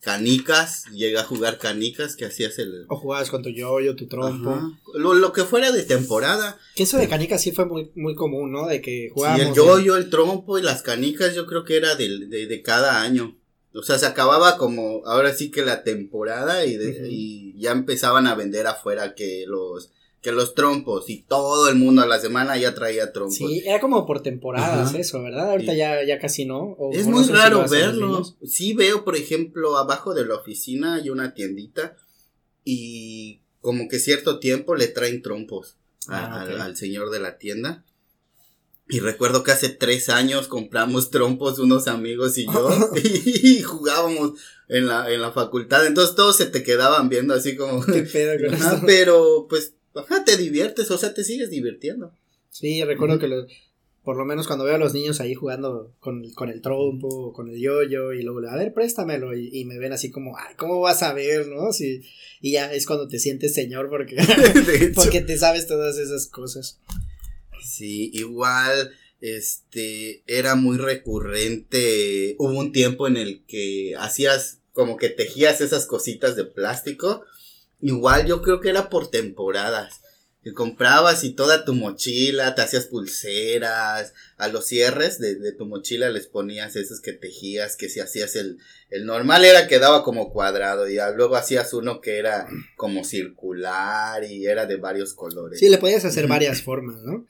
canicas, 0.00 0.84
llega 0.92 1.20
a 1.20 1.24
jugar 1.24 1.58
canicas, 1.58 2.16
que 2.16 2.24
hacías 2.24 2.58
el... 2.58 2.86
O 2.88 2.96
jugabas 2.96 3.28
con 3.30 3.42
tu 3.42 3.50
yoyo, 3.50 3.94
tu 3.94 4.08
trompo. 4.08 4.72
Lo, 4.94 5.12
lo 5.12 5.32
que 5.34 5.44
fuera 5.44 5.72
de 5.72 5.82
temporada. 5.82 6.58
Que 6.74 6.84
eso 6.84 6.96
de 6.96 7.06
canicas 7.08 7.42
sí 7.42 7.52
fue 7.52 7.66
muy, 7.66 7.92
muy 7.94 8.14
común, 8.14 8.50
¿no? 8.50 8.66
De 8.66 8.80
que 8.80 9.08
Sí, 9.08 9.10
jugábamos. 9.12 9.46
el 9.48 9.54
yoyo, 9.54 9.96
el 9.96 10.08
trompo 10.10 10.58
y 10.58 10.62
las 10.62 10.80
canicas, 10.82 11.34
yo 11.34 11.46
creo 11.46 11.64
que 11.64 11.76
era 11.76 11.96
de, 11.96 12.08
de 12.26 12.62
cada 12.62 13.02
año. 13.02 13.36
O 13.78 13.82
sea, 13.82 13.98
se 13.98 14.06
acababa 14.06 14.56
como 14.56 15.02
ahora 15.06 15.32
sí 15.34 15.50
que 15.50 15.62
la 15.64 15.82
temporada 15.84 16.64
y, 16.64 16.76
de- 16.76 16.90
Ujú. 16.92 17.06
y 17.10 17.60
ya 17.60 17.72
empezaban 17.72 18.26
a 18.26 18.34
vender 18.34 18.66
afuera 18.66 19.14
que 19.14 19.44
los 19.46 19.90
que 20.22 20.32
los 20.32 20.54
trompos 20.56 21.08
y 21.08 21.22
todo 21.22 21.68
el 21.68 21.76
mundo 21.76 22.02
a 22.02 22.06
la 22.06 22.18
semana 22.18 22.56
ya 22.56 22.74
traía 22.74 23.12
trompos. 23.12 23.36
Sí, 23.36 23.62
era 23.64 23.78
como 23.78 24.04
por 24.06 24.22
temporadas 24.22 24.88
Ajá. 24.88 24.98
eso, 24.98 25.22
¿verdad? 25.22 25.50
Ahorita 25.52 25.70
Sí. 25.72 25.78
ya, 25.78 26.04
ya 26.04 26.18
casi 26.18 26.44
no. 26.44 26.58
o- 26.78 26.92
Es 26.92 27.06
muy 27.06 27.22
si 27.24 27.30
raro 27.32 27.62
los 27.62 27.70
verlo. 27.70 28.24
Sí 28.44 28.72
veo, 28.74 29.04
por 29.04 29.14
ejemplo, 29.14 29.76
abajo 29.76 30.14
de 30.14 30.26
la 30.26 30.34
oficina 30.34 30.94
hay 30.96 31.10
una 31.10 31.32
tiendita 31.34 31.94
y 32.64 33.40
como 33.60 33.88
que 33.88 33.98
cierto 34.00 34.38
tiempo 34.40 34.74
le 34.74 34.88
traen 34.88 35.22
trompos 35.22 35.76
a- 36.08 36.42
Ah, 36.44 36.64
al 36.64 36.76
señor 36.76 37.10
de 37.10 37.20
la 37.20 37.38
tienda. 37.38 37.84
Y 38.88 39.00
recuerdo 39.00 39.42
que 39.42 39.50
hace 39.50 39.68
tres 39.68 40.08
años 40.08 40.46
compramos 40.46 41.10
trompos 41.10 41.58
unos 41.58 41.88
amigos 41.88 42.38
y 42.38 42.46
yo 42.46 42.70
y 43.02 43.62
jugábamos 43.62 44.32
en 44.68 44.86
la, 44.86 45.12
en 45.12 45.20
la 45.20 45.32
facultad. 45.32 45.86
Entonces 45.86 46.14
todos 46.14 46.36
se 46.36 46.46
te 46.46 46.62
quedaban 46.62 47.08
viendo 47.08 47.34
así 47.34 47.56
como... 47.56 47.84
¿Qué 47.84 48.02
pedo 48.02 48.48
con 48.48 48.54
Ajá, 48.60 48.82
pero 48.86 49.46
pues, 49.48 49.74
ajá, 49.94 50.24
te 50.24 50.36
diviertes, 50.36 50.90
o 50.90 50.98
sea, 50.98 51.14
te 51.14 51.24
sigues 51.24 51.50
divirtiendo. 51.50 52.12
Sí, 52.50 52.82
recuerdo 52.84 53.18
que 53.18 53.28
los, 53.28 53.46
por 54.06 54.16
lo 54.16 54.24
menos 54.24 54.46
cuando 54.46 54.64
veo 54.64 54.76
a 54.76 54.78
los 54.78 54.94
niños 54.94 55.20
ahí 55.20 55.34
jugando 55.34 55.92
con, 55.98 56.30
con 56.30 56.48
el 56.48 56.62
trompo, 56.62 57.08
o 57.08 57.32
con 57.32 57.48
el 57.50 57.58
yoyo, 57.58 58.12
y 58.12 58.22
luego, 58.22 58.48
a 58.48 58.56
ver, 58.56 58.72
préstamelo, 58.72 59.36
y, 59.36 59.50
y 59.52 59.64
me 59.64 59.78
ven 59.78 59.92
así 59.92 60.12
como, 60.12 60.38
ay, 60.38 60.54
¿cómo 60.56 60.80
vas 60.80 61.02
a 61.02 61.12
ver, 61.12 61.48
no? 61.48 61.72
Sí, 61.72 62.02
y 62.40 62.52
ya 62.52 62.72
es 62.72 62.86
cuando 62.86 63.08
te 63.08 63.18
sientes 63.18 63.52
señor 63.52 63.90
porque, 63.90 64.16
porque 64.94 65.22
te 65.22 65.36
sabes 65.36 65.66
todas 65.66 65.98
esas 65.98 66.28
cosas. 66.28 66.78
Sí, 67.66 68.10
igual, 68.14 68.92
este, 69.20 70.22
era 70.26 70.54
muy 70.54 70.78
recurrente. 70.78 72.36
Hubo 72.38 72.58
un 72.58 72.72
tiempo 72.72 73.06
en 73.06 73.16
el 73.16 73.44
que 73.46 73.94
hacías 73.98 74.60
como 74.72 74.96
que 74.96 75.08
tejías 75.08 75.60
esas 75.60 75.86
cositas 75.86 76.36
de 76.36 76.44
plástico. 76.44 77.24
Igual 77.80 78.26
yo 78.26 78.42
creo 78.42 78.60
que 78.60 78.70
era 78.70 78.88
por 78.88 79.10
temporadas. 79.10 80.00
Que 80.42 80.52
comprabas 80.52 81.24
y 81.24 81.30
toda 81.30 81.64
tu 81.64 81.74
mochila, 81.74 82.54
te 82.54 82.62
hacías 82.62 82.86
pulseras, 82.86 84.14
a 84.36 84.46
los 84.46 84.64
cierres 84.66 85.18
de, 85.18 85.34
de 85.34 85.50
tu 85.50 85.66
mochila 85.66 86.08
les 86.10 86.28
ponías 86.28 86.76
esos 86.76 87.00
que 87.00 87.12
tejías, 87.12 87.74
que 87.74 87.88
si 87.88 87.98
hacías 87.98 88.36
el, 88.36 88.58
el 88.90 89.06
normal 89.06 89.44
era 89.44 89.66
que 89.66 89.80
daba 89.80 90.04
como 90.04 90.32
cuadrado, 90.32 90.88
y 90.88 90.98
luego 91.16 91.34
hacías 91.34 91.74
uno 91.74 92.00
que 92.00 92.18
era 92.18 92.46
como 92.76 93.02
circular 93.02 94.22
y 94.22 94.46
era 94.46 94.66
de 94.66 94.76
varios 94.76 95.14
colores. 95.14 95.58
Sí, 95.58 95.68
le 95.68 95.78
podías 95.78 96.04
hacer 96.04 96.28
varias 96.28 96.62
formas, 96.62 97.02
¿no? 97.02 97.26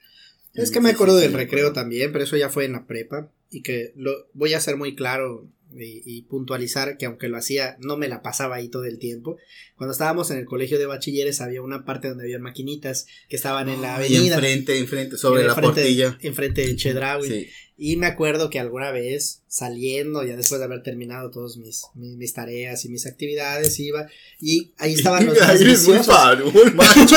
Es 0.57 0.71
que 0.71 0.81
me 0.81 0.91
acuerdo 0.91 1.17
del 1.17 1.33
recreo 1.33 1.73
también, 1.73 2.13
pero 2.13 2.25
eso 2.25 2.37
ya 2.37 2.49
fue 2.49 2.65
en 2.65 2.73
la 2.73 2.87
prepa, 2.87 3.31
y 3.51 3.63
que 3.63 3.93
lo 3.97 4.13
voy 4.33 4.55
a 4.55 4.61
ser 4.61 4.77
muy 4.77 4.95
claro 4.95 5.49
y, 5.79 6.03
y 6.07 6.23
puntualizar 6.23 6.97
que 6.97 7.07
aunque 7.07 7.29
lo 7.29 7.37
hacía, 7.37 7.77
no 7.81 7.97
me 7.97 8.09
la 8.09 8.23
pasaba 8.23 8.57
ahí 8.57 8.69
todo 8.69 8.85
el 8.85 8.99
tiempo. 8.99 9.37
Cuando 9.77 9.93
estábamos 9.93 10.31
en 10.31 10.39
el 10.39 10.45
colegio 10.47 10.79
de 10.79 10.87
bachilleres 10.87 11.41
había 11.41 11.61
una 11.63 11.85
parte 11.85 12.09
donde 12.09 12.25
había 12.25 12.39
maquinitas 12.39 13.07
que 13.29 13.37
estaban 13.37 13.69
en 13.69 13.83
la 13.83 13.97
Ay, 13.97 14.07
avenida. 14.15 14.37
enfrente, 14.37 14.79
enfrente, 14.79 15.17
sobre 15.19 15.43
la 15.45 15.53
enfrente- 15.53 15.83
portilla. 15.83 16.19
Enfrente 16.23 16.67
de 16.67 16.77
Chedraui. 16.77 17.29
Sí. 17.29 17.49
Y 17.79 17.97
me 17.97 18.07
acuerdo 18.07 18.49
que 18.49 18.59
alguna 18.59 18.91
vez 18.91 19.43
saliendo, 19.49 20.25
ya 20.25 20.35
después 20.37 20.59
de 20.59 20.65
haber 20.65 20.83
terminado 20.83 21.31
todas 21.31 21.59
mis, 21.59 21.83
mis, 21.95 22.17
mis 22.17 22.33
tareas 22.33 22.85
y 22.85 22.89
mis 22.89 23.05
actividades, 23.07 23.79
iba 23.81 24.09
y 24.41 24.73
ahí 24.79 24.95
estaban 24.95 25.27
los 25.27 25.39
Ay, 25.43 25.61
eres 25.61 25.87
muy 25.87 25.97
viciosos. 25.99 26.07
farol, 26.07 26.75
macho. 26.75 27.17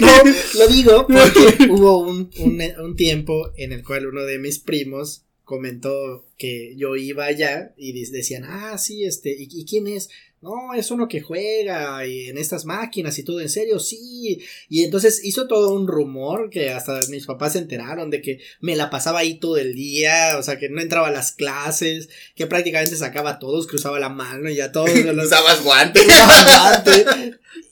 No, 0.00 0.58
lo 0.58 0.68
digo 0.68 1.06
porque 1.06 1.64
hubo 1.70 2.00
un, 2.00 2.30
un, 2.40 2.62
un 2.84 2.96
tiempo 2.96 3.52
en 3.56 3.72
el 3.72 3.82
cual 3.82 4.06
uno 4.06 4.22
de 4.24 4.38
mis 4.38 4.58
primos 4.58 5.22
comentó 5.44 6.26
que 6.36 6.74
yo 6.76 6.96
iba 6.96 7.24
allá 7.24 7.74
y 7.76 7.92
decían, 8.10 8.44
ah, 8.46 8.76
sí, 8.78 9.04
este, 9.04 9.30
¿y, 9.32 9.48
y 9.50 9.64
quién 9.64 9.86
es? 9.86 10.08
No, 10.42 10.74
es 10.74 10.90
uno 10.90 11.06
que 11.08 11.20
juega 11.20 12.04
y 12.06 12.28
en 12.28 12.36
estas 12.36 12.64
máquinas 12.64 13.18
y 13.18 13.22
todo, 13.22 13.40
en 13.40 13.48
serio, 13.48 13.78
sí. 13.78 14.40
Y 14.68 14.82
entonces 14.84 15.20
hizo 15.24 15.46
todo 15.46 15.72
un 15.74 15.86
rumor 15.86 16.50
que 16.50 16.70
hasta 16.70 17.00
mis 17.10 17.26
papás 17.26 17.52
se 17.52 17.58
enteraron 17.60 18.10
de 18.10 18.20
que 18.20 18.40
me 18.60 18.74
la 18.76 18.90
pasaba 18.90 19.20
ahí 19.20 19.34
todo 19.38 19.56
el 19.56 19.74
día, 19.74 20.36
o 20.38 20.42
sea, 20.42 20.58
que 20.58 20.68
no 20.68 20.80
entraba 20.80 21.08
a 21.08 21.12
las 21.12 21.32
clases, 21.32 22.08
que 22.34 22.46
prácticamente 22.46 22.96
sacaba 22.96 23.30
a 23.30 23.38
todos, 23.38 23.66
cruzaba 23.66 24.00
la 24.00 24.08
mano 24.08 24.50
y 24.50 24.56
ya 24.56 24.72
todos. 24.72 24.92
los- 25.04 25.26
Usabas 25.26 25.62
guantes. 25.64 26.06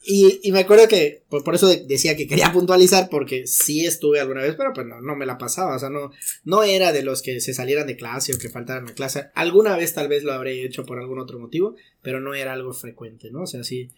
Y, 0.03 0.41
y 0.43 0.51
me 0.53 0.61
acuerdo 0.61 0.89
que, 0.89 1.23
pues 1.29 1.43
por 1.43 1.55
eso 1.55 1.69
de- 1.69 1.85
decía 1.87 2.17
que 2.17 2.27
quería 2.27 2.51
puntualizar, 2.53 3.09
porque 3.11 3.47
sí 3.47 3.85
estuve 3.85 4.19
alguna 4.19 4.43
vez, 4.43 4.55
pero 4.57 4.73
pues 4.73 4.87
no, 4.87 5.01
no 5.01 5.15
me 5.15 5.27
la 5.27 5.37
pasaba, 5.39 5.77
o 5.77 5.79
sea, 5.79 5.91
no, 5.91 6.11
no 6.45 6.63
era 6.65 6.93
de 6.93 7.03
los 7.03 7.21
que 7.23 7.41
se 7.41 7.53
salieran 7.55 7.87
de 7.87 7.97
clase 7.97 8.33
o 8.35 8.39
que 8.39 8.49
faltaran 8.49 8.89
a 8.89 8.95
clase. 8.95 9.27
Alguna 9.35 9.77
vez 9.77 9.93
tal 9.95 10.09
vez 10.09 10.25
lo 10.25 10.33
habré 10.33 10.65
hecho 10.65 10.85
por 10.85 10.99
algún 10.99 11.19
otro 11.21 11.39
motivo, 11.39 11.77
pero 12.03 12.19
no 12.21 12.35
era 12.35 12.57
algo 12.61 12.73
frecuente, 12.73 13.31
¿no? 13.31 13.43
O 13.43 13.47
sea, 13.47 13.65
sí, 13.65 13.91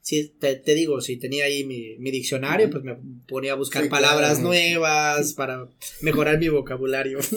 sí 0.00 0.32
te, 0.38 0.56
te 0.56 0.74
digo, 0.74 1.00
si 1.00 1.16
tenía 1.16 1.44
ahí 1.46 1.64
mi, 1.64 1.96
mi 1.98 2.10
diccionario, 2.10 2.70
pues 2.70 2.84
me 2.84 2.96
ponía 3.26 3.52
a 3.52 3.56
buscar 3.56 3.84
Sí, 3.84 3.88
palabras 3.88 4.34
claro. 4.34 4.48
nuevas 4.48 5.32
para 5.34 5.68
mejorar 6.02 6.38
mi 6.38 6.48
vocabulario. 6.48 7.18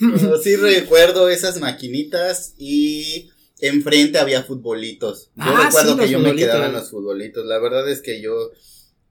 Pero 0.00 0.38
sí 0.42 0.56
recuerdo 0.56 1.28
esas 1.28 1.60
maquinitas 1.60 2.54
y 2.58 3.30
enfrente 3.60 4.18
había 4.18 4.42
futbolitos. 4.44 5.30
Yo 5.36 5.42
Ah, 5.44 5.64
recuerdo 5.66 5.94
sí, 5.94 6.00
que 6.00 6.10
yo 6.10 6.18
me 6.20 6.34
quedaba 6.36 6.66
en 6.66 6.72
los 6.72 6.90
futbolitos. 6.90 7.44
La 7.46 7.58
verdad 7.58 7.88
es 7.90 8.00
que 8.00 8.20
yo 8.22 8.50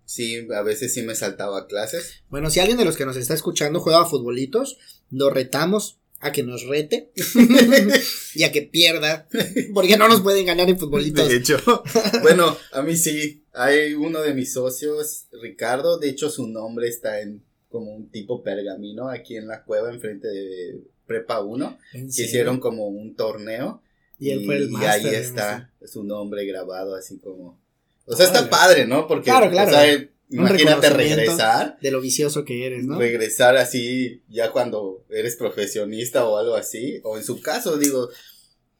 sí, 0.05 0.47
a 0.55 0.61
veces 0.61 0.93
sí 0.93 1.01
me 1.03 1.15
saltaba 1.15 1.67
clases. 1.67 2.23
Bueno, 2.29 2.49
si 2.49 2.59
alguien 2.59 2.77
de 2.77 2.85
los 2.85 2.97
que 2.97 3.05
nos 3.05 3.17
está 3.17 3.33
escuchando 3.33 3.79
juega 3.79 4.01
a 4.01 4.05
futbolitos, 4.05 4.77
lo 5.11 5.29
retamos 5.29 5.99
a 6.19 6.31
que 6.31 6.43
nos 6.43 6.65
rete 6.65 7.11
y 8.35 8.43
a 8.43 8.51
que 8.51 8.63
pierda, 8.63 9.27
porque 9.73 9.97
no 9.97 10.07
nos 10.07 10.21
pueden 10.21 10.45
ganar 10.45 10.69
en 10.69 10.79
futbolitos. 10.79 11.27
De 11.29 11.37
hecho, 11.37 11.57
bueno, 12.21 12.57
a 12.71 12.81
mí 12.81 12.95
sí. 12.95 13.43
Hay 13.53 13.93
uno 13.95 14.21
de 14.21 14.33
mis 14.35 14.53
socios, 14.53 15.25
Ricardo, 15.41 15.97
de 15.97 16.09
hecho 16.09 16.29
su 16.29 16.47
nombre 16.47 16.87
está 16.87 17.21
en 17.21 17.43
como 17.69 17.93
un 17.95 18.09
tipo 18.09 18.43
pergamino 18.43 19.09
aquí 19.09 19.35
en 19.35 19.47
la 19.47 19.63
cueva 19.63 19.91
enfrente 19.91 20.27
de 20.27 20.81
Prepa 21.05 21.41
1, 21.41 21.77
En 21.93 22.05
que 22.05 22.11
serio. 22.11 22.27
hicieron 22.27 22.59
como 22.59 22.87
un 22.87 23.15
torneo 23.15 23.81
Y 24.19 24.29
él 24.31 24.45
fue 24.45 24.57
el 24.57 24.71
y 24.71 24.75
ahí 24.85 25.07
está 25.07 25.71
su 25.85 26.03
nombre 26.03 26.45
grabado 26.45 26.95
así 26.95 27.17
como... 27.17 27.59
O 28.05 28.15
sea, 28.15 28.25
está 28.25 28.49
padre, 28.49 28.85
¿no? 28.85 29.05
Porque, 29.07 29.25
Claro, 29.25 29.49
claro. 29.49 29.69
o 29.69 29.73
sea, 29.73 30.07
imagínate 30.29 30.89
regresar, 30.89 31.77
De 31.81 31.91
lo 31.91 32.01
vicioso 32.01 32.43
que 32.45 32.65
eres, 32.65 32.83
¿no? 32.85 32.97
regresar 32.99 33.55
así 33.57 34.21
ya 34.29 34.51
cuando 34.51 35.05
eres 35.09 35.35
profesionista 35.35 36.25
o 36.25 36.37
algo 36.37 36.55
así, 36.55 36.99
o 37.03 37.17
en 37.17 37.23
su 37.23 37.41
caso, 37.41 37.77
digo, 37.77 38.09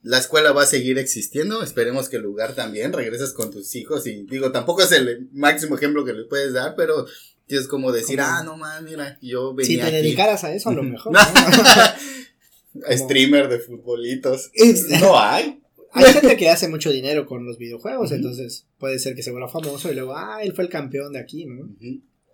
la 0.02 0.18
escuela 0.18 0.52
va 0.52 0.62
a 0.62 0.66
seguir 0.66 0.98
existiendo, 0.98 1.62
esperemos 1.62 2.08
que 2.08 2.16
el 2.16 2.22
lugar 2.22 2.54
también, 2.54 2.92
regresas 2.92 3.32
con 3.32 3.50
tus 3.50 3.74
hijos 3.74 4.06
y 4.06 4.22
digo, 4.24 4.52
tampoco 4.52 4.82
es 4.82 4.92
el 4.92 5.28
máximo 5.32 5.76
ejemplo 5.76 6.04
que 6.04 6.12
le 6.12 6.24
puedes 6.24 6.52
dar, 6.52 6.74
pero 6.76 7.06
es 7.48 7.66
como 7.66 7.92
decir, 7.92 8.20
ah, 8.20 8.42
no 8.44 8.56
más, 8.56 8.82
mira, 8.82 9.18
yo 9.22 9.54
venía 9.54 9.66
si 9.66 9.76
te 9.76 9.82
aquí. 9.82 9.92
dedicaras 9.96 10.44
a 10.44 10.54
eso, 10.54 10.68
a 10.68 10.74
lo 10.74 10.82
mejor. 10.84 11.12
¿no? 11.12 11.18
Streamer 12.90 13.48
de 13.48 13.58
futbolitos. 13.58 14.50
No 15.00 15.18
hay. 15.18 15.60
Hay 15.92 16.12
gente 16.12 16.36
que 16.36 16.50
hace 16.50 16.68
mucho 16.68 16.90
dinero 16.90 17.26
con 17.26 17.44
los 17.46 17.58
videojuegos, 17.58 18.12
entonces 18.12 18.66
puede 18.78 18.98
ser 18.98 19.14
que 19.14 19.22
se 19.22 19.30
vuelva 19.30 19.48
famoso 19.48 19.90
y 19.90 19.94
luego, 19.94 20.14
ah, 20.16 20.42
él 20.42 20.52
fue 20.54 20.64
el 20.64 20.70
campeón 20.70 21.12
de 21.12 21.20
aquí, 21.20 21.46
¿no? 21.46 21.68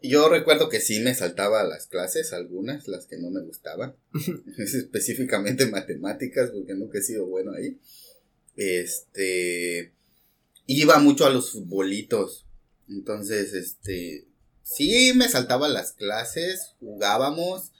Yo 0.02 0.28
recuerdo 0.28 0.68
que 0.68 0.80
sí 0.80 1.00
me 1.00 1.14
saltaba 1.14 1.62
las 1.64 1.86
clases, 1.86 2.32
algunas, 2.32 2.88
las 2.88 3.06
que 3.06 3.16
no 3.16 3.30
me 3.30 3.40
gustaban, 3.40 3.94
específicamente 4.58 5.66
matemáticas, 5.66 6.50
porque 6.50 6.74
nunca 6.74 6.98
he 6.98 7.02
sido 7.02 7.26
bueno 7.26 7.52
ahí. 7.52 7.78
Este, 8.56 9.92
iba 10.66 10.98
mucho 10.98 11.26
a 11.26 11.30
los 11.30 11.52
futbolitos, 11.52 12.46
entonces, 12.88 13.54
este, 13.54 14.26
sí 14.62 15.12
me 15.14 15.28
saltaba 15.28 15.68
las 15.68 15.92
clases, 15.92 16.74
jugábamos, 16.80 17.72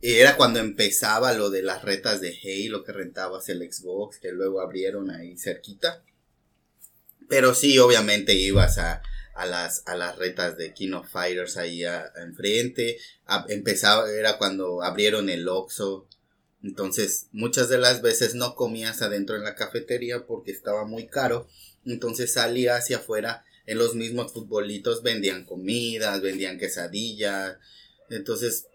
era 0.00 0.36
cuando 0.36 0.60
empezaba 0.60 1.32
lo 1.32 1.50
de 1.50 1.62
las 1.62 1.82
retas 1.82 2.20
de 2.20 2.38
Halo, 2.42 2.84
que 2.84 2.92
rentabas 2.92 3.48
el 3.48 3.60
Xbox, 3.70 4.18
que 4.18 4.32
luego 4.32 4.60
abrieron 4.60 5.10
ahí 5.10 5.36
cerquita. 5.36 6.04
Pero 7.28 7.54
sí, 7.54 7.78
obviamente 7.78 8.34
ibas 8.34 8.78
a, 8.78 9.02
a 9.34 9.46
las, 9.46 9.82
a 9.86 9.96
las 9.96 10.16
retas 10.16 10.56
de 10.56 10.72
King 10.72 10.92
of 10.92 11.10
Fighters 11.10 11.56
ahí 11.56 11.82
enfrente. 12.16 12.98
Empezaba, 13.48 14.10
era 14.10 14.38
cuando 14.38 14.82
abrieron 14.82 15.28
el 15.30 15.48
Oxxo. 15.48 16.08
Entonces, 16.62 17.28
muchas 17.32 17.68
de 17.68 17.78
las 17.78 18.02
veces 18.02 18.34
no 18.34 18.54
comías 18.54 19.02
adentro 19.02 19.36
en 19.36 19.44
la 19.44 19.54
cafetería 19.54 20.26
porque 20.26 20.50
estaba 20.52 20.84
muy 20.84 21.06
caro. 21.06 21.48
Entonces 21.84 22.32
salía 22.32 22.76
hacia 22.76 22.98
afuera. 22.98 23.44
En 23.66 23.78
los 23.78 23.94
mismos 23.94 24.32
futbolitos 24.32 25.02
vendían 25.02 25.44
comidas, 25.44 26.20
vendían 26.20 26.58
quesadillas. 26.58 27.58
Entonces, 28.10 28.66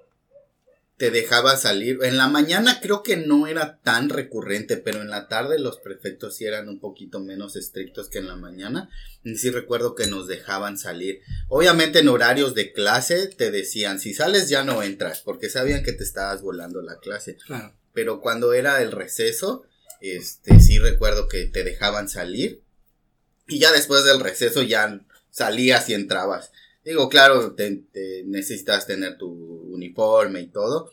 te 1.04 1.12
dejaba 1.12 1.58
salir. 1.58 2.00
En 2.04 2.16
la 2.16 2.30
mañana 2.30 2.80
creo 2.82 3.04
que 3.04 3.18
no 3.18 3.46
era 3.46 3.78
tan 3.82 4.08
recurrente, 4.08 4.78
pero 4.78 5.02
en 5.02 5.10
la 5.10 5.28
tarde 5.28 5.60
los 5.60 5.78
prefectos 5.80 6.38
sí 6.38 6.46
eran 6.46 6.70
un 6.70 6.80
poquito 6.80 7.20
menos 7.20 7.58
estrictos 7.58 8.08
que 8.08 8.20
en 8.20 8.28
la 8.30 8.38
mañana. 8.38 8.90
Y 9.22 9.36
sí 9.36 9.50
recuerdo 9.50 9.96
que 9.96 10.08
nos 10.08 10.30
dejaban 10.30 10.78
salir. 10.78 11.20
Obviamente 11.50 12.00
en 12.00 12.08
horarios 12.08 12.56
de 12.56 12.72
clase 12.72 13.28
te 13.28 13.52
decían, 13.52 14.00
si 14.00 14.14
sales 14.14 14.48
ya 14.48 14.64
no 14.64 14.82
entras, 14.82 15.20
porque 15.20 15.50
sabían 15.50 15.84
que 15.84 15.92
te 15.92 16.06
estabas 16.06 16.42
volando 16.42 16.82
la 16.82 16.98
clase. 17.00 17.36
Claro. 17.36 17.76
Pero 17.92 18.22
cuando 18.22 18.54
era 18.54 18.82
el 18.82 18.94
receso, 18.94 19.66
este, 20.00 20.62
sí 20.62 20.80
recuerdo 20.80 21.28
que 21.28 21.48
te 21.48 21.66
dejaban 21.66 22.08
salir. 22.08 22.64
Y 23.46 23.60
ya 23.60 23.74
después 23.74 24.06
del 24.06 24.22
receso 24.22 24.62
ya 24.62 25.02
salías 25.32 25.90
y 25.90 25.96
entrabas. 25.96 26.54
Digo, 26.84 27.10
claro, 27.10 27.54
te, 27.54 27.84
te 27.92 28.24
necesitas 28.26 28.86
tener 28.86 29.18
tu 29.18 29.30
uniforme 29.30 30.42
y 30.42 30.48
todo. 30.48 30.92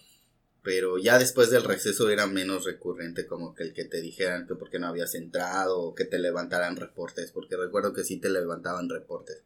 Pero 0.62 0.98
ya 0.98 1.18
después 1.18 1.48
del 1.50 1.64
receso 1.64 2.10
era 2.10 2.26
menos 2.26 2.64
recurrente 2.64 3.26
como 3.26 3.54
que 3.54 3.62
el 3.62 3.72
que 3.72 3.86
te 3.86 4.02
dijeran 4.02 4.46
que 4.46 4.54
porque 4.54 4.78
no 4.78 4.88
habías 4.88 5.14
entrado 5.14 5.80
o 5.80 5.94
que 5.94 6.04
te 6.04 6.18
levantaran 6.18 6.76
reportes. 6.76 7.32
Porque 7.32 7.56
recuerdo 7.56 7.92
que 7.94 8.04
sí 8.04 8.18
te 8.18 8.28
levantaban 8.28 8.88
reportes 8.88 9.42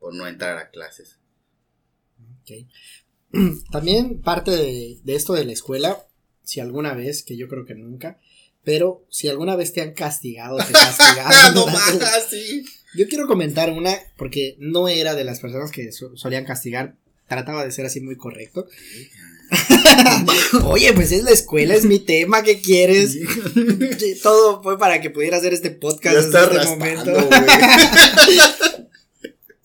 por 0.00 0.14
no 0.14 0.26
entrar 0.26 0.58
a 0.58 0.70
clases. 0.70 1.18
También 3.70 4.20
parte 4.22 4.50
de, 4.50 4.98
de 5.02 5.14
esto 5.14 5.34
de 5.34 5.44
la 5.44 5.52
escuela, 5.52 6.06
si 6.42 6.60
alguna 6.60 6.94
vez, 6.94 7.22
que 7.22 7.36
yo 7.36 7.48
creo 7.48 7.64
que 7.64 7.74
nunca, 7.74 8.18
pero 8.66 9.06
si 9.10 9.28
alguna 9.28 9.54
vez 9.54 9.72
te 9.72 9.80
han 9.80 9.94
castigado, 9.94 10.56
te 10.58 10.72
castigaron. 10.72 11.54
no 11.54 11.66
más, 11.66 12.26
sí. 12.28 12.64
Yo 12.96 13.06
quiero 13.08 13.26
comentar 13.26 13.70
una, 13.72 13.94
porque 14.16 14.56
no 14.58 14.88
era 14.88 15.14
de 15.14 15.24
las 15.24 15.40
personas 15.40 15.70
que 15.70 15.92
so- 15.92 16.16
solían 16.16 16.44
castigar, 16.44 16.94
trataba 17.28 17.64
de 17.64 17.72
ser 17.72 17.86
así 17.86 18.00
muy 18.00 18.16
correcto. 18.16 18.66
Oye, 20.64 20.92
pues 20.92 21.12
es 21.12 21.22
la 21.22 21.30
escuela, 21.30 21.74
es 21.74 21.84
mi 21.84 21.98
tema, 22.00 22.42
¿qué 22.42 22.60
quieres? 22.60 23.16
Todo 24.22 24.62
fue 24.62 24.78
para 24.78 25.00
que 25.00 25.10
pudiera 25.10 25.36
hacer 25.36 25.52
este 25.54 25.70
podcast 25.70 26.16
está 26.16 26.44
este 26.44 26.66
momento. 26.66 27.12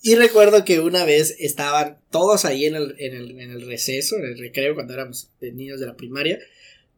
Y 0.04 0.16
recuerdo 0.16 0.66
que 0.66 0.80
una 0.80 1.06
vez 1.06 1.36
estaban 1.38 2.00
todos 2.10 2.44
ahí 2.46 2.66
en 2.66 2.74
el, 2.74 2.96
en 2.98 3.16
el, 3.16 3.40
en 3.40 3.52
el 3.52 3.68
receso, 3.68 4.18
en 4.18 4.26
el 4.26 4.40
recreo, 4.40 4.74
cuando 4.74 4.94
éramos 4.96 5.30
niños 5.42 5.80
de 5.80 5.86
la 5.86 5.96
primaria, 5.96 6.40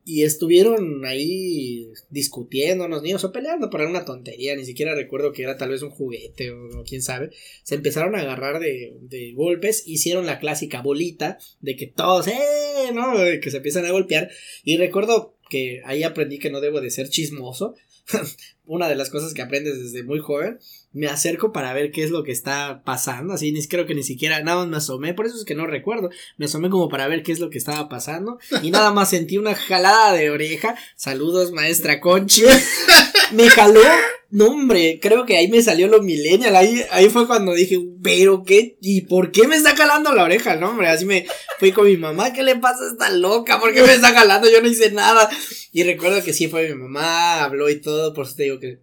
y 0.05 0.23
estuvieron 0.23 1.05
ahí 1.05 1.87
discutiendo 2.09 2.87
los 2.87 3.01
niños 3.01 3.23
o 3.23 3.31
peleando 3.31 3.69
por 3.69 3.81
alguna 3.81 4.05
tontería, 4.05 4.55
ni 4.55 4.65
siquiera 4.65 4.95
recuerdo 4.95 5.31
que 5.31 5.43
era 5.43 5.57
tal 5.57 5.69
vez 5.69 5.81
un 5.81 5.91
juguete 5.91 6.51
o, 6.51 6.79
o 6.79 6.83
quién 6.83 7.01
sabe. 7.01 7.29
Se 7.63 7.75
empezaron 7.75 8.15
a 8.15 8.21
agarrar 8.21 8.59
de, 8.59 8.97
de 9.01 9.31
golpes, 9.33 9.83
hicieron 9.85 10.25
la 10.25 10.39
clásica 10.39 10.81
bolita 10.81 11.37
de 11.61 11.75
que 11.75 11.87
todos, 11.87 12.27
¡eh! 12.27 12.91
¿no? 12.93 13.13
Que 13.41 13.51
se 13.51 13.57
empiezan 13.57 13.85
a 13.85 13.91
golpear. 13.91 14.29
Y 14.63 14.77
recuerdo 14.77 15.37
que 15.49 15.81
ahí 15.85 16.03
aprendí 16.03 16.39
que 16.39 16.49
no 16.49 16.61
debo 16.61 16.81
de 16.81 16.89
ser 16.89 17.09
chismoso. 17.09 17.75
Una 18.65 18.87
de 18.87 18.95
las 18.95 19.09
cosas 19.09 19.33
que 19.33 19.41
aprendes 19.41 19.81
desde 19.81 20.03
muy 20.03 20.19
joven. 20.19 20.59
Me 20.93 21.07
acerco 21.07 21.51
para 21.51 21.73
ver 21.73 21.91
qué 21.91 22.03
es 22.03 22.11
lo 22.11 22.23
que 22.23 22.31
está 22.31 22.83
pasando. 22.85 23.33
Así 23.33 23.51
ni 23.51 23.65
creo 23.67 23.85
que 23.85 23.95
ni 23.95 24.03
siquiera 24.03 24.41
nada 24.41 24.59
más 24.59 24.67
me 24.67 24.77
asomé. 24.77 25.13
Por 25.13 25.25
eso 25.25 25.35
es 25.35 25.45
que 25.45 25.55
no 25.55 25.67
recuerdo. 25.67 26.09
Me 26.37 26.45
asomé 26.45 26.69
como 26.69 26.87
para 26.89 27.07
ver 27.07 27.23
qué 27.23 27.31
es 27.31 27.39
lo 27.39 27.49
que 27.49 27.57
estaba 27.57 27.89
pasando. 27.89 28.39
Y 28.61 28.71
nada 28.71 28.91
más 28.91 29.09
sentí 29.09 29.37
una 29.37 29.55
jalada 29.55 30.13
de 30.13 30.29
oreja. 30.29 30.75
Saludos, 30.95 31.51
maestra 31.51 31.99
Conchi. 31.99 32.43
Me 33.31 33.49
jaló. 33.49 33.81
No, 34.29 34.47
hombre, 34.47 34.99
creo 34.99 35.25
que 35.25 35.37
ahí 35.37 35.47
me 35.47 35.61
salió 35.61 35.87
lo 35.87 36.01
millennial. 36.01 36.55
Ahí, 36.55 36.83
ahí 36.89 37.09
fue 37.09 37.27
cuando 37.27 37.53
dije, 37.53 37.79
pero 38.01 38.43
qué, 38.43 38.77
y 38.81 39.01
por 39.01 39.31
qué 39.31 39.47
me 39.47 39.55
está 39.55 39.75
jalando 39.75 40.11
la 40.11 40.23
oreja, 40.23 40.55
no, 40.55 40.71
hombre. 40.71 40.87
Así 40.87 41.05
me 41.05 41.27
fui 41.59 41.71
con 41.71 41.85
mi 41.85 41.97
mamá, 41.97 42.33
¿qué 42.33 42.41
le 42.41 42.55
pasa 42.55 42.83
a 42.83 42.91
esta 42.91 43.09
loca? 43.11 43.59
¿Por 43.59 43.73
qué 43.73 43.83
me 43.83 43.93
está 43.93 44.11
jalando? 44.11 44.49
Yo 44.49 44.61
no 44.61 44.67
hice 44.67 44.91
nada. 44.91 45.29
Y 45.71 45.83
recuerdo 45.83 46.23
que 46.23 46.33
sí 46.33 46.47
fue 46.47 46.67
mi 46.67 46.75
mamá, 46.75 47.43
habló 47.43 47.69
y 47.69 47.79
todo, 47.79 48.13
por 48.13 48.25
eso 48.25 48.35
te 48.35 48.43
digo 48.43 48.59
que 48.59 48.79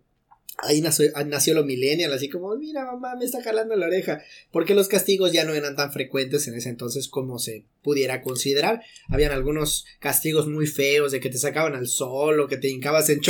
Ahí 0.63 0.81
nació, 0.81 1.11
ah, 1.15 1.25
nació 1.25 1.55
lo 1.55 1.65
millennial, 1.65 2.13
así 2.13 2.29
como, 2.29 2.55
mira 2.57 2.85
mamá, 2.85 3.17
me 3.17 3.25
está 3.25 3.43
jalando 3.43 3.77
la 3.77 3.87
oreja, 3.87 4.23
porque 4.51 4.75
los 4.75 4.89
castigos 4.89 5.33
ya 5.33 5.45
no 5.45 5.55
eran 5.55 5.77
tan 5.77 5.93
frecuentes 5.93 6.47
en 6.49 6.55
ese 6.55 6.69
entonces 6.69 7.09
como 7.09 7.39
se 7.39 7.65
pudiera 7.83 8.23
considerar. 8.23 8.83
Habían 9.09 9.33
algunos 9.33 9.87
castigos 10.01 10.47
muy 10.47 10.67
feos 10.67 11.13
de 11.13 11.21
que 11.21 11.31
te 11.31 11.39
sacaban 11.39 11.75
al 11.75 11.89
sol 11.89 12.41
o 12.41 12.49
que 12.49 12.57
te 12.57 12.69
hincabas 12.69 13.09
en, 13.09 13.21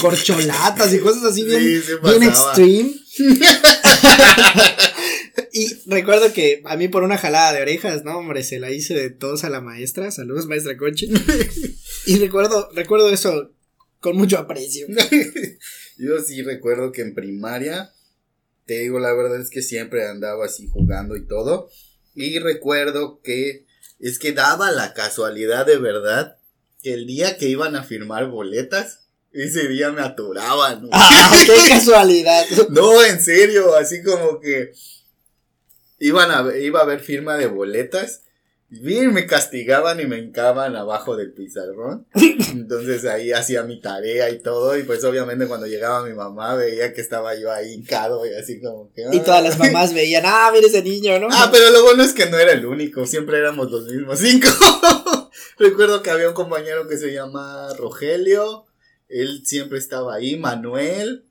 corcholatas 0.00 0.92
y 0.92 0.98
cosas 0.98 1.24
así 1.24 1.44
bien, 1.44 1.82
Sí, 1.82 1.92
bien 2.02 2.22
extreme. 2.22 2.94
y 5.52 5.68
recuerdo 5.86 6.32
que 6.32 6.62
a 6.64 6.76
mí 6.76 6.88
por 6.88 7.02
una 7.02 7.18
jalada 7.18 7.52
de 7.52 7.62
orejas, 7.62 8.04
no 8.04 8.18
hombre, 8.18 8.42
se 8.42 8.58
la 8.58 8.70
hice 8.70 8.94
de 8.94 9.10
todos 9.10 9.44
a 9.44 9.50
la 9.50 9.60
maestra, 9.60 10.10
saludos 10.10 10.46
maestra 10.46 10.76
Conchi. 10.76 11.10
y 12.06 12.18
recuerdo, 12.18 12.68
recuerdo 12.74 13.10
eso 13.10 13.50
con 14.00 14.16
mucho 14.16 14.38
aprecio. 14.38 14.86
Yo 15.98 16.20
sí 16.20 16.42
recuerdo 16.42 16.92
que 16.92 17.02
en 17.02 17.14
primaria, 17.14 17.92
te 18.66 18.80
digo, 18.80 18.98
la 18.98 19.12
verdad 19.14 19.40
es 19.40 19.50
que 19.50 19.62
siempre 19.62 20.06
andaba 20.06 20.46
así 20.46 20.68
jugando 20.68 21.16
y 21.16 21.26
todo. 21.26 21.68
Y 22.14 22.38
recuerdo 22.38 23.20
que 23.22 23.66
es 24.00 24.18
que 24.18 24.32
daba 24.32 24.70
la 24.70 24.94
casualidad 24.94 25.66
de 25.66 25.78
verdad 25.78 26.38
que 26.82 26.92
el 26.94 27.06
día 27.06 27.38
que 27.38 27.48
iban 27.48 27.76
a 27.76 27.82
firmar 27.82 28.28
boletas, 28.28 29.06
ese 29.32 29.68
día 29.68 29.90
me 29.90 30.02
aturaban. 30.02 30.82
¿no? 30.82 30.88
¡Ah, 30.92 31.32
qué 31.46 31.56
casualidad! 31.68 32.44
No, 32.70 33.02
en 33.02 33.20
serio, 33.20 33.74
así 33.74 34.02
como 34.02 34.40
que 34.40 34.72
iban 35.98 36.30
a, 36.30 36.56
iba 36.56 36.80
a 36.80 36.82
haber 36.82 37.00
firma 37.00 37.36
de 37.36 37.46
boletas. 37.46 38.22
Bien, 38.70 39.12
me 39.12 39.26
castigaban 39.26 40.00
y 40.00 40.06
me 40.06 40.18
hincaban 40.18 40.74
abajo 40.74 41.16
del 41.16 41.32
pizarrón. 41.32 42.06
Entonces 42.52 43.04
ahí 43.04 43.30
hacía 43.30 43.62
mi 43.62 43.80
tarea 43.80 44.30
y 44.30 44.40
todo. 44.40 44.76
Y 44.76 44.82
pues 44.82 45.04
obviamente 45.04 45.46
cuando 45.46 45.66
llegaba 45.66 46.04
mi 46.04 46.12
mamá 46.14 46.54
veía 46.56 46.92
que 46.92 47.00
estaba 47.00 47.34
yo 47.36 47.52
ahí 47.52 47.72
hincado 47.74 48.26
y 48.26 48.34
así 48.34 48.60
como 48.60 48.90
que. 48.92 49.04
Y 49.12 49.20
todas 49.20 49.44
las 49.44 49.58
mamás 49.58 49.94
veían, 49.94 50.24
ah, 50.26 50.50
mira 50.52 50.66
ese 50.66 50.82
niño, 50.82 51.20
¿no? 51.20 51.28
Ah, 51.30 51.50
pero 51.52 51.70
lo 51.70 51.82
bueno 51.84 52.02
es 52.02 52.12
que 52.14 52.26
no 52.26 52.38
era 52.38 52.52
el 52.52 52.66
único, 52.66 53.06
siempre 53.06 53.38
éramos 53.38 53.70
los 53.70 53.84
mismos 53.86 54.18
cinco. 54.18 54.48
Recuerdo 55.58 56.02
que 56.02 56.10
había 56.10 56.28
un 56.28 56.34
compañero 56.34 56.88
que 56.88 56.96
se 56.96 57.12
llama 57.12 57.68
Rogelio, 57.78 58.64
él 59.08 59.42
siempre 59.44 59.78
estaba 59.78 60.14
ahí, 60.16 60.36
Manuel. 60.36 61.26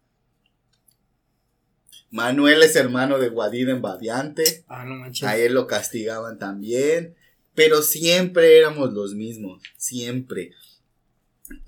Manuel 2.10 2.62
es 2.64 2.76
hermano 2.76 3.18
de 3.18 3.30
Guadid 3.30 3.70
en 3.70 3.82
Baviante, 3.82 4.64
Ah, 4.68 4.86
no 4.86 4.96
manches. 4.96 5.28
a 5.28 5.36
él 5.36 5.54
lo 5.56 5.66
castigaban 5.68 6.38
también, 6.38 7.16
pero 7.56 7.82
siempre 7.82 8.58
éramos 8.58 8.94
los 8.94 9.16
mismos, 9.16 9.62
siempre. 9.78 10.52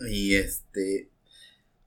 Y 0.10 0.36
este, 0.36 1.10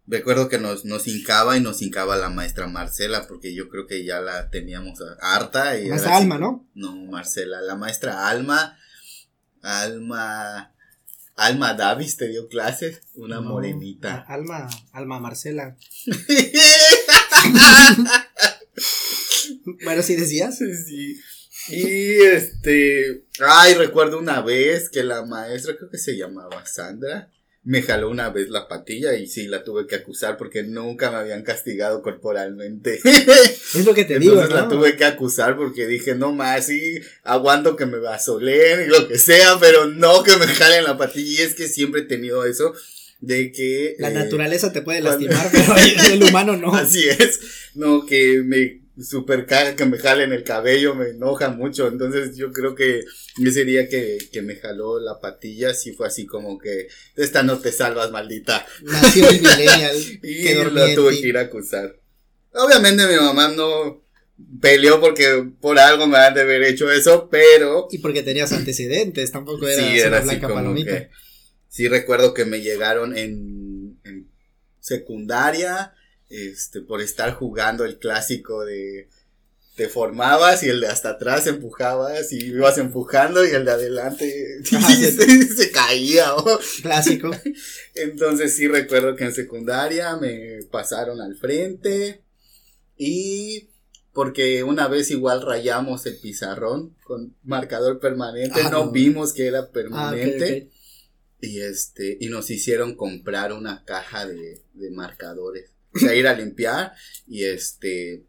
recuerdo 0.07 0.49
que 0.49 0.59
nos, 0.59 0.84
nos 0.84 1.07
hincaba 1.07 1.57
y 1.57 1.61
nos 1.61 1.82
hincaba 1.82 2.16
la 2.16 2.30
maestra 2.30 2.66
Marcela, 2.66 3.26
porque 3.26 3.55
yo 3.55 3.68
creo 3.68 3.86
que 3.86 4.05
ya 4.05 4.20
la 4.20 4.51
teníamos 4.51 5.01
harta. 5.20 5.78
Y 5.78 5.88
Maestra 5.88 6.14
así 6.14 6.22
Alma, 6.22 6.38
¿no? 6.38 6.68
no, 6.74 6.94
Marcela, 7.07 7.61
la 7.61 7.76
maestra 7.76 8.28
Alma, 8.28 8.78
Alma, 9.62 10.74
Alma 11.34 11.74
Davis 11.74 12.16
te 12.16 12.28
dio 12.28 12.49
clases, 12.49 13.03
una 13.14 13.36
No, 13.36 13.51
morenita. 13.51 14.24
Alma, 14.28 14.68
Alma 14.92 15.20
Marcela. 15.20 15.76
Bueno, 19.84 20.03
sí 20.03 20.16
decías. 20.16 20.59
sí. 20.59 21.20
Y 21.71 22.21
este, 22.23 23.25
ay, 23.41 23.75
recuerdo 23.75 24.19
una 24.19 24.41
vez 24.41 24.89
que 24.89 25.03
la 25.05 25.25
maestra, 25.25 25.77
creo 25.77 25.91
que 25.91 25.99
se 25.99 26.16
llamaba 26.16 26.64
Sandra, 26.66 27.31
me 27.64 27.83
jaló 27.83 28.09
una 28.09 28.31
vez 28.31 28.49
la 28.49 28.66
patilla 28.66 29.14
y 29.14 29.27
sí, 29.27 29.47
la 29.47 29.62
tuve 29.62 29.87
que 29.87 29.97
acusar 29.97 30.39
porque 30.39 30.62
nunca 30.62 31.11
me 31.11 31.19
habían 31.19 31.43
castigado 31.43 32.01
corporalmente. 32.03 33.01
Es 33.05 33.85
lo 33.85 33.93
que 33.93 34.05
te 34.07 34.19
digo, 34.19 34.33
Entonces 34.33 34.55
¿no? 34.55 34.62
la 34.62 34.69
tuve 34.69 34.97
que 34.97 35.05
acusar 35.05 35.57
porque 35.57 35.87
dije, 35.87 36.14
no 36.14 36.33
más, 36.33 36.66
sí, 36.66 37.01
aguanto 37.25 37.77
que 37.77 37.85
me 37.85 37.99
vasoleen 37.99 38.85
y 38.85 38.87
lo 38.87 39.07
que 39.07 39.19
sea, 39.19 39.59
pero 39.61 39.87
no 39.87 40.23
que 40.23 40.37
me 40.37 40.47
jalen 40.47 40.85
la 40.85 40.97
patilla. 40.97 41.43
Y 41.43 41.45
es 41.45 41.55
que 41.55 41.69
siempre 41.69 42.03
he 42.03 42.05
tenido 42.05 42.47
eso 42.47 42.73
de 43.21 43.53
que... 43.53 43.97
La 43.99 44.11
eh, 44.11 44.14
naturaleza 44.14 44.73
te 44.73 44.81
puede 44.81 45.03
cuando- 45.03 45.27
lastimar, 45.27 45.51
pero 45.53 46.14
el 46.14 46.23
humano 46.31 46.57
no. 46.57 46.75
Así 46.75 47.07
es, 47.07 47.41
no, 47.75 48.07
que 48.07 48.41
me 48.43 48.81
super 49.03 49.46
caga 49.46 49.76
que 49.76 49.84
me 49.84 49.99
jalen 49.99 50.32
el 50.32 50.44
cabello, 50.44 50.94
me 50.94 51.11
enoja 51.11 51.51
mucho. 51.51 51.88
Entonces 51.88 52.36
yo 52.36 52.53
creo 52.53 52.74
que 52.74 53.05
ese 53.44 53.64
día 53.64 53.88
que, 53.88 54.18
que 54.32 54.42
me 54.42 54.57
jaló 54.57 54.99
la 55.01 55.20
patilla, 55.20 55.74
sí 55.74 55.92
fue 55.92 56.07
así 56.09 56.26
como 56.26 56.59
que, 56.59 56.88
de 57.16 57.24
esta 57.24 57.42
no 57.42 57.59
te 57.59 57.72
salvas, 57.72 58.11
maldita. 58.11 58.66
Nació 58.82 59.28
el 59.28 59.40
millennial. 59.40 59.96
Y 60.22 60.49
en 60.49 60.94
tuve 60.94 61.20
que 61.20 61.28
ir 61.28 61.38
a 61.38 61.42
acusar. 61.42 61.96
Obviamente 62.53 63.07
mi 63.07 63.16
mamá 63.16 63.49
no 63.49 64.03
peleó 64.61 65.01
porque 65.01 65.49
por 65.61 65.78
algo 65.78 66.07
me 66.07 66.18
han 66.18 66.34
de 66.34 66.42
haber 66.42 66.62
hecho 66.62 66.90
eso, 66.90 67.28
pero 67.30 67.88
Y 67.90 67.99
porque 67.99 68.22
tenías 68.22 68.53
antecedentes, 68.53 69.32
tampoco 69.32 69.66
era 69.68 69.82
sí 69.82 69.88
una 69.88 69.96
era 69.96 70.20
blanca 70.20 70.49
palomita. 70.49 70.99
que 70.99 71.11
sí 71.68 71.88
recuerdo 71.88 72.34
que 72.34 72.44
me 72.44 72.61
llegaron 72.61 73.16
en, 73.16 73.99
en 74.05 74.30
secundaria 74.80 75.92
este 76.31 76.81
por 76.83 77.01
estar 77.01 77.33
jugando 77.35 77.85
el 77.85 77.99
clásico 77.99 78.64
de 78.64 79.09
te 79.76 79.89
formabas 79.89 80.64
y 80.64 80.68
el 80.68 80.81
de 80.81 80.89
hasta 80.89 81.11
atrás 81.11 81.47
empujabas 81.47 82.33
y 82.33 82.47
ibas 82.47 82.79
empujando 82.79 83.47
y 83.47 83.51
el 83.51 83.64
de 83.64 83.70
adelante 83.70 84.59
Ajá, 84.76 84.95
se, 84.95 85.47
se 85.47 85.70
caía 85.72 86.35
¿o? 86.35 86.59
Clásico. 86.83 87.31
Entonces 87.95 88.57
sí 88.57 88.66
recuerdo 88.66 89.14
que 89.14 89.24
en 89.24 89.33
secundaria 89.35 90.16
me 90.16 90.64
pasaron 90.70 91.20
al 91.20 91.37
frente 91.37 92.22
y 92.97 93.68
porque 94.12 94.64
una 94.64 94.89
vez 94.89 95.12
igual 95.12 95.43
rayamos 95.43 96.05
el 96.07 96.16
pizarrón 96.18 96.97
con 97.05 97.37
marcador 97.45 98.01
permanente, 98.01 98.61
Ah, 98.64 98.70
no, 98.70 98.87
no. 98.87 98.91
vimos 98.91 99.33
que 99.33 99.47
era 99.47 99.61
Ah, 99.61 99.70
permanente 99.72 100.70
y 101.41 101.61
este 101.61 102.16
y 102.20 102.29
nos 102.31 102.51
hicieron 102.51 102.97
comprar 102.97 103.53
una 103.53 103.85
caja 103.85 104.26
de, 104.26 104.61
de 104.74 104.91
marcadores, 104.91 105.70
o 105.99 106.01
sea, 106.01 106.14
ir 106.14 106.26
a 106.26 106.34
limpiar 106.34 106.92
y 107.26 107.44
este 107.44 108.22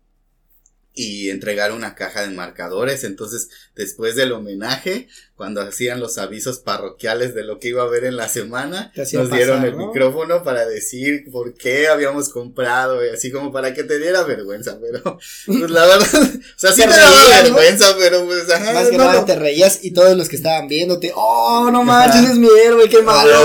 y 0.99 1.29
entregar 1.29 1.71
una 1.71 1.95
caja 1.95 2.23
de 2.23 2.29
marcadores. 2.31 3.05
Entonces, 3.05 3.49
después 3.73 4.15
del 4.17 4.33
homenaje, 4.33 5.07
cuando 5.35 5.61
hacían 5.61 6.01
los 6.01 6.17
avisos 6.17 6.59
parroquiales 6.59 7.33
de 7.33 7.45
lo 7.45 7.57
que 7.57 7.69
iba 7.69 7.83
a 7.83 7.85
haber 7.85 8.03
en 8.03 8.17
la 8.17 8.27
semana, 8.27 8.91
nos 9.13 9.31
dieron 9.31 9.63
el 9.63 9.77
¿no? 9.77 9.87
micrófono 9.87 10.43
para 10.43 10.65
decir 10.65 11.23
por 11.31 11.53
qué 11.53 11.87
habíamos 11.87 12.27
comprado, 12.27 13.05
y 13.05 13.07
así 13.07 13.31
como 13.31 13.53
para 13.53 13.73
que 13.73 13.85
te 13.85 13.97
diera 13.97 14.23
vergüenza, 14.23 14.77
pero 14.81 15.17
pues 15.45 15.71
la 15.71 15.85
verdad, 15.85 16.07
o 16.11 16.59
sea, 16.59 16.73
sí 16.73 16.81
Te 16.81 16.87
te 16.89 16.93
daba 16.97 17.09
reías, 17.09 17.49
¿no? 17.49 17.55
vergüenza, 17.55 17.95
pero 17.97 18.25
pues 18.25 18.49
ajá, 18.49 18.73
Más 18.73 18.89
que 18.89 18.97
no 18.97 19.05
nada 19.05 19.25
te 19.25 19.35
reías 19.37 19.79
y 19.81 19.91
todos 19.91 20.17
los 20.17 20.27
que 20.27 20.35
estaban 20.35 20.67
viéndote, 20.67 21.13
oh, 21.15 21.69
no 21.71 21.85
manches, 21.85 22.31
es 22.31 22.35
mi 22.35 22.49
héroe, 22.65 22.89
qué 22.89 23.01
malo. 23.01 23.39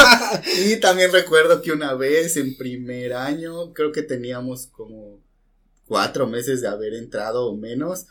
y 0.66 0.76
también 0.76 1.12
recuerdo 1.12 1.60
que 1.60 1.72
una 1.72 1.92
vez 1.92 2.38
en 2.38 2.56
primer 2.56 3.12
año, 3.12 3.74
creo 3.74 3.92
que 3.92 4.02
teníamos 4.02 4.68
como 4.68 5.27
cuatro 5.88 6.26
meses 6.26 6.60
de 6.60 6.68
haber 6.68 6.94
entrado 6.94 7.46
o 7.46 7.56
menos, 7.56 8.06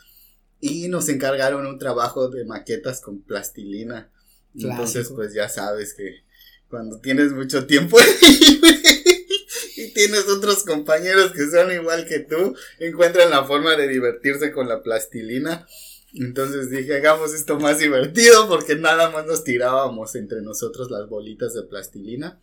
y 0.60 0.88
nos 0.88 1.08
encargaron 1.08 1.66
un 1.66 1.78
trabajo 1.78 2.28
de 2.28 2.44
maquetas 2.44 3.00
con 3.00 3.22
plastilina. 3.22 4.10
Entonces, 4.54 5.10
pues 5.14 5.32
ya 5.32 5.48
sabes 5.48 5.94
que 5.94 6.24
cuando 6.68 7.00
tienes 7.00 7.32
mucho 7.32 7.66
tiempo 7.66 7.96
y 9.76 9.92
tienes 9.94 10.28
otros 10.28 10.64
compañeros 10.64 11.32
que 11.32 11.48
son 11.48 11.72
igual 11.72 12.06
que 12.06 12.18
tú, 12.18 12.56
encuentran 12.80 13.30
la 13.30 13.44
forma 13.44 13.76
de 13.76 13.88
divertirse 13.88 14.52
con 14.52 14.68
la 14.68 14.82
plastilina. 14.82 15.66
Entonces 16.14 16.70
dije, 16.70 16.96
hagamos 16.96 17.34
esto 17.34 17.60
más 17.60 17.78
divertido 17.78 18.48
porque 18.48 18.74
nada 18.74 19.10
más 19.10 19.26
nos 19.26 19.44
tirábamos 19.44 20.14
entre 20.16 20.42
nosotros 20.42 20.90
las 20.90 21.08
bolitas 21.08 21.54
de 21.54 21.62
plastilina 21.62 22.40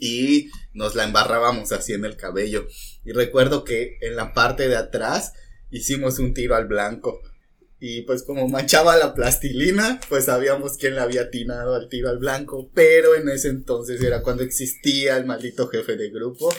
y 0.00 0.50
nos 0.72 0.94
la 0.94 1.04
embarrábamos 1.04 1.72
así 1.72 1.92
en 1.92 2.04
el 2.04 2.16
cabello. 2.16 2.66
Y 3.04 3.12
recuerdo 3.12 3.64
que 3.64 3.98
en 4.00 4.16
la 4.16 4.32
parte 4.32 4.68
de 4.68 4.76
atrás 4.76 5.32
hicimos 5.70 6.18
un 6.18 6.34
tiro 6.34 6.54
al 6.54 6.66
blanco. 6.66 7.20
Y 7.80 8.02
pues 8.02 8.22
como 8.22 8.46
manchaba 8.46 8.96
la 8.96 9.12
plastilina, 9.12 10.00
pues 10.08 10.26
sabíamos 10.26 10.76
quién 10.76 10.94
le 10.94 11.00
había 11.00 11.22
atinado 11.22 11.74
al 11.74 11.88
tiro 11.88 12.10
al 12.10 12.18
blanco. 12.18 12.70
Pero 12.74 13.16
en 13.16 13.28
ese 13.28 13.48
entonces 13.48 14.00
era 14.02 14.22
cuando 14.22 14.44
existía 14.44 15.16
el 15.16 15.26
maldito 15.26 15.66
jefe 15.66 15.96
de 15.96 16.10
grupo. 16.10 16.54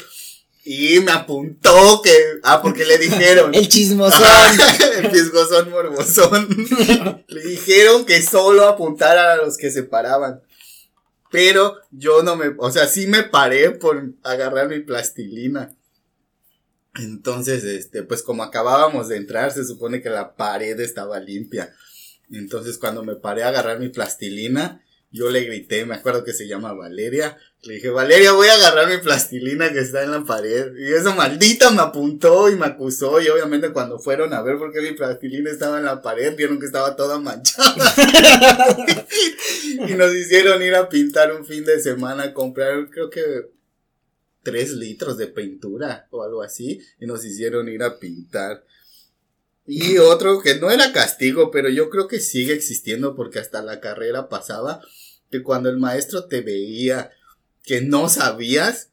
Y 0.66 1.00
me 1.02 1.12
apuntó 1.12 2.02
que... 2.02 2.12
Ah, 2.44 2.62
porque 2.62 2.86
le 2.86 2.98
dijeron... 2.98 3.54
El 3.54 3.68
chismosón. 3.68 4.22
el 4.98 5.12
fisgosón 5.12 5.70
morbosón. 5.70 6.48
Le 7.28 7.44
dijeron 7.44 8.06
que 8.06 8.22
solo 8.22 8.68
apuntaran 8.68 9.40
a 9.40 9.44
los 9.44 9.58
que 9.58 9.72
se 9.72 9.84
paraban. 9.84 10.42
Pero 11.34 11.82
yo 11.90 12.22
no 12.22 12.36
me, 12.36 12.54
o 12.60 12.70
sea, 12.70 12.86
sí 12.86 13.08
me 13.08 13.24
paré 13.24 13.72
por 13.72 14.14
agarrar 14.22 14.70
mi 14.70 14.82
plastilina. 14.82 15.76
Entonces, 16.94 17.64
este, 17.64 18.04
pues 18.04 18.22
como 18.22 18.44
acabábamos 18.44 19.08
de 19.08 19.18
entrar, 19.18 19.52
se 19.52 19.66
supone 19.66 20.04
que 20.04 20.12
la 20.12 20.36
pared 20.36 20.80
estaba 20.80 21.20
limpia. 21.20 21.74
Entonces, 22.30 22.78
cuando 22.78 23.04
me 23.04 23.16
paré 23.16 23.42
a 23.42 23.48
agarrar 23.48 23.80
mi 23.80 23.90
plastilina, 23.90 24.84
yo 25.14 25.30
le 25.30 25.42
grité, 25.42 25.86
me 25.86 25.94
acuerdo 25.94 26.24
que 26.24 26.34
se 26.34 26.48
llama 26.48 26.74
Valeria, 26.74 27.38
le 27.62 27.76
dije, 27.76 27.92
Valeria, 27.92 28.34
voy 28.34 28.48
a 28.48 28.56
agarrar 28.56 28.90
mi 28.90 28.98
plastilina 28.98 29.72
que 29.72 29.80
está 29.80 30.04
en 30.04 30.12
la 30.12 30.26
pared. 30.26 30.76
Y 30.76 30.92
esa 30.92 31.16
maldita 31.16 31.72
me 31.72 31.82
apuntó 31.82 32.50
y 32.50 32.56
me 32.56 32.66
acusó. 32.66 33.22
Y 33.22 33.30
obviamente 33.30 33.72
cuando 33.72 34.00
fueron 34.00 34.34
a 34.34 34.42
ver 34.42 34.58
por 34.58 34.74
qué 34.74 34.82
mi 34.82 34.92
plastilina 34.92 35.50
estaba 35.50 35.78
en 35.78 35.86
la 35.86 36.02
pared, 36.02 36.36
vieron 36.36 36.60
que 36.60 36.66
estaba 36.66 36.98
toda 36.98 37.20
manchada. 37.20 37.96
y 39.88 39.94
nos 39.94 40.14
hicieron 40.14 40.62
ir 40.62 40.76
a 40.76 40.90
pintar 40.90 41.32
un 41.32 41.46
fin 41.46 41.64
de 41.64 41.80
semana, 41.80 42.34
comprar, 42.34 42.90
creo 42.90 43.10
que 43.10 43.22
tres 44.42 44.72
litros 44.72 45.18
de 45.18 45.28
pintura 45.28 46.08
o 46.12 46.24
algo 46.24 46.42
así. 46.42 46.82
Y 47.00 47.06
nos 47.06 47.24
hicieron 47.24 47.70
ir 47.70 47.84
a 47.84 47.98
pintar. 47.98 48.66
Y 49.66 50.00
otro 50.00 50.42
que 50.42 50.56
no 50.56 50.70
era 50.70 50.92
castigo, 50.92 51.50
pero 51.50 51.70
yo 51.70 51.90
creo 51.90 52.10
que 52.10 52.20
sigue 52.20 52.54
existiendo 52.54 53.16
porque 53.16 53.40
hasta 53.40 53.62
la 53.62 53.80
carrera 53.80 54.28
pasaba 54.28 54.82
que 55.34 55.42
cuando 55.44 55.70
el 55.70 55.78
maestro 55.80 56.26
te 56.26 56.42
veía 56.42 57.10
que 57.64 57.82
no 57.82 58.08
sabías, 58.08 58.90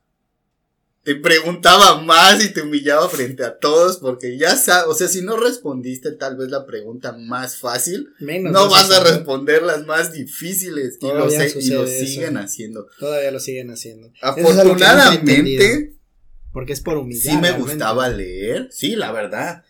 te 1.03 1.17
preguntaba 1.17 2.01
más 2.03 2.43
y 2.45 2.53
te 2.53 2.63
humillaba 2.63 3.09
frente 3.11 3.45
a 3.45 3.59
todos 3.59 3.99
porque 3.99 4.39
ya 4.39 4.57
sabes, 4.57 4.87
o 4.89 4.95
sea, 4.95 5.09
si 5.09 5.21
no 5.23 5.37
respondiste 5.37 6.13
tal 6.13 6.37
vez 6.37 6.49
la 6.51 6.65
pregunta 6.67 7.13
más 7.13 7.57
fácil, 7.59 8.09
Menos 8.21 8.53
no 8.53 8.69
vas 8.71 8.91
a 8.91 9.03
responder 9.05 9.63
las 9.63 9.85
más 9.87 10.13
difíciles 10.13 10.99
y 11.01 11.07
lo, 11.09 11.29
sé- 11.31 11.53
y 11.59 11.69
lo 11.71 11.85
sucede 11.87 11.97
eso. 12.03 12.07
siguen 12.07 12.37
haciendo. 12.39 12.87
Todavía 12.99 13.31
lo 13.31 13.41
siguen 13.41 13.71
haciendo. 13.71 14.09
Es 14.09 14.15
Afortunadamente, 14.23 15.95
Porque 16.53 16.73
es 16.73 16.81
por 16.81 16.97
humillar. 16.99 17.23
sí 17.23 17.37
me 17.37 17.49
realmente. 17.49 17.71
gustaba 17.73 18.09
leer, 18.09 18.69
sí, 18.73 18.97
la 18.97 19.13
verdad. 19.13 19.65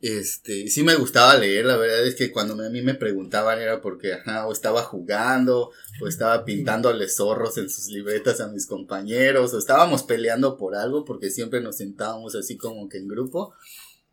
Este, 0.00 0.68
sí 0.68 0.82
me 0.82 0.94
gustaba 0.94 1.36
leer, 1.36 1.66
la 1.66 1.76
verdad 1.76 2.06
es 2.06 2.14
que 2.14 2.32
cuando 2.32 2.54
a 2.54 2.70
mí 2.70 2.80
me 2.80 2.94
preguntaban 2.94 3.60
era 3.60 3.82
porque, 3.82 4.14
ajá, 4.14 4.46
o 4.46 4.52
estaba 4.52 4.82
jugando, 4.82 5.72
o 6.00 6.08
estaba 6.08 6.46
pintándole 6.46 7.06
zorros 7.06 7.58
en 7.58 7.68
sus 7.68 7.88
libretas 7.88 8.40
a 8.40 8.48
mis 8.48 8.66
compañeros, 8.66 9.52
o 9.52 9.58
estábamos 9.58 10.02
peleando 10.02 10.56
por 10.56 10.74
algo, 10.74 11.04
porque 11.04 11.28
siempre 11.28 11.60
nos 11.60 11.76
sentábamos 11.76 12.34
así 12.34 12.56
como 12.56 12.88
que 12.88 12.96
en 12.96 13.08
grupo. 13.08 13.52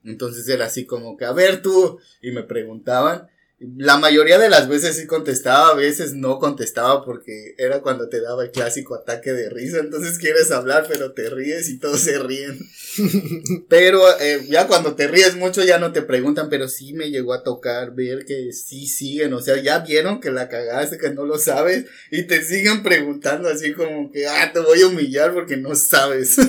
Entonces 0.03 0.47
era 0.49 0.65
así 0.65 0.85
como 0.85 1.15
que, 1.15 1.23
a 1.23 1.31
ver 1.31 1.61
tú, 1.61 1.99
y 2.21 2.31
me 2.31 2.43
preguntaban. 2.43 3.29
La 3.59 3.97
mayoría 3.97 4.37
de 4.37 4.49
las 4.49 4.69
veces 4.69 4.97
sí 4.97 5.07
contestaba, 5.07 5.69
a 5.69 5.73
veces 5.73 6.13
no 6.13 6.37
contestaba 6.37 7.03
porque 7.03 7.55
era 7.57 7.81
cuando 7.81 8.07
te 8.07 8.21
daba 8.21 8.43
el 8.43 8.51
clásico 8.51 8.93
ataque 8.93 9.33
de 9.33 9.49
risa, 9.49 9.79
entonces 9.79 10.19
quieres 10.19 10.51
hablar 10.51 10.85
pero 10.87 11.13
te 11.13 11.27
ríes 11.31 11.67
y 11.69 11.79
todos 11.79 12.01
se 12.01 12.19
ríen. 12.19 12.59
Pero 13.69 14.01
eh, 14.19 14.45
ya 14.49 14.67
cuando 14.67 14.95
te 14.95 15.07
ríes 15.07 15.35
mucho 15.35 15.63
ya 15.63 15.79
no 15.79 15.91
te 15.91 16.01
preguntan, 16.01 16.49
pero 16.49 16.67
sí 16.67 16.93
me 16.93 17.09
llegó 17.09 17.33
a 17.33 17.43
tocar 17.43 17.93
ver 17.95 18.25
que 18.25 18.51
sí 18.53 18.87
siguen, 18.87 19.33
o 19.33 19.41
sea, 19.41 19.61
ya 19.61 19.79
vieron 19.79 20.19
que 20.19 20.31
la 20.31 20.49
cagaste, 20.49 20.97
que 20.97 21.09
no 21.11 21.25
lo 21.25 21.37
sabes 21.37 21.85
y 22.11 22.23
te 22.23 22.43
siguen 22.43 22.83
preguntando 22.83 23.49
así 23.49 23.73
como 23.73 24.11
que, 24.11 24.27
ah, 24.27 24.51
te 24.53 24.59
voy 24.59 24.81
a 24.81 24.87
humillar 24.87 25.33
porque 25.33 25.57
no 25.57 25.75
sabes. 25.75 26.35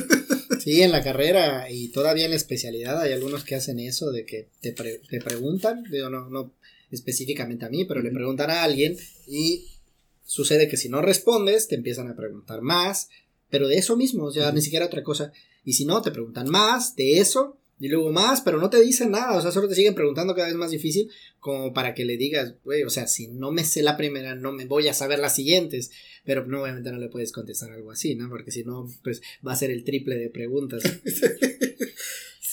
Sí, 0.61 0.82
en 0.82 0.92
la 0.92 1.02
carrera 1.04 1.70
y 1.70 1.88
todavía 1.92 2.24
en 2.24 2.30
la 2.32 2.36
especialidad 2.36 3.00
hay 3.00 3.12
algunos 3.12 3.44
que 3.44 3.54
hacen 3.54 3.78
eso 3.78 4.11
de 4.11 4.26
que 4.26 4.48
te, 4.61 4.72
pre- 4.72 5.00
te 5.09 5.20
preguntan, 5.20 5.84
digo, 5.90 6.11
no, 6.11 6.28
no 6.28 6.52
específicamente 6.91 7.66
a 7.66 7.68
mí, 7.68 7.84
pero 7.84 8.03
le 8.03 8.11
preguntan 8.11 8.51
a 8.51 8.62
alguien 8.62 8.97
y 9.26 9.66
sucede 10.24 10.68
que 10.68 10.76
si 10.76 10.89
no 10.89 11.03
respondes 11.03 11.68
te 11.68 11.74
empiezan 11.74 12.09
a 12.09 12.16
preguntar 12.16 12.62
más, 12.62 13.09
pero 13.51 13.68
de 13.68 13.76
eso 13.76 13.97
mismo, 13.97 14.24
o 14.24 14.30
sea, 14.30 14.53
ni 14.53 14.61
siquiera 14.61 14.86
otra 14.86 15.03
cosa. 15.03 15.32
Y 15.64 15.74
si 15.74 15.84
no, 15.84 16.03
te 16.03 16.11
preguntan 16.11 16.49
más 16.49 16.97
de 16.97 17.18
eso 17.18 17.59
y 17.80 17.89
luego 17.89 18.11
más, 18.11 18.41
pero 18.41 18.59
no 18.59 18.70
te 18.70 18.80
dicen 18.80 19.12
nada, 19.12 19.36
o 19.36 19.43
sea, 19.43 19.53
solo 19.53 19.68
te 19.68 19.74
siguen 19.74 19.95
preguntando 19.95 20.34
cada 20.34 20.49
vez 20.49 20.57
más 20.57 20.70
difícil 20.70 21.11
como 21.39 21.72
para 21.72 21.95
que 21.95 22.05
le 22.05 22.16
digas, 22.16 22.55
güey, 22.64 22.82
o 22.82 22.91
sea, 22.91 23.07
si 23.07 23.28
no 23.28 23.53
me 23.53 23.64
sé 23.64 23.82
la 23.82 23.97
primera, 23.97 24.34
no 24.34 24.53
me 24.53 24.66
voy 24.66 24.89
a 24.89 24.95
saber 24.95 25.20
las 25.20 25.36
siguientes, 25.36 25.91
pero 26.24 26.45
no, 26.45 26.62
obviamente 26.62 26.91
no 26.91 26.99
le 26.99 27.09
puedes 27.09 27.32
contestar 27.32 27.70
algo 27.70 27.93
así, 27.93 28.16
¿no? 28.16 28.28
Porque 28.28 28.51
si 28.51 28.64
no, 28.64 28.89
pues 29.03 29.22
va 29.47 29.53
a 29.53 29.57
ser 29.57 29.70
el 29.70 29.84
triple 29.84 30.16
de 30.16 30.28
preguntas. 30.28 30.82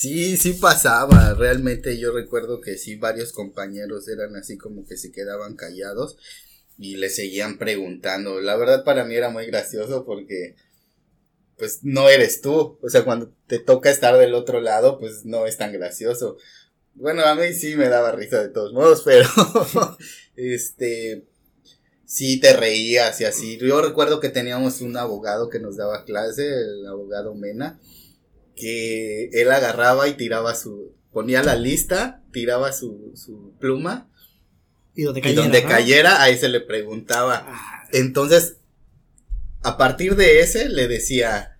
Sí, 0.06 0.38
sí 0.38 0.54
pasaba, 0.54 1.34
realmente 1.34 1.98
yo 1.98 2.12
recuerdo 2.12 2.62
que 2.62 2.78
sí, 2.78 2.96
varios 2.96 3.34
compañeros 3.34 4.08
eran 4.08 4.36
así 4.36 4.56
como 4.56 4.86
que 4.86 4.98
se 4.98 5.12
quedaban 5.12 5.56
callados 5.56 6.16
y 6.78 6.98
le 6.98 7.10
seguían 7.10 7.58
preguntando. 7.58 8.40
La 8.40 8.56
verdad 8.56 8.84
para 8.84 9.04
mí 9.04 9.16
era 9.16 9.32
muy 9.32 9.48
gracioso 9.48 10.06
porque 10.06 10.58
pues 11.58 11.80
no 11.82 12.08
eres 12.08 12.42
tú, 12.42 12.78
o 12.84 12.88
sea, 12.88 13.04
cuando 13.04 13.34
te 13.48 13.58
toca 13.58 13.90
estar 13.90 14.16
del 14.20 14.36
otro 14.36 14.62
lado, 14.62 15.00
pues 15.00 15.26
no 15.26 15.48
es 15.48 15.58
tan 15.58 15.74
gracioso. 15.74 16.38
Bueno, 16.94 17.24
a 17.26 17.34
mí 17.34 17.52
sí 17.54 17.76
me 17.76 17.90
daba 17.90 18.12
risa 18.12 18.44
de 18.44 18.50
todos 18.50 18.74
modos, 18.74 19.02
pero 19.06 19.28
este 20.36 21.26
sí 22.06 22.40
te 22.40 22.54
reías 22.54 23.20
y 23.22 23.24
así. 23.26 23.58
Yo 23.58 23.82
recuerdo 23.82 24.20
que 24.20 24.30
teníamos 24.30 24.82
un 24.82 24.98
abogado 24.98 25.50
que 25.50 25.60
nos 25.60 25.78
daba 25.78 26.06
clase, 26.06 26.48
el 26.48 26.86
abogado 26.86 27.34
Mena 27.34 27.80
que 28.56 29.30
él 29.34 29.52
agarraba 29.52 30.08
y 30.08 30.14
tiraba 30.14 30.56
su, 30.56 30.94
ponía 31.12 31.44
la 31.44 31.56
lista, 31.56 32.24
tiraba 32.32 32.74
su, 32.74 33.12
su 33.16 33.54
pluma 33.60 34.10
Y 34.96 35.04
donde 35.04 35.20
y 35.20 35.24
cayera, 35.24 35.42
donde 35.42 35.62
¿no? 35.62 35.70
cayera 35.70 36.22
ahí 36.22 36.38
se 36.38 36.50
le 36.50 36.62
preguntaba. 36.62 37.46
Ah, 37.48 37.88
Entonces, 37.92 38.58
a 39.64 39.78
partir 39.78 40.16
de 40.16 40.40
ese 40.40 40.70
le 40.70 40.88
decía, 40.88 41.58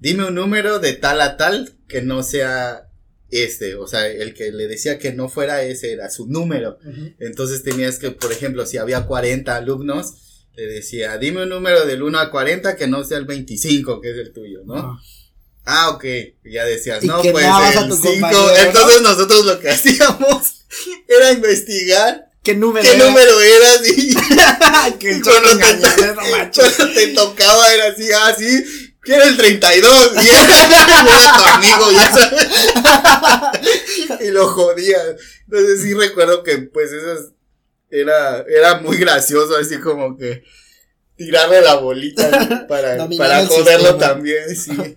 dime 0.00 0.26
un 0.26 0.34
número 0.34 0.78
de 0.78 0.92
tal 0.92 1.20
a 1.20 1.36
tal 1.36 1.72
que 1.88 2.02
no 2.02 2.22
sea 2.22 2.88
este, 3.32 3.76
o 3.76 3.86
sea, 3.86 4.06
el 4.06 4.34
que 4.34 4.52
le 4.52 4.68
decía 4.68 4.98
que 4.98 5.14
no 5.14 5.30
fuera 5.30 5.62
ese 5.62 5.92
era 5.92 6.10
su 6.10 6.26
número. 6.26 6.78
Entonces 7.18 7.62
tenías 7.62 7.98
que, 7.98 8.10
por 8.10 8.30
ejemplo, 8.30 8.66
si 8.66 8.76
había 8.76 9.06
40 9.06 9.56
alumnos, 9.56 10.46
le 10.54 10.66
decía, 10.66 11.16
dime 11.16 11.44
un 11.44 11.48
número 11.48 11.86
del 11.86 12.02
1 12.02 12.18
a 12.18 12.30
40 12.30 12.76
que 12.76 12.86
no 12.86 13.02
sea 13.04 13.16
el 13.16 13.24
25, 13.24 14.02
que 14.02 14.10
es 14.10 14.18
el 14.18 14.32
tuyo, 14.34 14.60
¿no? 14.66 15.00
Ah, 15.64 15.90
ok. 15.90 16.04
Ya 16.44 16.64
decías, 16.64 17.02
Y 17.04 17.06
no, 17.06 17.22
pues 17.22 17.44
el 17.44 17.88
tu 17.88 17.96
5. 17.96 18.08
compañero, 18.08 18.46
¿no? 18.46 18.56
Entonces 18.56 19.02
nosotros 19.02 19.44
lo 19.44 19.60
que 19.60 19.70
hacíamos 19.70 20.64
era 21.08 21.32
investigar 21.32 22.28
¿Qué 22.42 22.54
número? 22.56 22.84
qué 22.88 22.96
era? 22.96 23.06
número 23.06 23.40
eras 23.40 23.80
y 23.88 24.14
que 24.98 25.12
y 25.12 25.20
cuando, 25.20 25.56
te, 25.56 25.64
cuando 26.52 26.94
te 26.94 27.06
tocaba 27.14 27.72
era 27.72 27.86
así, 27.92 28.08
ah, 28.12 28.34
sí, 28.36 28.64
que 29.04 29.14
era 29.14 29.26
el 29.26 29.36
32. 29.36 30.12
Y 30.24 30.28
era, 30.28 30.64
era 30.64 31.36
tu 31.38 31.44
amigo, 31.44 31.92
ya 31.92 32.12
sabes. 32.12 32.48
y 34.22 34.30
lo 34.30 34.48
jodía. 34.48 34.98
Entonces 35.46 35.82
sí 35.82 35.94
recuerdo 35.94 36.42
que 36.42 36.58
pues 36.58 36.90
eso 36.90 37.32
era, 37.90 38.44
era 38.48 38.80
muy 38.80 38.96
gracioso, 38.96 39.56
así 39.56 39.78
como 39.78 40.16
que 40.16 40.42
tirarle 41.26 41.60
la 41.62 41.76
bolita 41.76 42.66
para, 42.68 43.08
para 43.16 43.46
joderlo 43.46 43.96
también, 43.96 44.54
sí. 44.56 44.72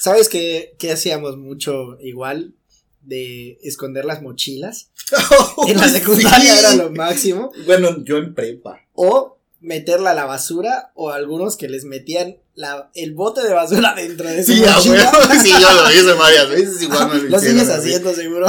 ¿Sabes 0.00 0.28
qué, 0.28 0.74
qué 0.78 0.92
hacíamos 0.92 1.36
mucho 1.36 1.98
igual? 2.00 2.52
De 3.00 3.58
esconder 3.62 4.04
las 4.04 4.22
mochilas. 4.22 4.88
En 5.68 5.78
la 5.78 5.88
secundaria 5.88 6.52
Sí. 6.54 6.58
era 6.58 6.74
lo 6.76 6.90
máximo. 6.90 7.52
Bueno, 7.66 8.02
yo 8.04 8.16
en 8.18 8.34
prepa. 8.34 8.80
O 8.94 9.38
meterla 9.60 10.10
a 10.10 10.14
la 10.14 10.24
basura. 10.24 10.90
O 10.94 11.10
algunos 11.10 11.56
que 11.56 11.68
les 11.68 11.84
metían 11.84 12.36
la, 12.54 12.90
el 12.94 13.14
bote 13.14 13.42
de 13.42 13.52
basura 13.52 13.94
dentro 13.94 14.28
de 14.28 14.44
su 14.44 14.52
Sí, 14.52 14.60
mochila. 14.60 15.12
sí, 15.42 15.50
yo 15.50 15.72
lo 15.72 15.90
hice 15.90 16.12
varias 16.14 16.48
veces, 16.48 16.82
igual 16.82 17.08
me 17.22 17.28
lo, 17.30 17.38
sigues 17.38 17.68
haciendo 17.68 18.14
seguro. 18.14 18.46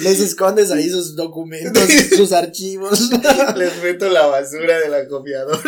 Les 0.00 0.20
escondes 0.20 0.70
ahí 0.70 0.88
sus 0.88 1.16
documentos, 1.16 1.82
sus 2.16 2.32
archivos. 2.32 3.10
Les 3.56 3.82
meto 3.82 4.08
la 4.08 4.26
basura 4.26 4.78
de 4.78 4.88
la 4.88 5.08
copiadora. 5.08 5.60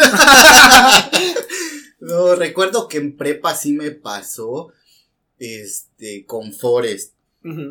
no, 2.01 2.35
recuerdo 2.35 2.89
que 2.89 2.99
en 2.99 3.16
prepa 3.16 3.55
sí 3.55 3.72
me 3.72 3.91
pasó, 3.91 4.72
este, 5.39 6.24
con 6.26 6.53
Forest, 6.53 7.14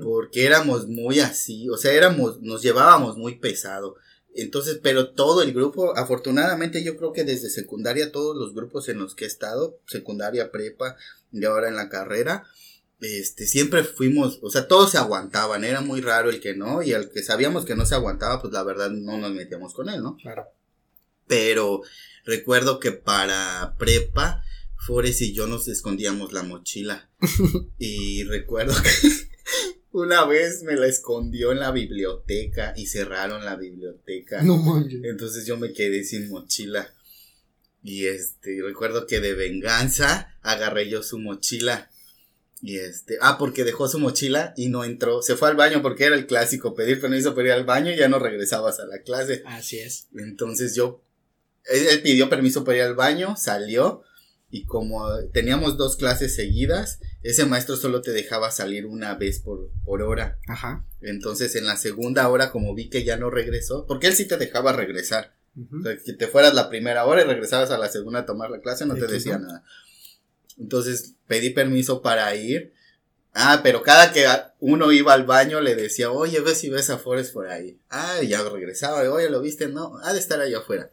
porque 0.04 0.46
éramos 0.46 0.88
muy 0.88 1.20
así, 1.20 1.70
o 1.70 1.78
sea, 1.78 1.94
éramos, 1.94 2.42
nos 2.42 2.64
llevábamos 2.64 3.18
muy 3.18 3.36
pesado. 3.36 3.96
Entonces, 4.34 4.80
pero 4.82 5.10
todo 5.10 5.42
el 5.42 5.52
grupo, 5.52 5.98
afortunadamente 5.98 6.84
yo 6.84 6.96
creo 6.96 7.12
que 7.12 7.24
desde 7.24 7.50
secundaria, 7.50 8.12
todos 8.12 8.38
los 8.38 8.54
grupos 8.54 8.88
en 8.88 9.00
los 9.00 9.16
que 9.16 9.26
he 9.26 9.28
estado, 9.28 9.80
secundaria, 9.88 10.52
prepa 10.52 10.96
y 11.32 11.44
ahora 11.46 11.70
en 11.70 11.76
la 11.76 11.90
carrera, 11.90 12.46
este, 13.00 13.46
siempre 13.46 13.84
fuimos, 13.84 14.40
o 14.42 14.50
sea, 14.50 14.68
todos 14.68 14.92
se 14.92 14.98
aguantaban, 14.98 15.64
era 15.64 15.82
muy 15.82 16.02
raro 16.02 16.30
el 16.30 16.40
que 16.40 16.56
no, 16.56 16.82
y 16.82 16.94
al 16.94 17.12
que 17.12 17.24
sabíamos 17.24 17.66
que 17.66 17.76
no 17.76 17.86
se 17.86 17.96
aguantaba, 17.96 18.42
pues 18.42 18.54
la 18.54 18.64
verdad 18.64 18.90
no 18.90 19.18
nos 19.18 19.32
metíamos 19.32 19.74
con 19.74 19.90
él, 19.90 20.02
¿no? 20.02 20.18
Claro. 20.18 20.46
Pero 21.28 21.82
recuerdo 22.26 22.80
que 22.80 22.92
para 22.92 23.76
prepa, 23.78 24.44
Forest 24.88 25.22
y 25.22 25.34
yo 25.34 25.48
nos 25.48 25.68
escondíamos 25.68 26.34
la 26.34 26.44
mochila. 26.44 27.10
y 27.78 28.24
recuerdo 28.24 28.74
que 28.82 28.90
una 29.92 30.26
vez 30.26 30.64
me 30.64 30.76
la 30.76 30.88
escondió 30.88 31.52
en 31.52 31.60
la 31.60 31.72
biblioteca 31.72 32.74
y 32.78 32.88
cerraron 32.88 33.44
la 33.44 33.56
biblioteca. 33.56 34.42
No 34.44 34.58
manches. 34.58 35.02
Entonces 35.04 35.46
yo 35.46 35.58
me 35.58 35.74
quedé 35.74 36.04
sin 36.04 36.30
mochila. 36.30 36.94
Y 37.84 38.06
este, 38.06 38.62
recuerdo 38.64 39.08
que 39.08 39.20
de 39.20 39.34
venganza 39.34 40.38
agarré 40.42 40.90
yo 40.90 41.04
su 41.04 41.20
mochila. 41.20 41.90
Y 42.62 42.78
este, 42.78 43.18
ah, 43.22 43.38
porque 43.38 43.64
dejó 43.64 43.88
su 43.88 44.00
mochila 44.00 44.54
y 44.58 44.70
no 44.70 44.84
entró. 44.84 45.22
Se 45.22 45.36
fue 45.36 45.50
al 45.50 45.56
baño 45.56 45.82
porque 45.82 46.06
era 46.06 46.16
el 46.16 46.26
clásico, 46.26 46.74
pedir 46.74 47.00
permiso 47.00 47.36
para 47.36 47.48
ir 47.48 47.54
al 47.54 47.66
baño 47.66 47.92
y 47.92 47.98
ya 47.98 48.10
no 48.10 48.20
regresabas 48.20 48.80
a 48.80 48.86
la 48.86 49.02
clase. 49.02 49.44
Así 49.46 49.80
es. 49.80 50.08
Entonces 50.16 50.76
yo, 50.76 51.04
él, 51.66 51.86
él 51.88 52.02
pidió 52.02 52.30
permiso 52.30 52.64
para 52.64 52.78
ir 52.78 52.84
al 52.84 52.96
baño, 52.96 53.36
salió 53.38 54.04
y 54.50 54.66
como 54.66 55.06
teníamos 55.34 55.78
dos 55.78 55.98
clases 55.98 56.36
seguidas, 56.36 57.00
ese 57.22 57.46
maestro 57.46 57.76
solo 57.76 58.02
te 58.02 58.12
dejaba 58.12 58.52
salir 58.52 58.86
una 58.86 59.16
vez 59.16 59.40
por, 59.40 59.70
por 59.84 60.02
hora. 60.02 60.40
Ajá. 60.48 60.86
Entonces 61.02 61.56
en 61.56 61.66
la 61.66 61.76
segunda 61.76 62.28
hora, 62.30 62.52
como 62.52 62.74
vi 62.74 62.90
que 62.90 63.04
ya 63.04 63.18
no 63.18 63.30
regresó, 63.30 63.86
porque 63.86 64.08
él 64.08 64.14
sí 64.14 64.26
te 64.26 64.38
dejaba 64.38 64.72
regresar. 64.72 65.36
Ujú. 65.56 65.80
O 65.80 65.84
sea, 65.84 65.98
que 65.98 66.14
te 66.14 66.28
fueras 66.28 66.54
la 66.54 66.70
primera 66.70 67.06
hora 67.06 67.22
y 67.22 67.26
regresabas 67.26 67.72
a 67.72 67.78
la 67.78 67.90
segunda 67.90 68.20
a 68.20 68.26
tomar 68.26 68.50
la 68.50 68.62
clase, 68.62 68.86
no 68.86 68.96
te 68.96 69.08
decía 69.08 69.38
nada. 69.38 69.64
Entonces 70.60 71.14
pedí 71.28 71.52
permiso 71.52 72.02
para 72.02 72.34
ir. 72.36 72.74
Ah, 73.34 73.62
pero 73.62 73.84
cada 73.84 74.12
que 74.12 74.26
uno 74.60 74.92
iba 74.92 75.14
al 75.14 75.26
baño 75.26 75.62
le 75.62 75.76
decía, 75.76 76.12
oye, 76.12 76.40
ve 76.40 76.56
si 76.56 76.70
ves 76.70 76.90
a 76.90 76.98
Forrest 76.98 77.34
por 77.34 77.48
ahí. 77.48 77.78
Ah, 77.90 78.22
ya 78.24 78.44
regresaba, 78.50 79.08
oye, 79.12 79.30
¿lo 79.30 79.42
viste? 79.42 79.68
No, 79.68 79.98
ha 80.04 80.14
de 80.14 80.20
estar 80.20 80.42
allá 80.42 80.60
afuera. 80.60 80.92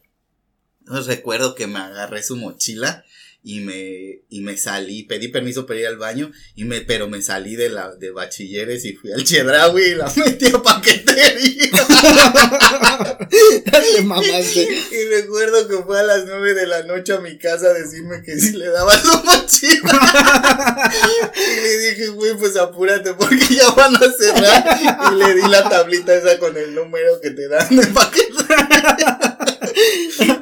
Entonces 0.81 1.07
recuerdo 1.07 1.55
que 1.55 1.67
me 1.67 1.79
agarré 1.79 2.23
su 2.23 2.37
mochila 2.37 3.05
y 3.47 3.61
me, 3.61 4.23
y 4.31 4.41
me 4.41 4.57
salí, 4.57 5.03
pedí 5.03 5.29
permiso 5.29 5.67
para 5.67 5.79
ir 5.79 5.87
al 5.87 5.99
baño, 5.99 6.33
y 6.57 6.65
me, 6.65 6.81
pero 6.81 7.11
me 7.11 7.21
salí 7.21 7.57
de 7.57 7.69
la, 7.69 7.95
de 7.95 8.11
bachilleres 8.11 8.87
y 8.87 8.95
fui 8.95 9.13
al 9.13 9.23
Chedraui 9.23 9.83
y 9.83 9.95
la 9.97 10.11
metí 10.17 10.47
a 10.47 10.63
paquetería. 10.63 11.71
Te 13.71 14.03
mamaste. 14.03 14.67
Y 14.91 15.05
recuerdo 15.11 15.69
que 15.69 15.77
fue 15.85 16.01
a 16.01 16.03
las 16.05 16.25
nueve 16.25 16.55
de 16.55 16.67
la 16.67 16.85
noche 16.85 17.13
a 17.13 17.21
mi 17.21 17.37
casa 17.37 17.67
a 17.67 17.75
decirme 17.75 18.23
que 18.23 18.39
si 18.41 18.53
le 18.53 18.71
daba 18.71 18.99
su 18.99 19.13
mochila. 19.23 20.93
y 21.37 21.63
le 21.63 21.79
dije, 21.79 22.07
güey, 22.09 22.35
pues 22.39 22.57
apúrate 22.57 23.13
porque 23.13 23.45
ya 23.51 23.71
van 23.73 23.95
a 23.97 24.11
cerrar. 24.19 25.13
Y 25.13 25.17
le 25.17 25.35
di 25.35 25.43
la 25.49 25.69
tablita 25.69 26.15
esa 26.15 26.39
con 26.39 26.57
el 26.57 26.75
número 26.75 27.21
que 27.21 27.31
te 27.31 27.47
dan 27.47 27.77
de 27.77 27.87
paquete. 27.89 28.33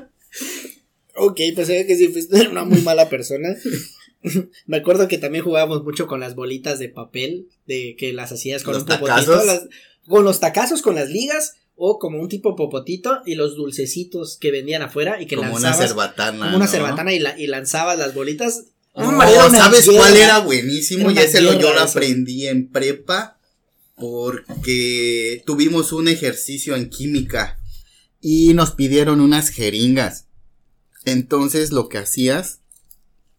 Ok, 1.25 1.41
pues 1.55 1.67
se 1.67 1.75
ve 1.75 1.87
que 1.87 1.97
sí 1.97 2.09
fuiste 2.09 2.49
una 2.51 2.65
muy 2.65 2.81
mala 2.83 3.09
persona. 3.09 3.49
Me 4.67 4.77
acuerdo 4.77 5.09
que 5.09 5.19
también 5.19 5.45
jugábamos 5.45 5.83
mucho 5.85 6.07
con 6.07 6.21
las 6.21 6.35
bolitas 6.35 6.79
de 6.79 6.89
papel, 6.89 7.49
de 7.67 7.97
que 7.99 8.13
las 8.13 8.31
hacías 8.33 8.63
con 8.63 8.75
¿Los 8.75 8.83
un 8.85 8.89
popotito, 8.89 9.45
las- 9.45 9.67
con 10.07 10.25
los 10.25 10.41
tacazos, 10.41 10.83
con 10.83 10.95
las 10.95 11.09
ligas, 11.09 11.55
o 11.75 11.99
como 11.99 12.21
un 12.21 12.29
tipo 12.29 12.55
popotito, 12.55 13.21
y 13.27 13.35
los 13.35 13.57
dulcecitos 13.57 14.37
que 14.41 14.51
vendían 14.51 14.83
afuera 14.83 15.21
y 15.21 15.27
que 15.27 15.37
Como 15.37 15.51
una 15.53 15.61
lanzabas, 15.61 15.89
cerbatana. 15.89 16.45
como 16.45 16.57
una 16.57 16.67
¿no? 16.67 16.71
cerbatana 16.71 17.13
y, 17.13 17.19
la, 17.19 17.39
y 17.39 17.47
lanzabas 17.49 17.99
las 17.99 18.15
bolitas. 18.15 18.65
No, 18.95 19.09
una 19.09 19.51
¿sabes 19.51 19.89
cuál 19.91 20.17
era 20.17 20.41
buenísimo? 20.41 21.03
Era 21.03 21.11
Y 21.11 21.13
una 21.15 21.23
ese 21.23 21.41
lo, 21.41 21.59
yo 21.59 21.73
lo 21.73 21.81
aprendí 21.81 22.47
en 22.47 22.69
prepa 22.69 23.39
porque 23.97 25.43
tuvimos 25.47 25.93
un 25.93 26.09
ejercicio 26.09 26.77
en 26.77 26.91
química 26.91 27.59
y 28.21 28.53
nos 28.55 28.73
pidieron 28.73 29.21
unas 29.21 29.49
jeringas. 29.51 30.27
Entonces 31.05 31.73
lo 31.73 31.89
que 31.89 31.99
hacías 31.99 32.61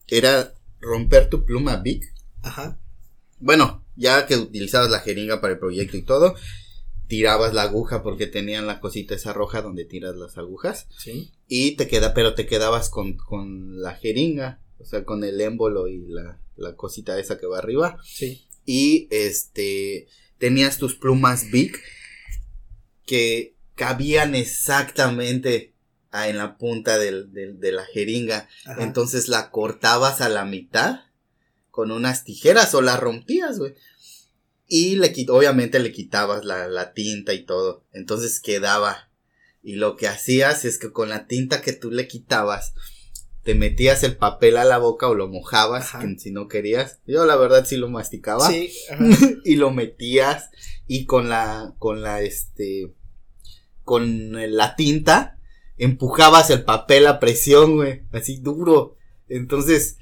era 0.08 0.54
romper 0.80 1.30
tu 1.30 1.46
pluma 1.46 1.78
Bic. 1.78 2.14
Ajá. 2.42 2.80
Bueno, 3.40 3.86
ya 3.96 4.26
que 4.26 4.38
utilizabas 4.38 4.90
la 4.90 5.00
jeringa 5.00 5.42
para 5.42 5.54
el 5.54 5.60
proyecto 5.60 5.98
y 5.98 6.02
todo, 6.02 6.36
tirabas 7.08 7.54
la 7.54 7.64
aguja 7.64 8.04
porque 8.04 8.28
tenían 8.28 8.68
la 8.68 8.80
cosita 8.80 9.16
esa 9.16 9.34
roja 9.34 9.62
donde 9.62 9.86
tiras 9.86 10.16
las 10.16 10.38
agujas 10.38 10.88
Sí. 10.98 11.32
y 11.48 11.76
te 11.76 11.88
queda, 11.88 12.14
pero 12.14 12.34
te 12.34 12.46
quedabas 12.48 12.90
con, 12.90 13.18
con 13.18 13.82
la 13.82 13.96
jeringa, 13.96 14.62
o 14.80 14.86
sea, 14.86 15.06
con 15.06 15.24
el 15.24 15.40
émbolo 15.42 15.88
y 15.88 16.06
la, 16.08 16.40
la 16.56 16.76
cosita 16.76 17.20
esa 17.20 17.38
que 17.38 17.46
va 17.46 17.60
arriba. 17.60 17.98
Sí. 18.04 18.46
Y 18.66 19.08
este, 19.12 20.08
tenías 20.38 20.78
tus 20.78 20.96
plumas 20.96 21.52
Bic 21.52 21.82
que 23.06 23.56
cabían 23.76 24.36
exactamente 24.36 25.73
en 26.14 26.38
la 26.38 26.58
punta 26.58 26.98
del- 26.98 27.32
del- 27.34 27.60
de 27.60 27.72
la 27.72 27.86
jeringa. 27.86 28.48
Ajá. 28.66 28.84
Entonces 28.84 29.28
la 29.28 29.50
cortabas 29.52 30.22
a 30.22 30.30
la 30.30 30.46
mitad 30.46 31.02
con 31.72 31.92
unas 31.92 32.24
tijeras 32.24 32.74
o 32.76 32.82
la 32.82 32.98
rompías, 32.98 33.58
güey. 33.60 33.74
Y 34.68 34.96
le 34.96 35.14
obviamente 35.30 35.80
le 35.80 35.92
quitabas 35.92 36.46
la, 36.46 36.68
la 36.68 36.94
tinta 36.94 37.34
y 37.34 37.44
todo. 37.44 37.84
Entonces 37.94 38.40
quedaba. 38.40 39.10
Y 39.64 39.76
lo 39.76 39.96
que 39.96 40.08
hacías 40.08 40.66
es 40.66 40.78
que 40.78 40.92
con 40.92 41.10
la 41.10 41.26
tinta 41.28 41.62
que 41.62 41.74
tú 41.74 41.90
le 41.90 42.08
quitabas, 42.08 42.74
te 43.44 43.56
metías 43.56 44.04
el 44.04 44.16
papel 44.18 44.58
a 44.58 44.64
la 44.66 44.78
boca 44.78 45.08
o 45.10 45.16
lo 45.16 45.28
mojabas, 45.28 45.92
que 46.00 46.20
si 46.20 46.32
no 46.32 46.48
querías. 46.48 47.00
Yo 47.08 47.26
la 47.26 47.36
verdad 47.36 47.66
sí 47.66 47.76
lo 47.78 47.90
masticaba. 47.90 48.48
Sí, 48.50 48.72
y 49.46 49.56
lo 49.56 49.72
metías 49.72 50.50
y 50.88 51.06
con 51.06 51.28
la, 51.30 51.74
con 51.80 52.02
la, 52.02 52.22
este, 52.22 52.94
con 53.84 54.32
la 54.58 54.76
tinta, 54.76 55.33
empujabas 55.78 56.50
el 56.50 56.64
papel 56.64 57.08
a 57.08 57.20
presión, 57.20 57.76
güey, 57.78 58.04
así 58.12 58.38
duro. 58.38 58.96
Entonces, 59.30 59.98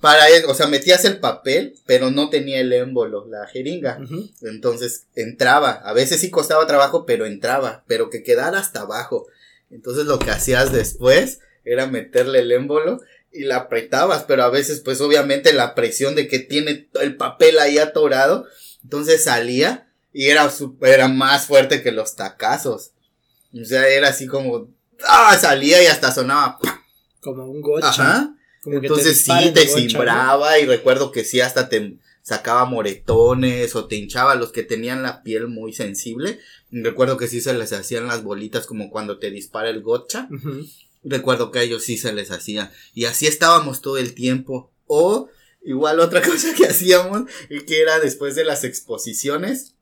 para 0.00 0.28
él, 0.28 0.44
o 0.46 0.54
sea, 0.54 0.66
metías 0.66 1.04
el 1.04 1.18
papel, 1.20 1.74
pero 1.86 2.10
no 2.10 2.28
tenía 2.30 2.60
el 2.60 2.72
émbolo, 2.72 3.26
la 3.28 3.46
jeringa. 3.46 3.98
Entonces, 4.42 5.06
entraba. 5.14 5.70
A 5.72 5.92
veces 5.94 6.20
sí 6.20 6.30
costaba 6.30 6.66
trabajo, 6.66 7.06
pero 7.06 7.26
entraba. 7.26 7.82
Pero 7.86 8.10
que 8.10 8.22
quedara 8.22 8.58
hasta 8.58 8.82
abajo. 8.82 9.26
Entonces, 9.70 10.04
lo 10.06 10.18
que 10.18 10.30
hacías 10.30 10.72
después 10.72 11.40
era 11.64 11.86
meterle 11.86 12.40
el 12.40 12.52
émbolo 12.52 13.00
y 13.32 13.44
la 13.44 13.56
apretabas. 13.56 14.24
Pero 14.24 14.44
a 14.44 14.50
veces, 14.50 14.80
pues, 14.80 15.00
obviamente, 15.00 15.52
la 15.54 15.74
presión 15.74 16.14
de 16.14 16.28
que 16.28 16.38
tiene 16.38 16.88
el 17.00 17.16
papel 17.16 17.58
ahí 17.58 17.78
atorado. 17.78 18.46
Entonces 18.84 19.24
salía 19.24 19.90
y 20.12 20.26
era, 20.26 20.48
su- 20.50 20.76
era 20.82 21.08
más 21.08 21.46
fuerte 21.46 21.82
que 21.82 21.90
los 21.90 22.14
tacazos. 22.14 22.92
O 23.60 23.64
sea, 23.64 23.88
era 23.88 24.08
así 24.08 24.26
como. 24.26 24.68
¡Ah! 25.06 25.36
Salía 25.38 25.82
y 25.82 25.86
hasta 25.86 26.12
sonaba. 26.12 26.58
Como 27.20 27.44
un 27.44 27.60
gocha. 27.60 27.88
Ajá. 27.88 28.36
Como 28.62 28.80
que 28.80 28.88
te 28.88 28.94
Entonces 28.94 29.24
sí, 29.24 29.52
te 29.52 29.66
gocha, 29.66 29.78
cimbraba 29.78 30.58
y 30.58 30.66
recuerdo 30.66 31.12
que 31.12 31.24
sí 31.24 31.40
hasta 31.40 31.68
te 31.68 31.98
sacaba 32.22 32.64
moretones 32.64 33.76
o 33.76 33.86
te 33.86 33.94
hinchaba 33.94 34.34
los 34.34 34.50
que 34.50 34.64
tenían 34.64 35.04
la 35.04 35.22
piel 35.22 35.46
muy 35.46 35.72
sensible. 35.72 36.40
Recuerdo 36.72 37.16
que 37.16 37.28
sí 37.28 37.40
se 37.40 37.54
les 37.54 37.72
hacían 37.72 38.08
las 38.08 38.24
bolitas 38.24 38.66
como 38.66 38.90
cuando 38.90 39.18
te 39.18 39.30
dispara 39.30 39.70
el 39.70 39.82
gotcha. 39.82 40.28
Ujú. 40.32 40.66
Recuerdo 41.04 41.52
que 41.52 41.60
a 41.60 41.62
ellos 41.62 41.84
sí 41.84 41.96
se 41.96 42.12
les 42.12 42.32
hacía. 42.32 42.72
Y 42.94 43.04
así 43.04 43.28
estábamos 43.28 43.80
todo 43.80 43.98
el 43.98 44.14
tiempo. 44.14 44.72
O 44.86 45.28
igual 45.62 46.00
otra 46.00 46.20
cosa 46.28 46.52
que 46.52 46.66
hacíamos 46.66 47.30
y 47.48 47.60
que 47.60 47.80
era 47.80 48.00
después 48.00 48.34
de 48.34 48.44
las 48.44 48.64
exposiciones. 48.64 49.75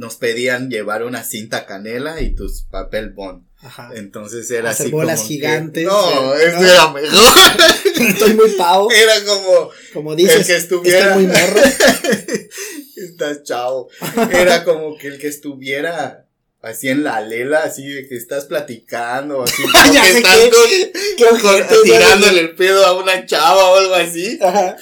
Nos 0.00 0.16
pedían 0.16 0.70
llevar 0.70 1.04
una 1.04 1.22
cinta 1.24 1.66
canela 1.66 2.22
y 2.22 2.34
tus 2.34 2.62
papel 2.62 3.10
bond. 3.10 3.44
Ajá. 3.60 3.90
Entonces 3.94 4.50
era 4.50 4.70
Hacer 4.70 4.86
así 4.86 4.92
bolas 4.92 5.18
como 5.18 5.28
que- 5.28 5.34
gigantes, 5.34 5.84
no, 5.84 6.34
eh, 6.34 6.44
eso 6.48 6.60
¿no? 6.62 6.66
era 6.66 6.90
mejor. 6.90 7.34
Estoy 8.08 8.32
muy 8.34 8.50
pavo. 8.52 8.90
Era 8.90 9.22
como 9.26 9.70
Como 9.92 10.16
dices, 10.16 10.36
el 10.40 10.46
que 10.46 10.56
estuviera. 10.56 11.08
estoy 11.10 11.26
muy 11.26 11.26
morro. 11.36 11.60
Estás 12.96 13.42
chavo. 13.44 13.88
Era 14.32 14.64
como 14.64 14.96
que 14.96 15.08
el 15.08 15.18
que 15.18 15.28
estuviera 15.28 16.24
así 16.62 16.88
en 16.88 17.04
la 17.04 17.20
lela, 17.20 17.60
así 17.64 17.86
de 17.86 18.08
que 18.08 18.16
estás 18.16 18.46
platicando, 18.46 19.42
así 19.42 19.62
como 21.18 21.38
que 21.38 21.58
estás 21.60 21.82
tirándole 21.84 22.40
el 22.40 22.54
pedo 22.54 22.86
a 22.86 22.98
una 22.98 23.26
chava 23.26 23.70
o 23.70 23.76
algo 23.76 23.94
así. 23.96 24.38
Ajá. 24.42 24.76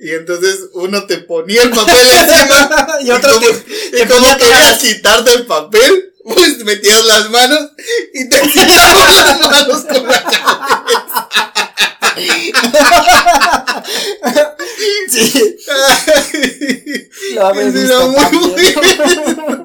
Y 0.00 0.10
entonces 0.10 0.68
uno 0.74 1.06
te 1.06 1.18
ponía 1.18 1.62
el 1.62 1.70
papel 1.70 1.94
encima. 1.94 2.88
y 3.02 3.10
otro 3.10 3.34
como, 3.34 3.46
te, 3.46 4.02
y 4.02 4.06
como 4.06 4.36
querías 4.36 4.78
quitarte 4.78 5.32
el 5.32 5.46
papel, 5.46 6.14
pues 6.24 6.58
metías 6.64 7.04
las 7.04 7.30
manos 7.30 7.70
y 8.12 8.28
te 8.28 8.40
quitabas 8.52 9.16
las 9.16 9.40
manos 9.40 9.84
con 9.84 10.06
la 10.06 10.22
cabeza. 10.22 11.28
Sí, 15.08 15.56
lo 17.34 17.54
visto 17.72 18.08
muy 18.08 18.72
también. 18.72 19.56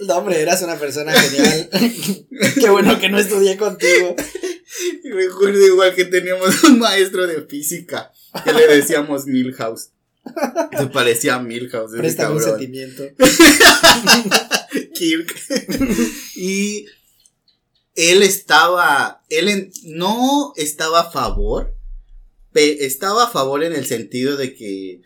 No, 0.00 0.18
hombre, 0.18 0.40
eras 0.40 0.62
una 0.62 0.76
persona 0.78 1.12
genial. 1.12 1.68
Qué 2.60 2.68
bueno 2.70 2.98
que 3.00 3.08
no 3.08 3.18
estudié 3.18 3.56
contigo. 3.56 4.14
Recuerdo 5.04 5.64
igual 5.66 5.94
que 5.94 6.04
teníamos 6.04 6.62
un 6.64 6.78
maestro 6.78 7.26
de 7.26 7.42
física 7.46 8.12
que 8.44 8.52
le 8.52 8.66
decíamos 8.66 9.26
Milhouse. 9.26 9.90
Se 10.76 10.86
parecía 10.88 11.36
a 11.36 11.38
Milhouse, 11.38 11.92
Préstame 11.96 12.34
un 12.34 12.42
sentimiento. 12.42 13.04
Kirk. 14.94 15.34
y 16.34 16.86
él 17.94 18.22
estaba, 18.22 19.22
él 19.30 19.48
en- 19.48 19.72
no 19.84 20.52
estaba 20.56 21.00
a 21.00 21.10
favor, 21.10 21.74
pe- 22.52 22.84
estaba 22.84 23.24
a 23.24 23.30
favor 23.30 23.62
en 23.64 23.72
el 23.72 23.86
sentido 23.86 24.36
de 24.36 24.54
que 24.54 25.00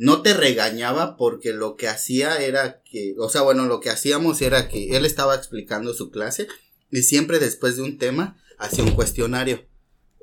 no 0.00 0.22
te 0.22 0.32
regañaba 0.32 1.18
porque 1.18 1.52
lo 1.52 1.76
que 1.76 1.86
hacía 1.86 2.38
era 2.42 2.80
que, 2.90 3.14
o 3.18 3.28
sea, 3.28 3.42
bueno, 3.42 3.66
lo 3.66 3.80
que 3.80 3.90
hacíamos 3.90 4.40
era 4.40 4.66
que 4.66 4.96
él 4.96 5.04
estaba 5.04 5.34
explicando 5.34 5.92
su 5.92 6.10
clase 6.10 6.48
y 6.90 7.02
siempre 7.02 7.38
después 7.38 7.76
de 7.76 7.82
un 7.82 7.98
tema 7.98 8.42
hacía 8.56 8.82
un 8.82 8.92
cuestionario. 8.92 9.66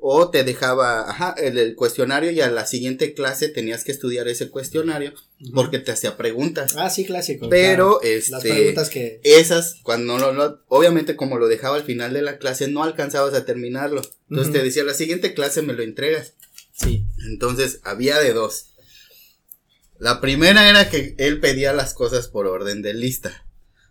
o 0.00 0.30
te 0.30 0.42
dejaba, 0.42 1.08
ajá, 1.08 1.32
el, 1.38 1.58
el 1.58 1.76
cuestionario 1.76 2.32
y 2.32 2.40
a 2.40 2.50
la 2.50 2.66
siguiente 2.66 3.14
clase 3.14 3.48
tenías 3.48 3.84
que 3.84 3.92
estudiar 3.92 4.26
ese 4.26 4.48
cuestionario 4.50 5.12
porque 5.54 5.78
te 5.78 5.92
hacía 5.92 6.16
preguntas. 6.16 6.74
Ah, 6.76 6.90
sí, 6.90 7.04
clásico. 7.04 7.48
Pero, 7.48 8.00
claro. 8.00 8.16
este, 8.16 8.32
Las 8.32 8.42
preguntas 8.42 8.90
que. 8.90 9.20
Esas, 9.22 9.76
cuando 9.84 10.18
no, 10.18 10.32
no, 10.32 10.58
obviamente 10.66 11.14
como 11.14 11.38
lo 11.38 11.46
dejaba 11.46 11.76
al 11.76 11.84
final 11.84 12.14
de 12.14 12.22
la 12.22 12.38
clase, 12.38 12.66
no 12.66 12.82
alcanzabas 12.82 13.34
a 13.34 13.44
terminarlo. 13.44 14.02
Entonces 14.28 14.52
te 14.52 14.62
decía, 14.62 14.82
la 14.82 14.94
siguiente 14.94 15.34
clase 15.34 15.62
me 15.62 15.72
lo 15.72 15.84
entregas. 15.84 16.34
Sí. 16.72 17.04
Entonces 17.28 17.80
había 17.84 18.18
de 18.18 18.32
dos. 18.32 18.70
La 19.98 20.20
primera 20.20 20.68
era 20.68 20.88
que 20.88 21.14
él 21.18 21.40
pedía 21.40 21.72
las 21.72 21.94
cosas 21.94 22.28
por 22.28 22.46
orden 22.46 22.82
de 22.82 22.94
lista. 22.94 23.44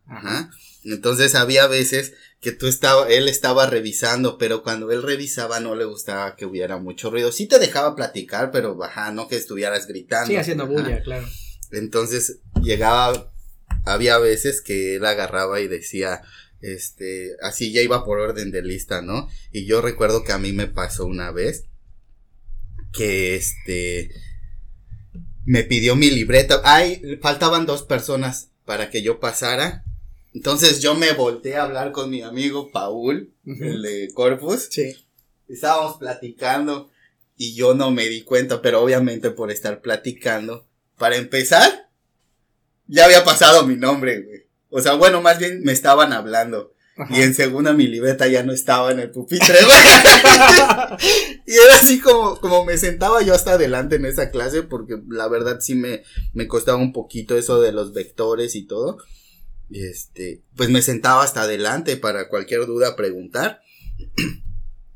Ajá. 0.08 0.50
Entonces 0.84 1.36
había 1.36 1.68
veces 1.68 2.14
que 2.40 2.52
tú 2.52 2.68
estaba, 2.68 3.10
él 3.10 3.28
estaba 3.28 3.66
revisando, 3.68 4.38
pero 4.38 4.64
cuando 4.64 4.92
él 4.92 5.04
revisaba 5.04 5.60
no 5.60 5.76
le 5.76 5.86
gustaba 5.86 6.36
que 6.36 6.46
hubiera 6.46 6.78
mucho 6.78 7.10
ruido. 7.10 7.32
Sí 7.32 7.48
te 7.48 7.60
dejaba 7.60 7.96
platicar, 7.96 8.52
pero 8.52 8.82
ajá, 8.84 9.12
no 9.12 9.28
que 9.28 9.36
estuvieras 9.36 9.88
gritando. 9.88 10.28
Sigue 10.28 10.40
haciendo 10.40 10.64
Ajá. 10.64 10.74
bulla, 10.74 11.02
claro. 11.02 11.28
Entonces 11.72 12.40
llegaba, 12.62 13.34
había 13.86 14.18
veces 14.18 14.62
que 14.62 14.96
él 14.96 15.06
agarraba 15.06 15.60
y 15.60 15.68
decía, 15.68 16.22
este, 16.62 17.36
así 17.42 17.74
ya 17.74 17.82
iba 17.82 18.06
por 18.06 18.20
orden 18.20 18.52
de 18.52 18.62
lista, 18.62 19.02
¿no? 19.02 19.28
Y 19.52 19.66
yo 19.66 19.82
recuerdo 19.82 20.24
que 20.24 20.32
a 20.32 20.38
mí 20.38 20.54
me 20.54 20.68
pasó 20.68 21.06
una 21.06 21.32
vez 21.32 21.66
que 22.94 23.36
este, 23.36 24.12
me 25.48 25.64
pidió 25.64 25.96
mi 25.96 26.12
libreta. 26.12 26.62
Ay, 26.66 27.18
faltaban 27.22 27.66
dos 27.66 27.82
personas 27.82 28.50
para 28.66 28.90
que 28.90 29.02
yo 29.02 29.22
pasara. 29.22 29.86
Entonces 30.34 30.82
yo 30.82 30.94
me 30.94 31.14
volteé 31.14 31.56
a 31.56 31.64
hablar 31.64 31.94
con 31.94 32.10
mi 32.10 32.22
amigo 32.22 32.70
Paul, 32.70 33.32
el 33.46 33.82
de 33.82 34.12
Corpus. 34.14 34.68
Sí. 34.70 34.94
Estábamos 35.48 35.98
platicando 35.98 36.92
y 37.38 37.56
yo 37.56 37.74
no 37.74 37.92
me 37.92 38.08
di 38.10 38.24
cuenta, 38.24 38.62
pero 38.62 38.82
obviamente 38.84 39.32
por 39.32 39.50
estar 39.50 39.80
platicando, 39.80 40.68
para 40.98 41.16
empezar, 41.16 41.90
ya 42.88 43.06
había 43.06 43.24
pasado 43.24 43.66
mi 43.66 43.78
nombre, 43.78 44.22
güey. 44.22 44.44
O 44.70 44.82
sea, 44.82 44.96
bueno, 44.96 45.22
más 45.22 45.40
bien 45.40 45.64
me 45.64 45.72
estaban 45.72 46.12
hablando. 46.12 46.74
Ajá. 46.98 47.16
Y 47.18 47.22
en 47.22 47.36
segunda 47.36 47.74
mi 47.74 47.88
libreta 47.88 48.28
ya 48.28 48.44
no 48.44 48.52
estaba 48.52 48.92
en 48.92 49.00
el 49.00 49.12
pupitre, 49.12 49.56
y 51.46 51.54
era 51.54 51.76
así 51.76 52.00
como, 52.00 52.40
como 52.40 52.66
me 52.66 52.78
sentaba 52.78 53.22
yo 53.22 53.34
hasta 53.36 53.54
adelante 53.54 53.98
en 53.98 54.06
esa 54.06 54.32
clase, 54.32 54.64
porque 54.64 54.98
la 55.10 55.28
verdad 55.28 55.60
sí 55.60 55.76
me, 55.76 56.04
me 56.34 56.48
costaba 56.48 56.78
un 56.78 56.94
poquito 56.94 57.38
eso 57.38 57.62
de 57.62 57.72
los 57.72 57.94
vectores 57.94 58.56
y 58.56 58.64
todo. 58.64 58.98
Y 59.70 59.86
este, 59.86 60.42
pues 60.56 60.70
me 60.70 60.82
sentaba 60.82 61.24
hasta 61.24 61.42
adelante 61.42 61.98
para 61.98 62.30
cualquier 62.30 62.66
duda 62.66 62.96
preguntar. 62.96 63.62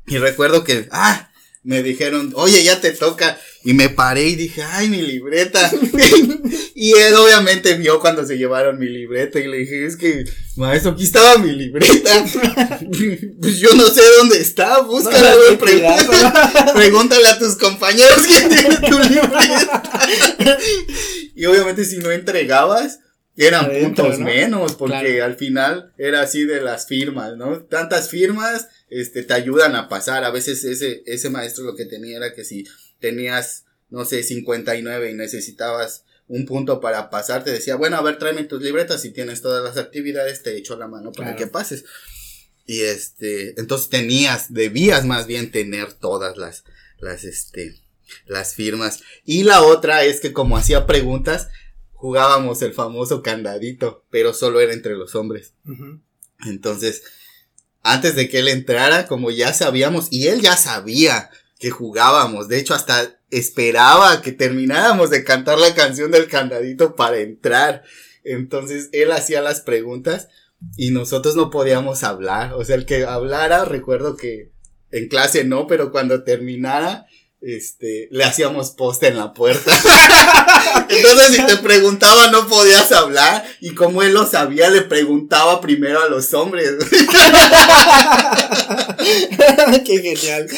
Y 0.04 0.18
recuerdo 0.18 0.64
que, 0.64 0.88
ah, 0.90 1.30
me 1.62 1.84
dijeron, 1.84 2.32
oye, 2.34 2.64
ya 2.64 2.80
te 2.80 2.90
toca. 2.90 3.38
Y 3.64 3.74
me 3.74 3.88
paré 3.90 4.28
y 4.28 4.34
dije, 4.36 4.62
ay, 4.62 4.88
mi 4.88 5.00
libreta. 5.02 5.70
y 6.74 6.92
él 6.94 7.14
obviamente 7.14 7.74
vio 7.74 8.00
cuando 8.00 8.26
se 8.26 8.36
llevaron 8.36 8.78
mi 8.78 8.88
libreta 8.88 9.38
y 9.38 9.46
le 9.46 9.58
dije, 9.58 9.86
es 9.86 9.96
que, 9.96 10.24
maestro, 10.56 10.92
aquí 10.92 11.04
estaba 11.04 11.38
mi 11.38 11.52
libreta. 11.52 12.24
pues 13.40 13.58
yo 13.58 13.72
no 13.74 13.86
sé 13.88 14.02
dónde 14.18 14.40
está, 14.40 14.80
búscala, 14.80 15.34
No, 15.50 15.58
pregunta- 15.58 16.72
pregúntale 16.74 17.28
a 17.28 17.38
tus 17.38 17.56
compañeros 17.56 18.22
quién 18.26 18.48
tiene 18.48 18.76
tu 18.78 18.98
libreta. 18.98 20.58
y 21.34 21.44
obviamente 21.46 21.84
si 21.84 21.98
no 21.98 22.10
entregabas, 22.10 22.98
eran 23.36 23.64
Adentro, 23.66 24.04
puntos 24.04 24.18
¿no? 24.18 24.26
menos, 24.26 24.74
porque 24.74 25.14
Claro. 25.16 25.24
al 25.24 25.36
final 25.36 25.92
era 25.96 26.20
así 26.20 26.44
de 26.44 26.60
las 26.60 26.86
firmas, 26.86 27.36
¿no? 27.36 27.60
Tantas 27.62 28.10
firmas, 28.10 28.68
este, 28.90 29.22
te 29.22 29.32
ayudan 29.32 29.74
a 29.74 29.88
pasar. 29.88 30.24
A 30.24 30.30
veces 30.30 30.64
ese, 30.64 31.02
ese 31.06 31.30
maestro 31.30 31.64
lo 31.64 31.74
que 31.74 31.86
tenía 31.86 32.18
era 32.18 32.34
que 32.34 32.44
si 32.44 32.64
tenías, 33.02 33.66
no 33.90 34.06
sé, 34.06 34.22
59 34.22 35.10
y 35.10 35.14
necesitabas 35.14 36.04
un 36.28 36.46
punto 36.46 36.80
para 36.80 37.10
pasar, 37.10 37.44
te 37.44 37.50
decía, 37.50 37.76
bueno, 37.76 37.96
a 37.98 38.02
ver, 38.02 38.18
tráeme 38.18 38.44
tus 38.44 38.62
libretas, 38.62 39.02
si 39.02 39.10
tienes 39.10 39.42
todas 39.42 39.62
las 39.62 39.76
actividades, 39.76 40.42
te 40.42 40.56
echo 40.56 40.76
la 40.78 40.88
mano 40.88 41.12
para 41.12 41.30
Claro. 41.32 41.38
que 41.38 41.46
pases. 41.46 41.84
Y 42.64 42.80
este, 42.82 43.60
entonces 43.60 43.90
tenías, 43.90 44.54
debías 44.54 45.04
más 45.04 45.26
bien 45.26 45.50
tener 45.50 45.92
todas 45.92 46.38
las, 46.38 46.64
las, 47.00 47.24
este, 47.24 47.74
las 48.26 48.54
firmas. 48.54 49.00
Y 49.26 49.42
la 49.42 49.62
otra 49.62 50.04
es 50.04 50.20
que 50.20 50.32
como 50.32 50.56
hacía 50.56 50.86
preguntas, 50.86 51.48
jugábamos 51.92 52.62
el 52.62 52.72
famoso 52.72 53.22
candadito, 53.22 54.04
pero 54.10 54.32
solo 54.32 54.60
era 54.60 54.72
entre 54.72 54.96
los 54.96 55.14
hombres. 55.14 55.52
Entonces, 56.46 57.02
antes 57.82 58.14
de 58.14 58.28
que 58.28 58.38
él 58.38 58.48
entrara, 58.48 59.06
como 59.06 59.30
ya 59.30 59.52
sabíamos, 59.52 60.06
y 60.10 60.28
él 60.28 60.40
ya 60.40 60.56
sabía 60.56 61.30
que 61.62 61.70
jugábamos, 61.70 62.48
de 62.48 62.58
hecho 62.58 62.74
hasta 62.74 63.20
esperaba 63.30 64.20
que 64.20 64.32
termináramos 64.32 65.10
de 65.10 65.22
cantar 65.22 65.58
la 65.58 65.76
canción 65.76 66.10
del 66.10 66.26
candadito 66.26 66.96
para 66.96 67.18
entrar. 67.18 67.84
Entonces, 68.24 68.88
él 68.90 69.12
hacía 69.12 69.40
las 69.40 69.60
preguntas 69.60 70.26
y 70.76 70.90
nosotros 70.90 71.36
no 71.36 71.50
podíamos 71.50 72.02
hablar. 72.02 72.54
O 72.54 72.64
sea, 72.64 72.74
el 72.74 72.84
que 72.84 73.04
hablara, 73.04 73.64
recuerdo 73.64 74.16
que 74.16 74.50
en 74.90 75.06
clase 75.06 75.44
no, 75.44 75.68
pero 75.68 75.92
cuando 75.92 76.24
terminara, 76.24 77.06
este, 77.40 78.08
le 78.10 78.24
hacíamos 78.24 78.72
poste 78.72 79.06
en 79.06 79.16
la 79.16 79.32
puerta. 79.32 79.70
Entonces, 80.88 81.36
si 81.36 81.46
te 81.46 81.58
preguntaba, 81.58 82.28
no 82.32 82.48
podías 82.48 82.90
hablar. 82.90 83.44
Y 83.60 83.72
como 83.74 84.02
él 84.02 84.14
lo 84.14 84.26
sabía, 84.26 84.68
le 84.68 84.82
preguntaba 84.82 85.60
primero 85.60 86.02
a 86.02 86.08
los 86.08 86.34
hombres. 86.34 86.72
Qué 89.84 90.02
genial. 90.02 90.48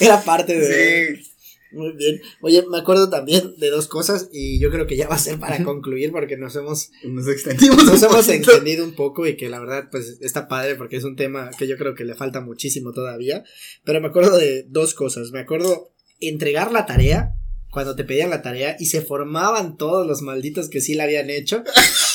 Era 0.00 0.22
parte 0.22 0.58
de. 0.58 1.16
Sí. 1.16 1.22
Muy 1.70 1.92
bien. 1.92 2.20
Oye, 2.40 2.64
me 2.70 2.78
acuerdo 2.78 3.10
también 3.10 3.54
de 3.58 3.68
dos 3.70 3.88
cosas 3.88 4.30
y 4.32 4.58
yo 4.58 4.70
creo 4.70 4.86
que 4.86 4.96
ya 4.96 5.06
va 5.06 5.16
a 5.16 5.18
ser 5.18 5.38
para 5.38 5.62
concluir 5.64 6.12
porque 6.12 6.38
nos 6.38 6.56
hemos, 6.56 6.90
Nos 7.04 7.28
extendimos. 7.28 7.84
nos 7.84 8.02
hemos 8.02 8.26
extendido 8.28 8.84
un 8.84 8.94
poco 8.94 9.26
y 9.26 9.36
que 9.36 9.50
la 9.50 9.60
verdad 9.60 9.88
pues 9.90 10.16
está 10.22 10.48
padre 10.48 10.76
porque 10.76 10.96
es 10.96 11.04
un 11.04 11.14
tema 11.14 11.50
que 11.58 11.66
yo 11.66 11.76
creo 11.76 11.94
que 11.94 12.04
le 12.04 12.14
falta 12.14 12.40
muchísimo 12.40 12.92
todavía. 12.92 13.44
Pero 13.84 14.00
me 14.00 14.08
acuerdo 14.08 14.38
de 14.38 14.64
dos 14.68 14.94
cosas. 14.94 15.30
Me 15.30 15.40
acuerdo 15.40 15.92
entregar 16.20 16.72
la 16.72 16.86
tarea 16.86 17.34
cuando 17.70 17.94
te 17.94 18.04
pedían 18.04 18.30
la 18.30 18.40
tarea 18.40 18.76
y 18.78 18.86
se 18.86 19.02
formaban 19.02 19.76
todos 19.76 20.06
los 20.06 20.22
malditos 20.22 20.70
que 20.70 20.80
sí 20.80 20.94
la 20.94 21.04
habían 21.04 21.28
hecho. 21.28 21.62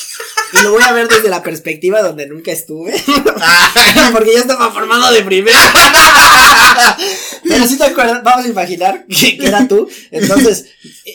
Y 0.54 0.62
lo 0.62 0.72
voy 0.72 0.84
a 0.84 0.92
ver 0.92 1.08
desde 1.08 1.30
la 1.30 1.42
perspectiva 1.42 2.02
donde 2.02 2.28
nunca 2.28 2.52
estuve. 2.52 2.94
Porque 4.12 4.34
ya 4.34 4.40
estaba 4.40 4.72
formado 4.72 5.12
de 5.12 5.24
primera. 5.24 5.58
Pero 7.44 7.68
si 7.68 7.78
te 7.78 7.86
acuerdas, 7.86 8.24
vamos 8.24 8.46
a 8.46 8.50
imaginar 8.50 9.06
que, 9.08 9.38
que 9.38 9.48
era 9.48 9.68
tú. 9.68 9.90
Entonces, 10.12 10.66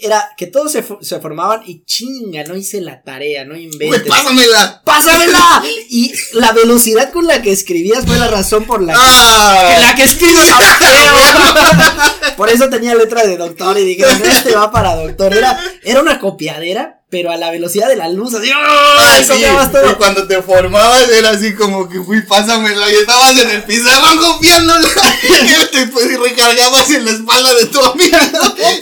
era 0.03 0.31
que 0.37 0.47
todos 0.47 0.73
se, 0.73 0.85
se 1.01 1.21
formaban 1.21 1.63
y 1.67 1.85
chinga, 1.85 2.45
no 2.45 2.57
hice 2.57 2.81
la 2.81 3.03
tarea, 3.03 3.45
no 3.45 3.57
inventes. 3.57 4.09
pásamela. 4.09 4.83
¡Pásamela! 4.85 5.63
Y 5.89 6.13
la 6.33 6.53
velocidad 6.53 7.13
con 7.13 7.27
la 7.27 7.43
que 7.43 7.53
escribías 7.53 8.05
fue 8.07 8.17
la 8.19 8.29
razón 8.29 8.65
por 8.65 8.83
la 8.83 8.93
que. 8.95 9.01
Ah. 9.03 9.79
La 9.81 9.95
que 9.95 10.05
escribo 10.05 10.41
feo. 10.41 12.37
Por 12.37 12.51
eso 12.51 12.69
tenía 12.69 12.95
letra 12.95 13.27
de 13.27 13.37
doctor 13.37 13.79
y 13.79 13.85
dije, 13.85 14.05
este 14.25 14.55
va 14.55 14.71
para 14.71 14.95
doctor. 14.95 15.35
Era, 15.35 15.59
era 15.83 16.01
una 16.01 16.19
copiadera, 16.19 16.98
pero 17.11 17.31
a 17.31 17.37
la 17.39 17.51
velocidad 17.51 17.89
de 17.89 17.97
la 17.97 18.09
luz, 18.11 18.35
así. 18.35 18.51
Ah, 18.55 19.15
¡ay! 19.15 19.25
sí, 19.25 19.43
todo. 19.73 19.91
y 19.91 19.95
cuando 19.95 20.27
te 20.27 20.43
formabas 20.43 21.09
era 21.09 21.31
así 21.31 21.55
como 21.55 21.89
que 21.89 22.03
fui, 22.03 22.21
pásamela 22.23 22.91
y 22.93 22.97
estabas 22.97 23.39
en 23.39 23.51
el 23.51 23.63
pizarrón 23.63 24.19
copiándola 24.19 24.89
y 25.23 25.67
te 25.73 25.87
pues, 25.87 26.21
recargabas 26.21 26.91
en 26.91 27.07
la 27.07 27.11
espalda 27.13 27.55
de 27.55 27.67
tu 27.67 27.81
amigo. 27.83 28.19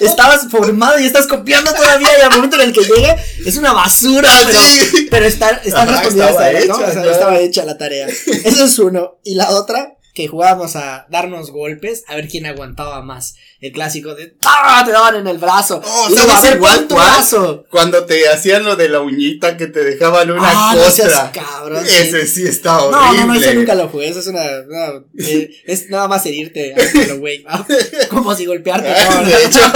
Estabas 0.01 0.49
formado 0.51 0.99
y 0.99 1.07
estás 1.07 1.27
copiando 1.29 1.73
todavía 1.73 2.09
y 2.19 2.23
al 2.23 2.31
momento 2.31 2.57
en 2.57 2.63
el 2.63 2.73
que 2.73 2.81
llegue 2.83 3.15
es 3.45 3.57
una 3.57 3.73
basura, 3.73 4.31
pero, 4.45 4.59
Así. 4.59 5.09
pero 5.09 5.27
está, 5.27 5.51
está 5.65 5.83
Ajá, 5.83 5.93
respondida 5.93 6.31
estaba 6.31 6.51
esta, 6.51 6.67
¿no? 6.67 6.75
hecha, 6.81 6.89
O 6.89 6.93
sea, 6.93 7.13
estaba 7.13 7.39
hecha 7.39 7.65
la 7.65 7.79
tarea. 7.79 8.09
Eso 8.09 8.65
es 8.65 8.79
uno. 8.81 9.19
Y 9.23 9.37
la 9.37 9.51
otra, 9.51 9.96
que 10.17 10.29
jugábamos 10.29 10.77
a 10.77 11.07
darnos 11.11 11.51
golpes, 11.51 12.03
a 12.09 12.15
ver 12.17 12.27
quién 12.27 12.47
aguantaba 12.47 13.03
más. 13.03 13.35
El 13.61 13.71
clásico 13.73 14.15
de 14.15 14.35
¡Ah! 14.47 14.83
te 14.87 14.91
daban 14.91 15.17
en 15.17 15.27
el 15.27 15.37
brazo. 15.37 15.83
Oh, 15.85 16.07
y 16.09 16.15
luego, 16.15 16.27
¿sabes 16.31 16.45
a 16.45 16.49
ver, 16.53 16.59
cuál? 16.59 16.87
brazo. 16.87 17.65
Cuando 17.71 18.07
te 18.07 18.27
hacían 18.31 18.65
lo 18.65 18.77
de 18.77 18.89
la 18.89 19.01
uñita 19.01 19.59
que 19.59 19.67
te 19.67 19.85
dejaban 19.85 20.31
una 20.31 20.41
Ah, 20.51 20.73
no 20.75 20.83
costra. 20.85 21.31
cabrón, 21.33 21.85
sí. 21.87 21.95
Ese 21.99 22.27
sí 22.27 22.45
está 22.45 22.79
No, 22.79 22.87
horrible. 22.87 23.21
no, 23.21 23.27
no, 23.27 23.35
ese 23.35 23.55
nunca 23.55 23.75
lo 23.75 23.89
jugué, 23.89 24.09
eso 24.09 24.21
es 24.21 24.27
una, 24.29 24.43
no, 24.67 25.05
eh, 25.19 25.51
es 25.67 25.91
nada 25.91 26.09
más 26.09 26.25
herirte, 26.25 26.75
pero 26.95 27.19
güey, 27.19 27.45
¿no? 27.45 27.67
como 28.09 28.35
si 28.35 28.47
golpearte, 28.47 28.89
no, 28.89 29.21
no. 29.21 29.29
De 29.29 29.45
hecho. 29.45 29.61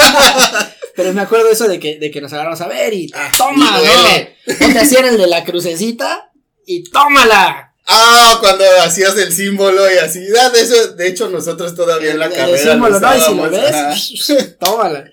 Pero 0.96 1.14
me 1.14 1.20
acuerdo 1.22 1.48
eso 1.50 1.66
de 1.68 1.78
que, 1.78 1.98
de 1.98 2.10
que 2.10 2.20
nos 2.20 2.32
agarramos 2.32 2.60
a 2.60 2.66
ver 2.68 2.92
y 2.92 3.10
Ah, 3.14 3.30
toma, 3.38 3.78
y 3.78 3.86
duele. 3.86 4.36
¿no? 4.46 4.72
Te 4.72 4.78
hacían 4.80 5.04
el 5.06 5.16
de 5.16 5.26
la 5.28 5.44
crucecita 5.44 6.30
y 6.66 6.82
tómala. 6.90 7.69
Ah, 7.86 8.38
cuando 8.40 8.64
hacías 8.82 9.16
el 9.18 9.32
símbolo 9.32 9.82
y 9.92 9.98
así. 9.98 10.20
Ah, 10.40 10.50
de, 10.50 10.60
eso, 10.60 10.92
de 10.94 11.08
hecho, 11.08 11.28
nosotros 11.28 11.74
todavía 11.74 12.12
en 12.12 12.18
la 12.18 12.26
El- 12.26 12.32
el 12.32 12.38
carrera. 12.38 12.72
símbolo, 12.72 12.98
lo 12.98 13.00
¿no? 13.00 13.16
Y 13.16 13.20
si 13.20 13.34
lo 13.34 13.50
ves, 13.50 14.56
tómala. 14.60 15.10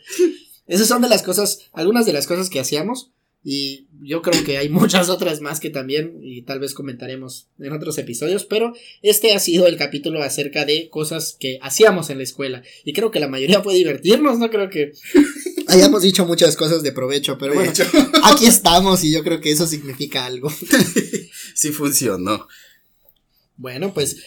Esas 0.68 0.88
son 0.88 1.02
de 1.02 1.10
las 1.10 1.24
cosas, 1.24 1.60
algunas 1.74 2.06
de 2.06 2.14
las 2.14 2.28
cosas 2.28 2.50
que 2.50 2.60
hacíamos. 2.60 3.12
Y 3.50 3.88
yo 4.02 4.22
creo 4.22 4.44
que 4.44 4.58
hay 4.58 4.68
muchas 4.68 5.08
otras 5.08 5.40
más 5.40 5.62
que 5.62 5.70
también, 5.70 6.20
y 6.22 6.42
tal 6.42 6.60
vez 6.60 6.74
comentaremos 6.74 7.48
en 7.60 7.72
otros 7.72 7.98
episodios, 7.98 8.44
pero 8.44 8.74
este 9.02 9.34
ha 9.34 9.40
sido 9.40 9.68
el 9.68 9.78
capítulo 9.78 10.22
acerca 10.22 10.66
de 10.66 10.90
cosas 10.90 11.38
que 11.40 11.58
hacíamos 11.62 12.10
en 12.10 12.18
la 12.18 12.24
escuela. 12.26 12.62
Y 12.84 12.92
creo 12.92 13.10
que 13.10 13.22
la 13.22 13.30
mayoría 13.30 13.64
puede 13.64 13.78
divertirnos, 13.78 14.38
no 14.38 14.50
creo 14.50 14.70
que 14.70 14.92
hayamos 15.74 16.02
dicho 16.02 16.26
muchas 16.26 16.56
cosas 16.56 16.84
de 16.84 16.92
provecho, 16.92 17.38
pero 17.38 17.52
De 17.52 17.58
bueno, 17.58 17.72
hecho, 17.72 17.84
aquí 18.24 18.46
estamos 18.46 19.04
y 19.04 19.12
yo 19.12 19.24
creo 19.24 19.42
que 19.42 19.52
eso 19.52 19.68
significa 19.68 20.26
algo. 20.26 20.52
sí 21.56 21.72
funcionó. 21.72 22.48
Bueno, 23.58 23.94
pues 23.94 24.18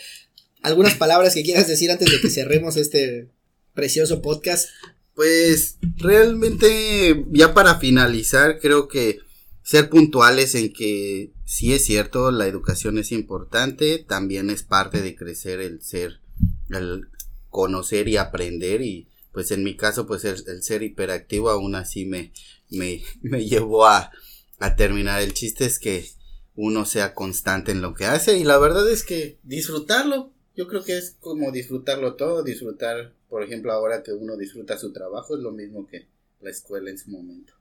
algunas 0.62 0.94
palabras 0.94 1.34
que 1.34 1.42
quieras 1.42 1.68
decir 1.68 1.90
antes 1.90 2.10
de 2.10 2.20
que 2.20 2.30
cerremos 2.30 2.76
este 2.76 3.28
precioso 3.74 4.22
podcast. 4.22 4.68
Pues 5.14 5.76
realmente, 5.96 7.24
ya 7.30 7.54
para 7.54 7.78
finalizar, 7.78 8.58
creo 8.60 8.88
que 8.88 9.18
ser 9.62 9.90
puntuales 9.90 10.54
en 10.54 10.72
que 10.72 11.32
sí 11.44 11.72
es 11.72 11.84
cierto, 11.84 12.30
la 12.30 12.46
educación 12.46 12.98
es 12.98 13.12
importante, 13.12 13.98
también 13.98 14.50
es 14.50 14.62
parte 14.62 15.02
de 15.02 15.14
crecer 15.14 15.60
el 15.60 15.82
ser, 15.82 16.20
el 16.70 17.08
conocer 17.48 18.08
y 18.08 18.16
aprender 18.16 18.82
y 18.82 19.09
pues 19.32 19.50
en 19.50 19.62
mi 19.62 19.76
caso 19.76 20.06
pues 20.06 20.24
el, 20.24 20.62
ser 20.62 20.82
hiperactivo 20.82 21.50
aún 21.50 21.74
así 21.74 22.06
me, 22.06 22.32
me, 22.70 23.02
me 23.22 23.46
llevó 23.46 23.86
a, 23.86 24.10
a 24.58 24.76
terminar. 24.76 25.22
El 25.22 25.34
chiste 25.34 25.64
es 25.64 25.78
que 25.78 26.06
uno 26.54 26.84
sea 26.84 27.14
constante 27.14 27.72
en 27.72 27.82
lo 27.82 27.94
que 27.94 28.04
hace 28.04 28.38
y 28.38 28.44
la 28.44 28.58
verdad 28.58 28.88
es 28.90 29.04
que 29.04 29.38
disfrutarlo, 29.42 30.32
yo 30.56 30.68
creo 30.68 30.84
que 30.84 30.98
es 30.98 31.16
como 31.20 31.52
disfrutarlo 31.52 32.16
todo, 32.16 32.42
disfrutar, 32.42 33.14
por 33.28 33.42
ejemplo, 33.42 33.72
ahora 33.72 34.02
que 34.02 34.12
uno 34.12 34.36
disfruta 34.36 34.78
su 34.78 34.92
trabajo, 34.92 35.36
es 35.36 35.42
lo 35.42 35.52
mismo 35.52 35.86
que 35.86 36.06
la 36.40 36.50
escuela 36.50 36.90
en 36.90 36.98
su 36.98 37.10
momento. 37.10 37.54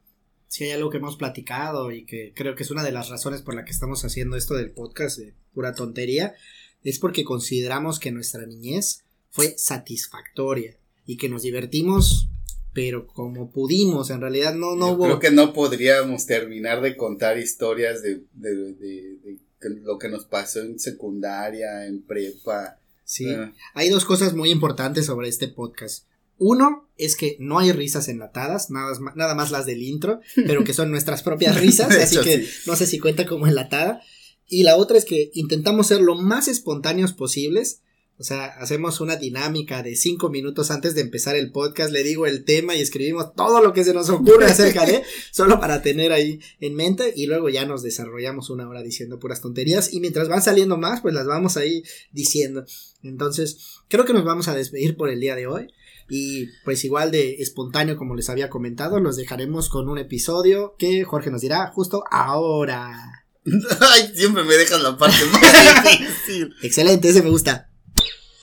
Si 0.47 0.63
hay 0.63 0.72
algo 0.72 0.89
que 0.89 0.97
hemos 0.97 1.15
platicado 1.15 1.91
y 1.91 2.05
que 2.05 2.34
creo 2.36 2.55
que 2.55 2.63
es 2.63 2.72
una 2.72 2.84
de 2.84 2.91
las 2.91 3.09
razones 3.09 3.43
por 3.43 3.53
la 3.53 3.63
que 3.63 3.72
estamos 3.72 4.03
haciendo 4.03 4.36
esto 4.36 4.55
del 4.55 4.72
podcast 4.72 5.20
de 5.20 5.36
pura 5.53 5.76
tontería, 5.76 6.36
es 6.84 6.97
porque 6.97 7.24
consideramos 7.24 7.99
que 7.99 8.11
nuestra 8.11 8.45
niñez 8.47 9.03
fue 9.30 9.55
satisfactoria 9.57 10.78
y 11.10 11.18
que 11.18 11.28
nos 11.28 11.41
divertimos, 11.41 12.30
pero 12.72 13.07
como 13.07 13.49
pudimos, 13.49 14.12
en 14.12 14.22
realidad 14.22 14.53
no, 14.53 14.76
no 14.76 14.89
Yo 14.89 14.93
hubo... 14.93 15.03
creo 15.05 15.20
que 15.20 15.32
no 15.32 15.53
podríamos 15.53 16.28
terminar 16.28 16.82
de 16.82 16.95
contar 16.95 17.39
historias 17.39 18.03
de, 18.03 18.22
de, 18.34 18.74
de- 18.76 19.39
lo 19.84 19.97
que 19.97 20.07
nos 20.07 20.26
pasó 20.26 20.62
en 20.62 20.78
secundaria, 20.80 21.88
en 21.88 22.03
prepa. 22.03 22.78
Sí. 23.05 23.26
Ah, 23.28 23.51
Hay 23.74 23.89
dos 23.89 24.05
cosas 24.05 24.36
muy 24.36 24.51
importantes 24.51 25.07
sobre 25.07 25.30
este 25.30 25.47
podcast. 25.47 26.05
Uno 26.38 26.88
es 26.95 27.16
que 27.16 27.36
no 27.39 27.57
hay 27.57 27.72
risas 27.72 28.07
enlatadas, 28.07 28.70
nada, 28.70 28.97
más- 28.99 29.16
nada 29.16 29.34
más 29.34 29.49
las 29.49 29.66
del 29.66 29.82
intro, 29.82 30.22
pero 30.36 30.64
que 30.64 30.76
son 30.76 30.91
nuestras 30.91 31.24
propias 31.24 31.60
risas, 31.60 31.89
así 31.89 32.20
que 32.24 32.43
sí. 32.45 32.49
no 32.68 32.76
sé 32.76 32.86
si 32.86 32.99
cuenta 32.99 33.26
como 33.26 33.47
enlatada. 33.47 34.01
Y 34.47 34.62
la 34.62 34.76
otra 34.78 34.97
es 34.99 35.05
que 35.05 35.32
intentamos 35.34 35.88
ser 35.88 36.01
lo 36.01 36.14
más 36.16 36.47
espontáneos 36.47 37.14
posibles. 37.14 37.82
O 38.20 38.24
sea, 38.24 38.47
hacemos 38.59 38.99
una 38.99 39.15
dinámica 39.15 39.82
de 39.82 39.95
cinco 39.95 40.30
minutos 40.30 40.72
antes 40.72 40.93
de 40.93 40.99
empezar 40.99 41.38
el 41.38 41.53
podcast, 41.53 41.89
le 41.89 42.03
digo 42.03 42.26
el 42.26 42.43
tema 42.43 42.76
y 42.76 42.82
escribimos 42.82 43.34
todo 43.34 43.63
lo 43.63 43.72
que 43.72 43.86
se 43.86 43.93
nos 43.93 44.09
ocurre 44.09 44.45
acerca 44.51 44.86
de, 44.86 45.03
solo 45.32 45.61
para 45.61 45.82
tener 45.82 46.11
ahí 46.11 46.41
en 46.59 46.76
mente 46.76 47.13
y 47.15 47.28
luego 47.28 47.47
ya 47.47 47.65
nos 47.65 47.82
desarrollamos 47.82 48.49
una 48.49 48.67
hora 48.67 48.84
diciendo 48.84 49.20
puras 49.20 49.39
tonterías 49.39 49.93
y 49.93 50.01
mientras 50.01 50.28
van 50.28 50.41
saliendo 50.41 50.76
más, 50.76 50.99
pues 50.99 51.13
las 51.13 51.28
vamos 51.28 51.55
ahí 51.55 51.82
diciendo. 52.11 52.65
Entonces, 53.03 53.80
creo 53.88 54.03
que 54.03 54.11
nos 54.11 54.26
vamos 54.26 54.49
a 54.49 54.53
despedir 54.53 54.97
por 54.97 55.09
el 55.09 55.22
día 55.22 55.38
de 55.38 55.47
hoy. 55.47 55.67
Y 56.09 56.47
pues 56.65 56.84
igual 56.84 57.11
de 57.11 57.36
espontáneo 57.36 57.95
como 57.95 58.15
les 58.15 58.30
había 58.30 58.49
comentado, 58.49 58.99
los 58.99 59.15
dejaremos 59.15 59.70
con 59.70 59.88
un 59.88 59.97
episodio 59.97 60.76
que 60.78 61.05
Jorge 61.05 61.32
nos 61.32 61.39
dirá 61.41 61.72
justo 61.72 62.03
ahora. 62.11 63.26
Ay, 63.80 64.11
siempre 64.13 64.43
me 64.43 64.55
dejas 64.55 64.82
la 64.82 64.97
parte 64.97 65.24
más 65.32 65.84
difícil. 65.99 66.53
Excelente, 66.61 67.07
ese 67.07 67.22
me 67.22 67.30
gusta. 67.30 67.68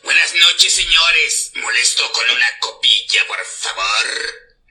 Buenas 0.07 0.35
noches, 0.35 0.73
señores. 0.73 1.51
Molesto 1.55 2.13
con 2.13 2.31
una 2.31 2.59
copilla, 2.61 3.27
por 3.27 3.45
favor. 3.45 4.07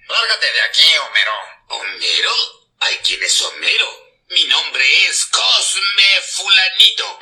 Lárgate 0.08 0.46
de 0.46 0.62
aquí, 0.62 0.98
Homero. 0.98 1.34
¿Homero? 1.68 2.32
¿Hay 2.80 2.96
quién 3.00 3.22
es 3.22 3.42
Homero? 3.42 3.86
Mi 4.30 4.46
nombre 4.46 5.08
es 5.08 5.26
Cosme 5.26 6.22
Fulanito. 6.22 7.20